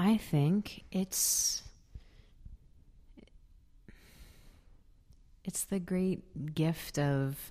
I 0.00 0.16
think 0.16 0.84
it's 0.92 1.64
it's 5.44 5.64
the 5.64 5.80
great 5.80 6.54
gift 6.54 7.00
of 7.00 7.50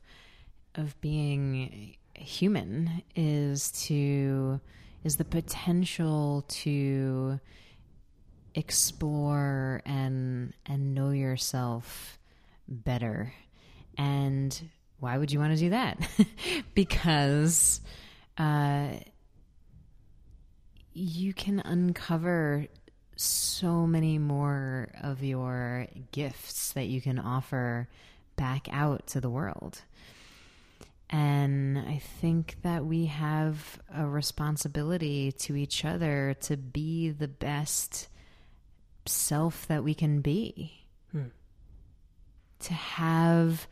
of 0.74 1.00
being 1.02 1.98
human 2.14 3.04
is 3.18 3.70
to 3.72 4.62
is 5.04 5.18
the 5.18 5.26
potential 5.26 6.46
to 6.48 7.38
explore 8.56 9.82
and 9.86 10.54
and 10.66 10.96
know 10.96 11.10
yourself 11.10 12.18
better. 12.66 13.34
And 13.98 14.58
why 15.02 15.18
would 15.18 15.34
you 15.34 15.40
want 15.40 15.52
to 15.52 15.60
do 15.60 15.72
that? 15.72 16.00
Because 16.74 17.82
uh 18.38 18.92
you 20.98 21.32
can 21.32 21.60
uncover 21.60 22.66
so 23.16 23.86
many 23.86 24.18
more 24.18 24.90
of 25.02 25.24
your 25.24 25.88
gifts 26.12 26.74
that 26.74 26.88
you 26.88 27.02
can 27.02 27.20
offer 27.20 27.88
back 28.36 28.68
out 28.72 29.06
to 29.08 29.22
the 29.22 29.30
world. 29.30 29.82
And 31.10 31.78
I 31.78 32.02
think 32.20 32.58
that 32.64 32.86
we 32.86 33.06
have 33.06 33.80
a 33.96 34.06
responsibility 34.08 35.32
to 35.34 35.56
each 35.56 35.86
other 35.86 36.36
to 36.42 36.58
be 36.58 37.12
the 37.12 37.28
best 37.28 38.08
self 39.06 39.68
that 39.68 39.84
we 39.84 39.94
can 39.94 40.22
be. 40.22 40.86
Hmm. 41.12 41.28
To 42.62 42.74
have, 42.74 43.68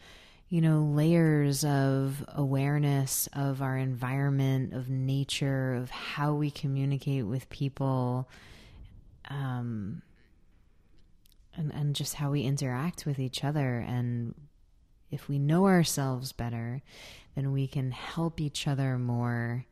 you 0.49 0.61
know, 0.61 0.79
layers 0.79 1.63
of 1.63 2.23
awareness 2.29 3.27
of 3.33 3.61
our 3.61 3.77
environment, 3.77 4.73
of 4.73 4.89
nature, 4.89 5.73
of 5.73 5.89
how 5.89 6.33
we 6.33 6.51
communicate 6.51 7.25
with 7.25 7.49
people, 7.49 8.29
um, 9.29 10.01
and, 11.55 11.73
and 11.73 11.95
just 11.95 12.15
how 12.15 12.29
we 12.31 12.43
interact 12.43 13.05
with 13.05 13.17
each 13.17 13.43
other. 13.43 13.79
And 13.79 14.35
if 15.09 15.27
we 15.27 15.39
know 15.39 15.65
ourselves 15.65 16.31
better, 16.31 16.83
then 17.35 17.51
we 17.51 17.67
can 17.67 17.91
help 17.91 18.39
each 18.39 18.67
other 18.67 18.99
more 18.99 19.65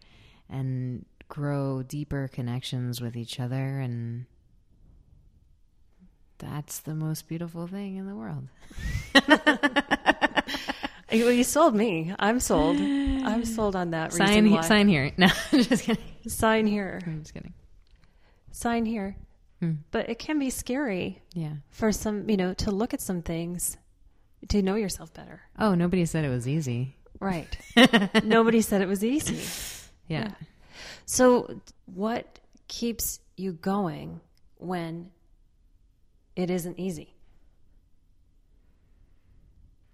and 0.49 1.05
grow 1.29 1.83
deeper 1.83 2.27
connections 2.27 2.99
with 2.99 3.15
each 3.15 3.39
other. 3.39 3.79
And 3.79 4.25
that's 6.39 6.79
the 6.79 6.95
most 6.95 7.27
beautiful 7.27 7.67
thing 7.67 7.97
in 7.97 8.07
the 8.07 8.15
world. 8.15 8.47
well, 11.13 11.31
you 11.31 11.43
sold 11.43 11.75
me. 11.75 12.13
I'm 12.19 12.39
sold. 12.39 12.77
I'm 12.77 13.45
sold 13.57 13.75
on 13.75 13.91
that. 13.91 14.13
Sign, 14.13 14.27
reason 14.27 14.45
he- 14.47 14.53
why. 14.53 14.61
sign 14.61 14.87
here. 14.87 15.11
No, 15.17 15.27
I'm 15.51 15.61
just 15.63 15.83
kidding. 15.83 16.03
sign 16.27 16.65
here, 16.67 16.99
I'm 17.05 17.21
just 17.21 17.33
kidding. 17.33 17.53
sign 18.51 18.85
here. 18.85 19.15
Hmm. 19.59 19.73
But 19.91 20.09
it 20.09 20.19
can 20.19 20.39
be 20.39 20.49
scary 20.49 21.21
Yeah. 21.33 21.53
for 21.69 21.91
some, 21.91 22.29
you 22.29 22.35
know, 22.37 22.53
to 22.55 22.71
look 22.71 22.93
at 22.93 23.01
some 23.01 23.21
things, 23.21 23.77
to 24.49 24.61
know 24.61 24.75
yourself 24.75 25.13
better. 25.13 25.41
Oh, 25.59 25.73
nobody 25.75 26.05
said 26.05 26.25
it 26.25 26.29
was 26.29 26.47
easy. 26.47 26.95
Right. 27.19 27.55
Nobody 28.25 28.59
said 28.59 28.81
it 28.81 28.87
was 28.89 29.01
easy. 29.01 29.39
Yeah. 30.09 30.31
So, 31.05 31.61
what 31.85 32.39
keeps 32.67 33.19
you 33.37 33.53
going 33.53 34.19
when 34.57 35.11
it 36.35 36.49
isn't 36.49 36.77
easy? 36.77 37.15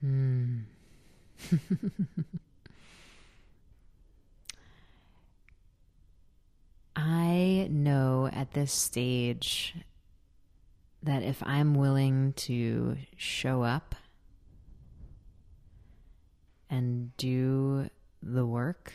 Hmm. 0.01 0.59
I 6.95 7.67
know 7.71 8.29
at 8.31 8.51
this 8.51 8.73
stage 8.73 9.75
that 11.01 11.23
if 11.23 11.41
I'm 11.45 11.75
willing 11.75 12.33
to 12.33 12.97
show 13.15 13.63
up 13.63 13.95
and 16.69 17.15
do 17.17 17.89
the 18.21 18.45
work, 18.45 18.91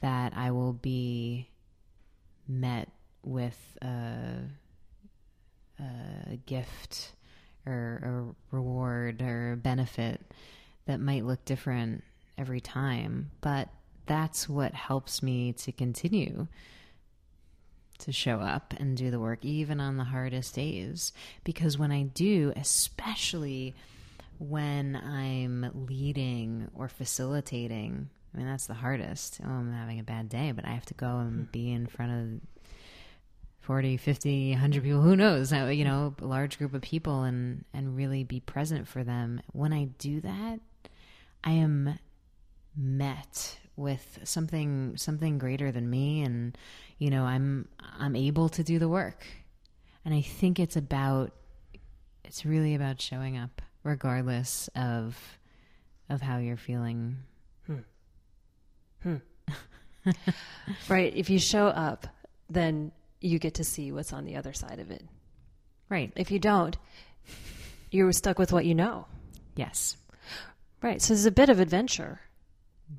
that 0.00 0.32
I 0.36 0.52
will 0.52 0.72
be 0.72 1.50
met 2.46 2.88
with 3.22 3.58
a, 3.82 4.44
a 5.80 6.36
gift 6.46 7.12
or 7.66 8.34
a 8.52 8.56
reward 8.56 9.22
or 9.22 9.56
benefit 9.56 10.20
that 10.86 11.00
might 11.00 11.24
look 11.24 11.44
different 11.44 12.04
every 12.38 12.60
time. 12.60 13.30
But 13.40 13.68
that's 14.06 14.48
what 14.48 14.74
helps 14.74 15.22
me 15.22 15.52
to 15.54 15.72
continue 15.72 16.46
to 17.98 18.12
show 18.12 18.40
up 18.40 18.74
and 18.78 18.96
do 18.96 19.10
the 19.10 19.20
work, 19.20 19.44
even 19.44 19.80
on 19.80 19.96
the 19.96 20.04
hardest 20.04 20.54
days. 20.54 21.12
Because 21.44 21.78
when 21.78 21.92
I 21.92 22.04
do, 22.04 22.52
especially 22.56 23.74
when 24.38 24.96
I'm 24.96 25.70
leading 25.86 26.68
or 26.74 26.88
facilitating 26.88 28.08
I 28.32 28.38
mean, 28.38 28.46
that's 28.46 28.66
the 28.66 28.74
hardest. 28.74 29.40
Oh, 29.44 29.48
I'm 29.48 29.72
having 29.72 29.98
a 29.98 30.04
bad 30.04 30.28
day, 30.28 30.52
but 30.52 30.64
I 30.64 30.70
have 30.70 30.86
to 30.86 30.94
go 30.94 31.18
and 31.18 31.46
hmm. 31.46 31.50
be 31.50 31.72
in 31.72 31.86
front 31.86 32.12
of 32.12 32.40
40, 33.60 33.96
50, 33.96 34.52
100 34.52 34.82
people, 34.82 35.00
who 35.00 35.16
knows, 35.16 35.52
you 35.52 35.84
know, 35.84 36.14
a 36.20 36.24
large 36.24 36.58
group 36.58 36.74
of 36.74 36.82
people 36.82 37.24
and, 37.24 37.64
and 37.74 37.96
really 37.96 38.24
be 38.24 38.40
present 38.40 38.88
for 38.88 39.04
them. 39.04 39.40
When 39.52 39.72
I 39.72 39.84
do 39.98 40.20
that, 40.20 40.60
I 41.44 41.52
am 41.52 41.98
met 42.76 43.58
with 43.76 44.20
something 44.24 44.96
something 44.96 45.38
greater 45.38 45.72
than 45.72 45.88
me 45.88 46.22
and 46.22 46.56
you 46.98 47.08
know 47.08 47.24
i'm 47.24 47.66
i'm 47.98 48.14
able 48.14 48.48
to 48.48 48.62
do 48.62 48.78
the 48.78 48.88
work 48.88 49.24
and 50.04 50.12
i 50.12 50.20
think 50.20 50.60
it's 50.60 50.76
about 50.76 51.32
it's 52.24 52.44
really 52.44 52.74
about 52.74 53.00
showing 53.00 53.38
up 53.38 53.62
regardless 53.82 54.68
of 54.76 55.16
of 56.10 56.20
how 56.20 56.36
you're 56.36 56.56
feeling 56.56 57.16
hmm. 57.66 57.78
Hmm. 59.02 59.16
right. 60.88 61.12
If 61.14 61.30
you 61.30 61.38
show 61.38 61.66
up, 61.66 62.06
then 62.48 62.92
you 63.20 63.38
get 63.38 63.54
to 63.54 63.64
see 63.64 63.92
what's 63.92 64.12
on 64.12 64.24
the 64.24 64.36
other 64.36 64.52
side 64.52 64.78
of 64.78 64.90
it. 64.90 65.04
right 65.88 66.12
If 66.16 66.30
you 66.30 66.38
don't, 66.38 66.76
you're 67.90 68.12
stuck 68.12 68.38
with 68.38 68.52
what 68.52 68.64
you 68.64 68.74
know. 68.74 69.06
yes 69.56 69.96
Right. 70.82 71.00
So 71.02 71.14
there's 71.14 71.26
a 71.26 71.30
bit 71.30 71.48
of 71.50 71.60
adventure. 71.60 72.20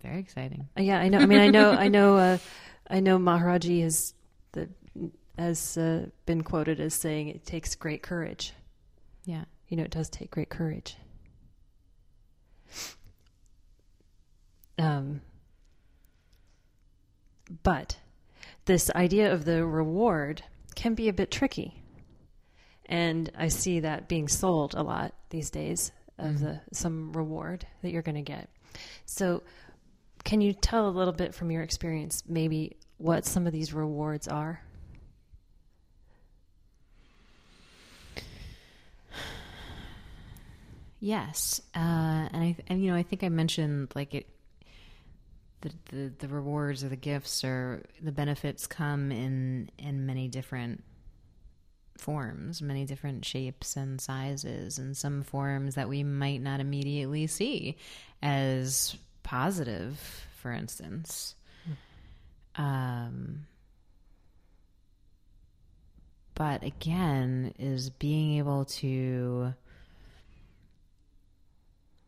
very 0.01 0.19
exciting 0.19 0.67
Uh, 0.77 0.81
Yeah, 0.81 0.99
I 0.99 1.09
know. 1.09 1.19
I 1.19 1.25
mean, 1.25 1.39
I 1.39 1.49
know. 1.49 1.71
I 1.71 1.87
know. 1.97 2.17
Uh, 2.17 2.37
I 2.89 2.99
know. 2.99 3.17
Maharaji 3.17 3.81
has 3.83 4.13
the 4.51 4.69
has 5.37 5.77
uh, 5.77 6.07
been 6.25 6.41
quoted 6.43 6.79
as 6.79 6.93
saying, 6.93 7.29
"It 7.29 7.45
takes 7.45 7.75
great 7.75 8.03
courage." 8.03 8.53
yeah 9.25 9.45
You 9.69 9.77
know, 9.77 9.83
it 9.83 9.91
does 9.91 10.09
take 10.09 10.31
great 10.31 10.49
courage. 10.49 10.97
Um, 14.77 15.21
but 17.63 17.97
this 18.65 18.89
idea 18.91 19.31
of 19.33 19.45
the 19.45 19.65
reward 19.65 20.43
can 20.75 20.95
be 20.95 21.07
a 21.09 21.13
bit 21.13 21.29
tricky, 21.31 21.83
and 22.85 23.29
I 23.37 23.49
see 23.49 23.79
that 23.81 24.07
being 24.07 24.27
sold 24.27 24.73
a 24.73 24.81
lot 24.83 25.13
these 25.29 25.49
days 25.49 25.91
of 26.21 26.39
the 26.39 26.61
some 26.71 27.11
reward 27.13 27.65
that 27.81 27.91
you're 27.91 28.01
going 28.01 28.15
to 28.15 28.21
get. 28.21 28.49
So, 29.05 29.43
can 30.23 30.41
you 30.41 30.53
tell 30.53 30.87
a 30.87 30.91
little 30.91 31.13
bit 31.13 31.33
from 31.33 31.51
your 31.51 31.63
experience, 31.63 32.23
maybe 32.27 32.77
what 32.97 33.25
some 33.25 33.47
of 33.47 33.53
these 33.53 33.73
rewards 33.73 34.27
are? 34.27 34.61
Yes, 41.03 41.59
uh, 41.75 41.79
and 41.79 42.43
I 42.43 42.55
and 42.67 42.83
you 42.83 42.91
know 42.91 42.95
I 42.95 43.01
think 43.01 43.23
I 43.23 43.29
mentioned 43.29 43.91
like 43.95 44.13
it, 44.13 44.27
the, 45.61 45.71
the 45.89 46.13
the 46.19 46.27
rewards 46.27 46.83
or 46.83 46.89
the 46.89 46.95
gifts 46.95 47.43
or 47.43 47.83
the 47.99 48.11
benefits 48.11 48.67
come 48.67 49.11
in 49.11 49.71
in 49.79 50.05
many 50.05 50.27
different 50.27 50.83
forms, 52.01 52.61
many 52.61 52.85
different 52.85 53.23
shapes 53.23 53.77
and 53.77 54.01
sizes, 54.01 54.77
and 54.77 54.97
some 54.97 55.21
forms 55.21 55.75
that 55.75 55.87
we 55.87 56.03
might 56.03 56.41
not 56.41 56.59
immediately 56.59 57.27
see 57.27 57.77
as 58.21 58.95
positive, 59.23 60.25
for 60.37 60.51
instance. 60.51 61.35
Um, 62.55 63.45
but 66.35 66.63
again, 66.63 67.53
is 67.59 67.89
being 67.89 68.37
able 68.39 68.65
to 68.65 69.53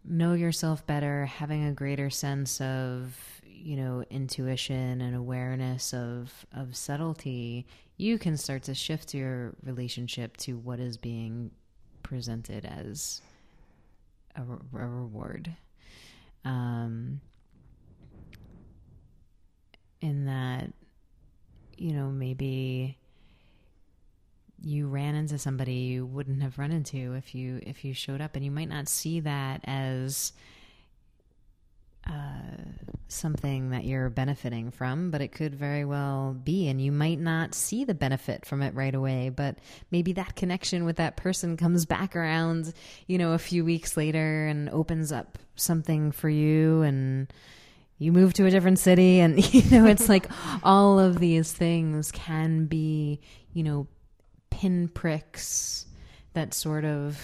know 0.03 0.33
yourself 0.33 0.85
better, 0.85 1.25
having 1.25 1.65
a 1.65 1.71
greater 1.71 2.09
sense 2.09 2.59
of, 2.59 3.15
you 3.63 3.77
know, 3.77 4.03
intuition 4.09 4.99
and 4.99 5.15
awareness 5.15 5.93
of 5.93 6.45
of 6.53 6.75
subtlety, 6.75 7.65
you 7.95 8.19
can 8.19 8.35
start 8.35 8.63
to 8.63 8.73
shift 8.73 9.13
your 9.13 9.53
relationship 9.63 10.35
to 10.37 10.57
what 10.57 10.79
is 10.79 10.97
being 10.97 11.51
presented 12.03 12.65
as 12.65 13.21
a, 14.35 14.43
re- 14.43 14.81
a 14.83 14.87
reward. 14.87 15.55
Um, 16.43 17.21
in 20.01 20.25
that, 20.25 20.73
you 21.77 21.93
know, 21.93 22.09
maybe 22.09 22.97
you 24.61 24.87
ran 24.87 25.15
into 25.15 25.37
somebody 25.37 25.73
you 25.73 26.05
wouldn't 26.05 26.41
have 26.41 26.57
run 26.57 26.71
into 26.71 27.13
if 27.13 27.33
you 27.33 27.61
if 27.63 27.85
you 27.85 27.93
showed 27.93 28.19
up 28.19 28.35
and 28.35 28.43
you 28.43 28.51
might 28.51 28.69
not 28.69 28.89
see 28.89 29.21
that 29.21 29.61
as 29.65 30.33
uh, 32.07 32.13
something 33.07 33.69
that 33.69 33.85
you're 33.85 34.09
benefiting 34.09 34.71
from 34.71 35.11
but 35.11 35.21
it 35.21 35.31
could 35.31 35.53
very 35.55 35.85
well 35.85 36.35
be 36.43 36.67
and 36.67 36.81
you 36.81 36.91
might 36.91 37.19
not 37.19 37.53
see 37.53 37.83
the 37.83 37.93
benefit 37.93 38.45
from 38.45 38.61
it 38.61 38.73
right 38.73 38.95
away 38.95 39.29
but 39.29 39.57
maybe 39.91 40.13
that 40.13 40.35
connection 40.35 40.83
with 40.83 40.97
that 40.97 41.15
person 41.15 41.55
comes 41.55 41.85
back 41.85 42.15
around 42.15 42.73
you 43.07 43.17
know 43.17 43.33
a 43.33 43.39
few 43.39 43.63
weeks 43.63 43.95
later 43.95 44.47
and 44.47 44.69
opens 44.69 45.11
up 45.11 45.37
something 45.55 46.11
for 46.11 46.29
you 46.29 46.81
and 46.81 47.31
you 47.99 48.11
move 48.11 48.33
to 48.33 48.45
a 48.45 48.51
different 48.51 48.79
city 48.79 49.19
and 49.21 49.53
you 49.53 49.63
know 49.69 49.85
it's 49.85 50.09
like 50.09 50.27
all 50.63 50.99
of 50.99 51.19
these 51.19 51.51
things 51.51 52.11
can 52.11 52.65
be 52.65 53.19
you 53.53 53.63
know 53.63 53.87
pinpricks 54.49 55.85
that 56.33 56.53
sort 56.53 56.85
of 56.85 57.23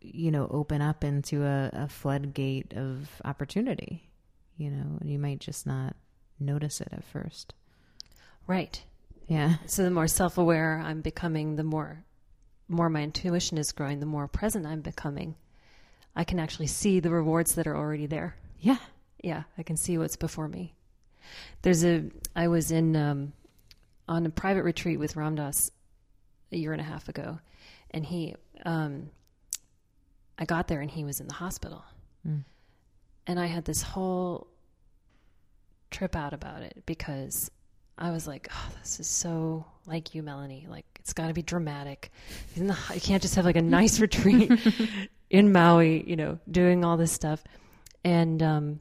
you 0.00 0.30
know 0.30 0.46
open 0.50 0.80
up 0.80 1.02
into 1.04 1.44
a, 1.44 1.70
a 1.72 1.88
floodgate 1.88 2.72
of 2.74 3.08
opportunity 3.24 4.08
you 4.56 4.70
know 4.70 4.98
and 5.00 5.10
you 5.10 5.18
might 5.18 5.40
just 5.40 5.66
not 5.66 5.96
notice 6.40 6.80
it 6.80 6.88
at 6.92 7.04
first 7.04 7.54
Right. 8.46 8.82
yeah 9.26 9.56
So 9.66 9.82
the 9.82 9.90
more 9.90 10.08
self-aware 10.08 10.82
I'm 10.84 11.00
becoming, 11.02 11.56
the 11.56 11.64
more 11.64 12.04
more 12.70 12.88
my 12.90 13.02
intuition 13.02 13.58
is 13.58 13.72
growing, 13.72 13.98
the 14.00 14.06
more 14.06 14.28
present 14.28 14.66
I'm 14.66 14.80
becoming. 14.82 15.36
I 16.14 16.24
can 16.24 16.38
actually 16.38 16.66
see 16.66 17.00
the 17.00 17.10
rewards 17.10 17.54
that 17.54 17.66
are 17.66 17.76
already 17.76 18.06
there. 18.06 18.36
yeah 18.60 18.78
Yeah, 19.22 19.42
I 19.56 19.62
can 19.62 19.76
see 19.76 19.98
what's 19.98 20.16
before 20.16 20.48
me. 20.48 20.74
There's 21.62 21.84
a 21.84 22.04
I 22.34 22.48
was 22.48 22.70
in 22.70 22.96
um, 22.96 23.32
on 24.08 24.24
a 24.26 24.30
private 24.30 24.62
retreat 24.64 24.98
with 24.98 25.16
Ram 25.16 25.34
Dass 25.34 25.70
a 26.52 26.56
year 26.56 26.72
and 26.72 26.80
a 26.80 26.84
half 26.84 27.08
ago, 27.08 27.38
and 27.90 28.06
he 28.06 28.34
um, 28.64 29.10
I 30.38 30.44
got 30.44 30.68
there 30.68 30.80
and 30.80 30.90
he 30.90 31.04
was 31.04 31.20
in 31.20 31.26
the 31.28 31.34
hospital, 31.34 31.84
Mm. 32.26 32.44
and 33.26 33.40
I 33.40 33.46
had 33.46 33.64
this 33.64 33.82
whole 33.82 34.46
trip 35.90 36.14
out 36.16 36.32
about 36.32 36.62
it 36.62 36.82
because 36.86 37.50
I 37.96 38.10
was 38.10 38.26
like, 38.26 38.48
oh, 38.52 38.68
this 38.80 39.00
is 39.00 39.08
so 39.08 39.64
like 39.86 40.14
you, 40.14 40.22
Melanie. 40.22 40.66
Like 40.68 40.84
it's 41.00 41.12
got 41.12 41.28
to 41.28 41.34
be 41.34 41.42
dramatic. 41.42 42.10
He's 42.50 42.60
in 42.60 42.66
the- 42.68 42.78
You 42.94 43.00
can't 43.00 43.22
just 43.22 43.34
have 43.36 43.44
like 43.44 43.56
a 43.56 43.62
nice 43.62 43.98
retreat 44.06 44.50
in 45.30 45.50
Maui, 45.52 46.08
you 46.08 46.14
know, 46.16 46.38
doing 46.50 46.84
all 46.84 46.96
this 46.96 47.12
stuff, 47.12 47.42
and 48.04 48.42
um, 48.42 48.80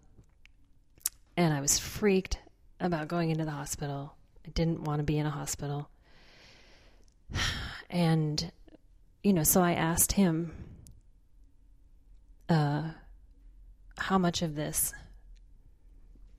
and 1.35 1.53
I 1.53 1.61
was 1.61 1.79
freaked 1.79 2.37
about 2.79 3.07
going 3.07 3.29
into 3.31 3.45
the 3.45 3.51
hospital. 3.51 4.13
I 4.45 4.49
didn't 4.49 4.83
want 4.83 4.99
to 4.99 5.03
be 5.03 5.17
in 5.17 5.25
a 5.25 5.31
hospital. 5.31 5.89
And, 7.89 8.51
you 9.23 9.31
know, 9.31 9.43
so 9.43 9.61
I 9.61 9.71
asked 9.71 10.11
him, 10.11 10.51
uh, 12.49 12.83
how 13.97 14.17
much 14.17 14.41
of 14.41 14.55
this 14.55 14.93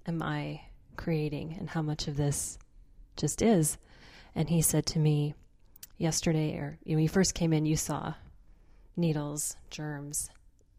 am 0.07 0.23
I 0.23 0.63
creating 0.97 1.57
and 1.59 1.69
how 1.69 1.83
much 1.83 2.09
of 2.09 2.17
this 2.17 2.59
just 3.17 3.43
is? 3.43 3.79
And 4.35 4.49
he 4.49 4.63
said 4.63 4.87
to 4.87 4.99
me 4.99 5.35
yesterday, 5.97 6.57
or 6.57 6.79
when 6.85 7.01
you 7.01 7.09
first 7.09 7.35
came 7.35 7.53
in, 7.53 7.67
you 7.67 7.77
saw 7.77 8.15
needles, 8.97 9.57
germs, 9.71 10.31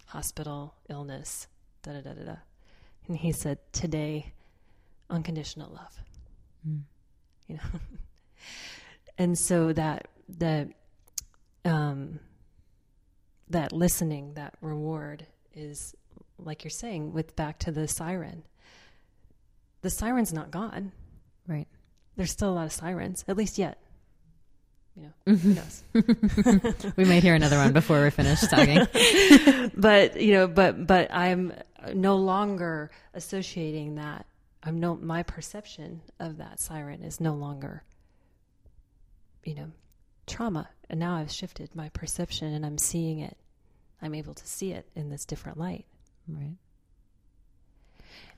hospital, 0.08 0.74
illness, 0.90 1.48
da 1.84 1.94
da 1.94 2.02
da 2.02 2.14
da 2.14 2.24
da. 2.24 2.36
And 3.08 3.18
he 3.18 3.32
said, 3.32 3.60
today, 3.72 4.34
unconditional 5.10 5.72
love. 5.72 6.00
Mm. 6.68 6.82
You 7.48 7.56
know, 7.56 7.80
and 9.18 9.38
so 9.38 9.74
that 9.74 10.08
that 10.38 10.70
um, 11.66 12.20
that 13.50 13.72
listening, 13.72 14.34
that 14.36 14.56
reward 14.62 15.26
is 15.54 15.96
like 16.38 16.64
you're 16.64 16.72
saying, 16.72 17.14
with 17.14 17.36
back 17.36 17.60
to 17.60 17.72
the 17.72 17.88
siren. 17.88 18.44
The 19.82 19.90
siren's 19.90 20.34
not 20.34 20.52
gone. 20.52 20.92
right 21.48 21.68
There's 22.16 22.32
still 22.32 22.52
a 22.52 22.56
lot 22.56 22.66
of 22.66 22.72
sirens, 22.72 23.24
at 23.28 23.38
least 23.38 23.58
yet. 23.58 23.78
You 24.96 25.04
know, 25.04 25.14
who 25.26 25.38
mm-hmm. 25.38 25.54
knows? 25.54 26.94
we 26.98 27.06
might 27.06 27.24
hear 27.24 27.36
another 27.36 27.58
one 27.58 27.72
before 27.72 28.00
we're 28.00 28.12
finished 28.12 28.50
talking 28.50 28.86
but 29.78 30.20
you 30.20 30.34
know, 30.34 30.48
but 30.48 30.86
but 30.86 31.14
I'm 31.14 31.54
no 31.94 32.18
longer 32.18 32.92
associating 33.14 33.96
that. 33.96 34.26
I'm 34.62 34.80
no 34.82 34.96
my 34.98 35.24
perception 35.24 36.02
of 36.20 36.38
that 36.38 36.60
siren 36.60 37.02
is 37.04 37.22
no 37.22 37.34
longer, 37.34 37.84
you 39.46 39.56
know, 39.56 39.72
trauma. 40.30 40.70
And 40.90 41.00
now 41.00 41.16
I've 41.16 41.32
shifted 41.32 41.76
my 41.76 41.90
perception, 41.90 42.54
and 42.54 42.66
I'm 42.66 42.78
seeing 42.78 43.20
it. 43.20 43.38
I'm 44.02 44.16
able 44.16 44.34
to 44.34 44.48
see 44.48 44.72
it 44.72 44.88
in 44.96 45.10
this 45.10 45.26
different 45.26 45.58
light. 45.60 45.86
right 46.28 46.56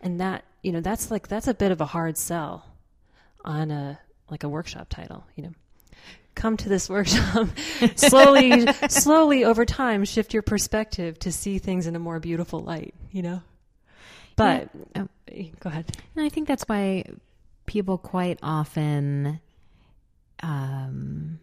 and 0.02 0.20
that 0.20 0.44
you 0.64 0.72
know 0.72 0.82
that's 0.82 1.12
like 1.12 1.28
that's 1.28 1.48
a 1.48 1.54
bit 1.54 1.72
of 1.72 1.80
a 1.82 1.86
hard 1.86 2.18
sell 2.18 2.66
on 3.46 3.72
a 3.72 4.00
like 4.30 4.44
a 4.44 4.50
workshop 4.50 4.88
title 4.90 5.24
you 5.36 5.44
know 5.44 5.52
come 6.36 6.58
to 6.58 6.68
this 6.70 6.90
workshop 6.96 7.48
slowly 7.96 8.66
slowly 8.90 9.44
over 9.44 9.66
time 9.66 10.04
shift 10.06 10.34
your 10.34 10.42
perspective 10.44 11.20
to 11.20 11.32
see 11.32 11.58
things 11.60 11.88
in 11.88 11.96
a 11.96 12.00
more 12.00 12.20
beautiful 12.20 12.60
light 12.60 12.94
you 13.12 13.22
know 13.22 13.42
but 14.36 14.70
Yeah. 14.96 15.04
oh, 15.04 15.44
go 15.60 15.70
ahead 15.70 15.96
And 16.16 16.26
I 16.26 16.30
think 16.30 16.48
that's 16.48 16.64
why 16.64 17.06
people 17.68 17.98
quite 17.98 18.40
often 18.42 19.40
um, 20.42 21.40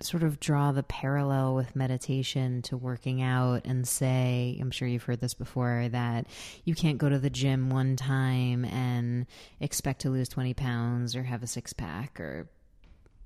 sort 0.00 0.22
of 0.22 0.38
draw 0.38 0.72
the 0.72 0.82
parallel 0.82 1.54
with 1.54 1.74
meditation 1.74 2.62
to 2.62 2.76
working 2.76 3.20
out 3.22 3.66
and 3.66 3.86
say, 3.86 4.56
I'm 4.60 4.70
sure 4.70 4.86
you've 4.86 5.02
heard 5.02 5.20
this 5.20 5.34
before, 5.34 5.88
that 5.90 6.26
you 6.64 6.74
can't 6.74 6.98
go 6.98 7.08
to 7.08 7.18
the 7.18 7.30
gym 7.30 7.70
one 7.70 7.96
time 7.96 8.64
and 8.64 9.26
expect 9.60 10.02
to 10.02 10.10
lose 10.10 10.28
20 10.28 10.54
pounds 10.54 11.16
or 11.16 11.22
have 11.24 11.42
a 11.42 11.46
six 11.46 11.72
pack 11.72 12.20
or 12.20 12.48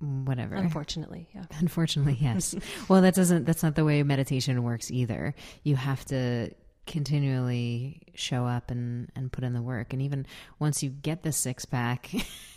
whatever. 0.01 0.57
unfortunately 0.57 1.29
yeah 1.35 1.45
Unfortunately, 1.61 2.17
yes. 2.21 2.55
well, 2.89 3.03
that 3.03 3.15
doesn't. 3.15 3.45
That's 3.45 3.63
not 3.63 3.77
the 3.77 3.85
way 3.85 4.03
meditation 4.03 4.63
works 4.63 4.91
either. 4.91 5.35
You 5.63 5.77
have 5.77 6.05
to 6.07 6.51
continually 6.87 8.03
show 8.15 8.45
up 8.45 8.71
and 8.71 9.11
and 9.15 9.31
put 9.31 9.45
in 9.45 9.53
the 9.53 9.63
work. 9.63 9.93
And 9.93 10.03
even 10.03 10.27
once 10.59 10.83
you 10.83 10.91
get 10.91 11.23
the 11.23 11.31
six 11.33 11.65
pack, 11.65 12.11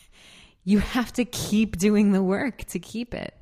you 0.63 0.80
have 0.80 1.13
to 1.13 1.26
keep 1.26 1.78
doing 1.78 2.13
the 2.13 2.24
work 2.24 2.63
to 2.66 2.80
keep 2.80 3.13
it. 3.13 3.36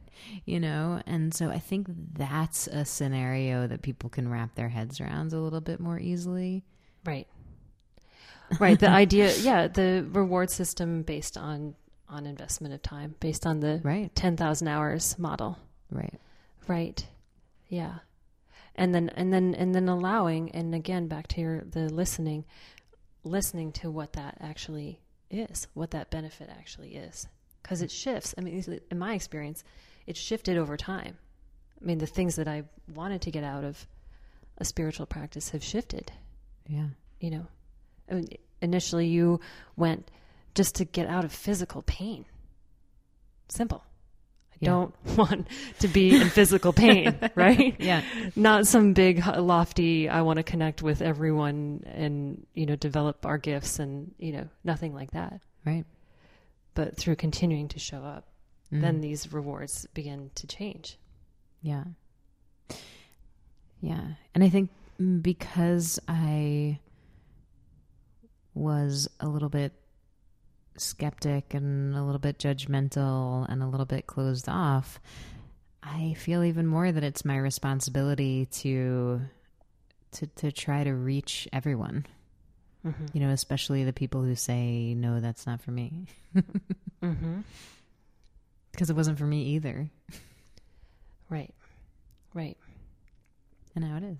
You 0.45 0.59
know, 0.59 1.01
and 1.05 1.33
so 1.33 1.49
I 1.49 1.59
think 1.59 1.87
that's 2.13 2.67
a 2.67 2.85
scenario 2.85 3.67
that 3.67 3.81
people 3.81 4.09
can 4.09 4.29
wrap 4.29 4.55
their 4.55 4.69
heads 4.69 4.99
around 5.01 5.33
a 5.33 5.39
little 5.39 5.61
bit 5.61 5.79
more 5.79 5.99
easily. 5.99 6.63
Right. 7.05 7.27
Right. 8.59 8.79
The 8.79 8.89
idea, 8.89 9.33
yeah, 9.37 9.67
the 9.67 10.05
reward 10.11 10.51
system 10.51 11.01
based 11.03 11.37
on 11.37 11.75
on 12.09 12.25
investment 12.27 12.73
of 12.73 12.81
time, 12.83 13.15
based 13.19 13.47
on 13.47 13.61
the 13.61 13.79
Right. 13.83 14.13
ten 14.13 14.37
thousand 14.37 14.67
hours 14.67 15.17
model. 15.17 15.57
Right. 15.89 16.19
Right. 16.67 17.07
Yeah. 17.69 17.99
And 18.75 18.93
then 18.93 19.09
and 19.15 19.33
then 19.33 19.55
and 19.55 19.73
then 19.73 19.87
allowing 19.89 20.51
and 20.51 20.75
again 20.75 21.07
back 21.07 21.27
to 21.29 21.41
your 21.41 21.61
the 21.61 21.89
listening, 21.91 22.45
listening 23.23 23.71
to 23.73 23.89
what 23.89 24.13
that 24.13 24.37
actually 24.39 24.99
is, 25.31 25.67
what 25.73 25.91
that 25.91 26.11
benefit 26.11 26.49
actually 26.49 26.95
is. 26.95 27.27
Because 27.63 27.81
it 27.81 27.89
shifts. 27.91 28.35
I 28.37 28.41
mean, 28.41 28.79
in 28.91 28.99
my 28.99 29.13
experience, 29.15 29.63
it 30.07 30.17
shifted 30.17 30.57
over 30.57 30.77
time. 30.77 31.17
I 31.81 31.85
mean, 31.85 31.97
the 31.97 32.05
things 32.07 32.35
that 32.37 32.47
I 32.47 32.63
wanted 32.93 33.21
to 33.23 33.31
get 33.31 33.43
out 33.43 33.63
of 33.63 33.87
a 34.57 34.65
spiritual 34.65 35.05
practice 35.05 35.49
have 35.49 35.63
shifted 35.63 36.11
Yeah. 36.67 36.87
you 37.19 37.31
know 37.31 37.47
I 38.09 38.13
mean, 38.15 38.27
initially 38.61 39.07
you 39.07 39.39
went 39.75 40.09
just 40.53 40.75
to 40.75 40.85
get 40.85 41.07
out 41.07 41.25
of 41.25 41.31
physical 41.33 41.81
pain 41.81 42.25
simple 43.49 43.83
i 44.51 44.55
Yeah. 44.59 44.69
don't 44.69 44.95
want 45.17 45.47
to 45.79 45.87
be 45.87 46.15
in 46.21 46.29
physical 46.29 46.71
pain 46.71 47.17
right 47.35 47.75
Yeah. 47.79 48.03
not 48.35 48.67
some 48.67 48.93
big 48.93 49.25
lofty 49.25 50.07
i 50.07 50.21
want 50.21 50.37
to 50.37 50.43
connect 50.43 50.81
with 50.83 51.01
everyone 51.01 51.83
and 51.87 52.45
you 52.53 52.65
know 52.67 52.75
develop 52.75 53.25
our 53.25 53.37
gifts 53.39 53.79
and 53.79 54.13
you 54.19 54.33
know 54.33 54.47
nothing 54.63 54.93
like 54.93 55.11
that 55.11 55.41
Right. 55.65 55.85
but 56.75 56.95
through 56.97 57.15
continuing 57.15 57.69
to 57.69 57.79
show 57.79 58.03
up 58.03 58.27
Mhm. 58.73 58.81
then 58.81 59.01
these 59.01 59.31
rewards 59.31 59.85
begin 59.93 60.31
to 60.35 60.47
change 60.47 60.97
Yeah. 61.61 61.83
Yeah. 63.81 64.13
And 64.33 64.43
I 64.43 64.49
think 64.49 64.69
mm, 64.99 65.21
because 65.21 65.99
I 66.07 66.79
was 68.53 69.07
a 69.19 69.27
little 69.27 69.49
bit 69.49 69.73
skeptic 70.77 71.53
and 71.53 71.95
a 71.95 72.03
little 72.03 72.19
bit 72.19 72.37
judgmental 72.39 73.45
and 73.49 73.61
a 73.61 73.67
little 73.67 73.85
bit 73.85 74.07
closed 74.07 74.47
off, 74.49 74.99
I 75.81 76.13
feel 76.15 76.43
even 76.43 76.65
more 76.67 76.91
that 76.91 77.03
it's 77.03 77.25
my 77.25 77.37
responsibility 77.37 78.45
to 78.47 79.21
to 80.13 80.27
to 80.27 80.51
try 80.51 80.83
to 80.83 80.93
reach 80.93 81.47
everyone. 81.51 82.05
mm-hmm. 82.85 83.05
You 83.13 83.21
know, 83.21 83.29
especially 83.29 83.83
the 83.83 83.93
people 83.93 84.21
who 84.23 84.35
say 84.35 84.93
no, 84.93 85.19
that's 85.19 85.45
not 85.45 85.61
for 85.61 85.71
me, 85.71 86.07
Mm-hmm. 87.03 87.41
Because 88.73 88.89
it 88.89 88.95
wasn't 88.95 89.17
for 89.17 89.25
me 89.25 89.43
either. 89.55 89.89
right 91.29 91.53
right 92.33 92.57
And 93.75 93.85
now 93.89 93.95
it 93.97 94.03
is. 94.03 94.17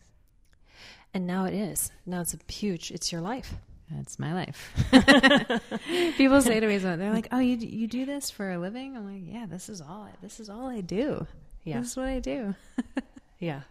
and 1.13 1.27
now 1.27 1.45
it 1.45 1.53
is 1.53 1.91
now 2.05 2.21
it's 2.21 2.33
a 2.33 2.39
huge 2.51 2.91
it's 2.91 3.11
your 3.11 3.21
life 3.21 3.53
That's 3.91 4.17
my 4.17 4.33
life. 4.33 4.71
People 6.17 6.41
say 6.41 6.59
to 6.59 6.67
me, 6.67 6.77
they're 6.77 7.13
like, 7.13 7.27
"Oh, 7.31 7.39
you 7.39 7.57
you 7.57 7.85
do 7.87 8.05
this 8.05 8.31
for 8.31 8.49
a 8.51 8.57
living?" 8.57 8.95
I'm 8.95 9.05
like, 9.05 9.21
"Yeah, 9.25 9.45
this 9.45 9.67
is 9.69 9.81
all. 9.81 10.07
This 10.21 10.39
is 10.39 10.49
all 10.49 10.67
I 10.67 10.81
do. 10.81 11.27
yeah 11.63 11.79
This 11.79 11.91
is 11.91 11.97
what 11.97 12.07
I 12.07 12.19
do." 12.19 12.55
Yeah. 13.39 13.61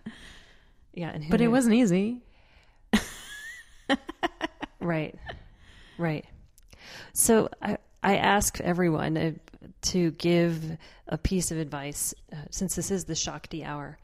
Yeah. 0.92 1.16
But 1.30 1.40
it 1.40 1.48
wasn't 1.48 1.74
easy. 1.76 2.20
right. 4.80 5.14
Right. 5.96 6.26
So 7.14 7.48
I, 7.62 7.78
I 8.02 8.16
ask 8.16 8.60
everyone 8.60 9.16
uh, 9.16 9.32
to 9.82 10.10
give 10.12 10.76
a 11.06 11.16
piece 11.16 11.52
of 11.52 11.58
advice. 11.58 12.14
Uh, 12.32 12.36
since 12.50 12.74
this 12.74 12.90
is 12.90 13.04
the 13.04 13.14
Shakti 13.14 13.64
hour, 13.64 13.98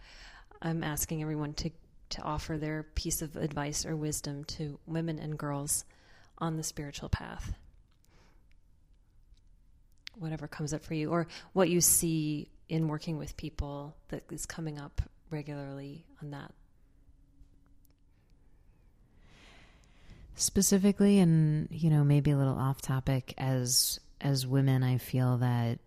I'm 0.62 0.84
asking 0.84 1.20
everyone 1.20 1.55
to, 1.55 1.70
to 2.11 2.22
offer 2.22 2.57
their 2.57 2.84
piece 2.94 3.22
of 3.22 3.36
advice 3.36 3.84
or 3.84 3.96
wisdom 3.96 4.44
to 4.44 4.78
women 4.86 5.18
and 5.18 5.36
girls 5.36 5.84
on 6.38 6.57
the 6.57 6.62
spiritual 6.62 7.09
path. 7.09 7.55
Whatever 10.16 10.46
comes 10.46 10.72
up 10.72 10.84
for 10.84 10.94
you, 10.94 11.11
or 11.11 11.26
what 11.53 11.68
you 11.68 11.80
see 11.80 12.49
in 12.68 12.86
working 12.88 13.18
with 13.18 13.36
people 13.36 13.96
that 14.09 14.22
is 14.30 14.46
coming 14.46 14.78
up 14.78 15.03
regularly 15.30 16.05
on 16.22 16.30
that 16.30 16.53
Specifically, 20.39 21.18
and 21.18 21.66
you 21.72 21.91
know, 21.91 22.05
maybe 22.05 22.30
a 22.30 22.36
little 22.36 22.57
off 22.57 22.80
topic. 22.80 23.34
As 23.36 23.99
as 24.20 24.47
women, 24.47 24.84
I 24.84 24.99
feel 24.99 25.39
that 25.39 25.80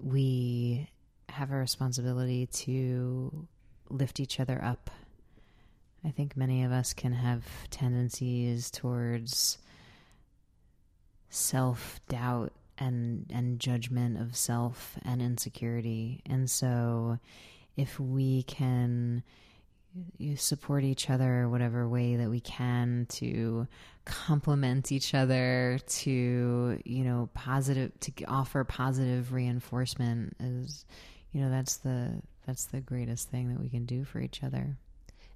we 0.00 0.88
have 1.28 1.50
a 1.50 1.56
responsibility 1.56 2.46
to 2.46 3.48
lift 3.90 4.20
each 4.20 4.38
other 4.38 4.62
up. 4.62 4.90
I 6.04 6.10
think 6.10 6.36
many 6.36 6.62
of 6.62 6.70
us 6.70 6.92
can 6.92 7.14
have 7.14 7.44
tendencies 7.70 8.70
towards 8.70 9.58
self 11.28 12.00
doubt 12.08 12.52
and 12.78 13.26
and 13.34 13.58
judgment 13.58 14.20
of 14.20 14.36
self 14.36 14.96
and 15.04 15.20
insecurity. 15.20 16.22
And 16.26 16.48
so 16.48 17.18
if 17.76 17.98
we 17.98 18.44
can 18.44 19.24
you 20.18 20.36
support 20.36 20.84
each 20.84 21.08
other 21.08 21.48
whatever 21.48 21.88
way 21.88 22.16
that 22.16 22.30
we 22.30 22.40
can 22.40 23.06
to 23.08 23.66
complement 24.06 24.92
each 24.92 25.14
other 25.14 25.78
to 25.86 26.80
you 26.84 27.04
know 27.04 27.28
positive 27.34 27.92
to 28.00 28.12
offer 28.26 28.64
positive 28.64 29.32
reinforcement 29.32 30.34
is 30.40 30.86
you 31.32 31.40
know 31.42 31.50
that's 31.50 31.78
the 31.78 32.22
that's 32.46 32.66
the 32.66 32.80
greatest 32.80 33.28
thing 33.30 33.52
that 33.52 33.60
we 33.60 33.68
can 33.68 33.84
do 33.84 34.04
for 34.04 34.20
each 34.20 34.42
other 34.42 34.76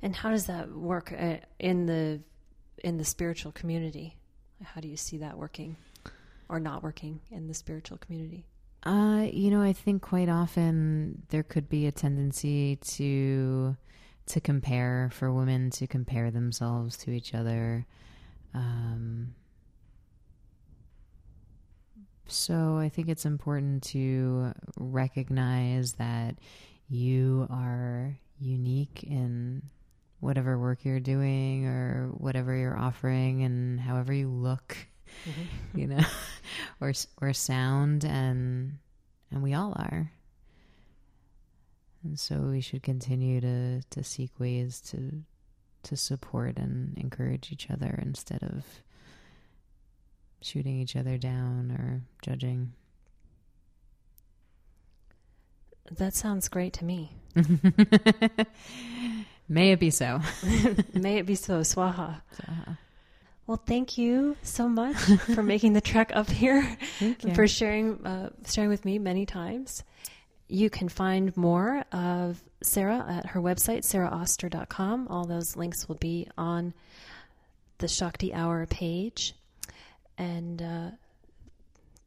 And 0.03 0.17
how 0.17 0.31
does 0.31 0.47
that 0.47 0.73
work 0.73 1.13
uh, 1.13 1.37
in 1.59 1.87
the 1.87 2.21
in 2.83 2.97
the 2.97 3.05
spiritual 3.05 3.53
community? 3.53 4.17
How 4.63 4.81
do 4.81 4.89
you 4.89 4.97
see 4.97 5.19
that 5.19 5.37
working 5.37 5.77
or 6.49 6.61
not 6.61 6.83
working 6.83 7.21
in 7.31 7.49
the 7.49 7.55
spiritual 7.55 7.99
community? 7.99 8.47
Uh, 8.83 9.27
you 9.31 9.51
know, 9.51 9.61
I 9.61 9.75
think 9.75 10.01
quite 10.03 10.29
often 10.31 11.23
there 11.29 11.43
could 11.43 11.69
be 11.69 11.87
a 11.87 11.93
tendency 11.93 12.77
to 12.77 13.77
to 14.27 14.41
compare 14.41 15.11
for 15.13 15.33
women 15.33 15.71
to 15.71 15.87
compare 15.87 16.31
themselves 16.31 16.97
to 16.99 17.11
each 17.11 17.35
other. 17.35 17.87
Um, 18.55 19.35
so 22.27 22.77
I 22.77 22.89
think 22.89 23.09
it's 23.09 23.27
important 23.27 23.83
to 23.85 24.53
recognize 24.79 25.95
that 25.95 26.37
you 26.89 27.47
are 27.51 28.19
unique 28.39 29.05
in 29.05 29.63
whatever 30.21 30.59
work 30.59 30.85
you're 30.85 31.01
doing 31.01 31.67
or 31.67 32.11
whatever 32.19 32.55
you're 32.55 32.77
offering 32.77 33.43
and 33.43 33.81
however 33.81 34.13
you 34.13 34.29
look 34.29 34.77
you 35.75 35.87
know, 35.87 36.05
or 36.81 36.93
or 37.21 37.33
sound, 37.33 38.05
and 38.05 38.79
and 39.31 39.43
we 39.43 39.55
all 39.55 39.73
are. 39.77 40.13
And 42.03 42.19
so 42.19 42.37
we 42.41 42.61
should 42.61 42.83
continue 42.83 43.41
to 43.41 43.83
to 43.91 44.05
seek 44.05 44.39
ways 44.39 44.81
to 44.91 45.23
to 45.85 45.97
support 45.97 46.57
and 46.59 46.97
encourage 46.99 47.51
each 47.53 47.71
other 47.71 47.99
instead 48.03 48.43
of 48.43 48.65
shooting 50.43 50.79
each 50.81 50.97
other 50.97 51.19
down 51.19 51.71
or 51.73 52.03
judging. 52.23 52.73
That 55.99 56.15
sounds 56.15 56.49
great 56.49 56.73
to 56.75 56.85
me. 56.85 57.13
May 59.49 59.73
it 59.73 59.81
be 59.81 59.91
so. 59.91 60.21
May 60.95 61.19
it 61.19 61.27
be 61.27 61.35
so, 61.35 61.61
Swaha. 61.61 62.21
Uh, 62.49 62.75
Well, 63.47 63.61
thank 63.67 63.99
you 63.99 64.37
so 64.43 64.69
much 64.69 64.95
for 65.35 65.43
making 65.43 65.73
the 65.73 65.81
trek 65.81 66.13
up 66.15 66.31
here 66.31 66.77
for 67.35 67.49
sharing 67.49 68.07
uh, 68.07 68.31
sharing 68.47 68.71
with 68.71 68.85
me 68.85 69.01
many 69.01 69.27
times. 69.27 69.83
You 70.49 70.71
can 70.71 70.89
find 70.89 71.37
more 71.37 71.85
of 71.91 72.41
Sarah 72.63 73.05
at 73.09 73.27
her 73.27 73.41
website, 73.41 73.81
sarahoster.com. 73.81 75.09
All 75.09 75.25
those 75.25 75.57
links 75.57 75.89
will 75.89 75.97
be 75.97 76.29
on 76.37 76.75
the 77.79 77.89
Shakti 77.89 78.33
Hour 78.35 78.67
page. 78.67 79.35
And 80.19 80.61
uh, 80.61 80.91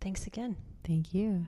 thanks 0.02 0.28
again. 0.28 0.56
Thank 0.84 1.14
you. 1.14 1.48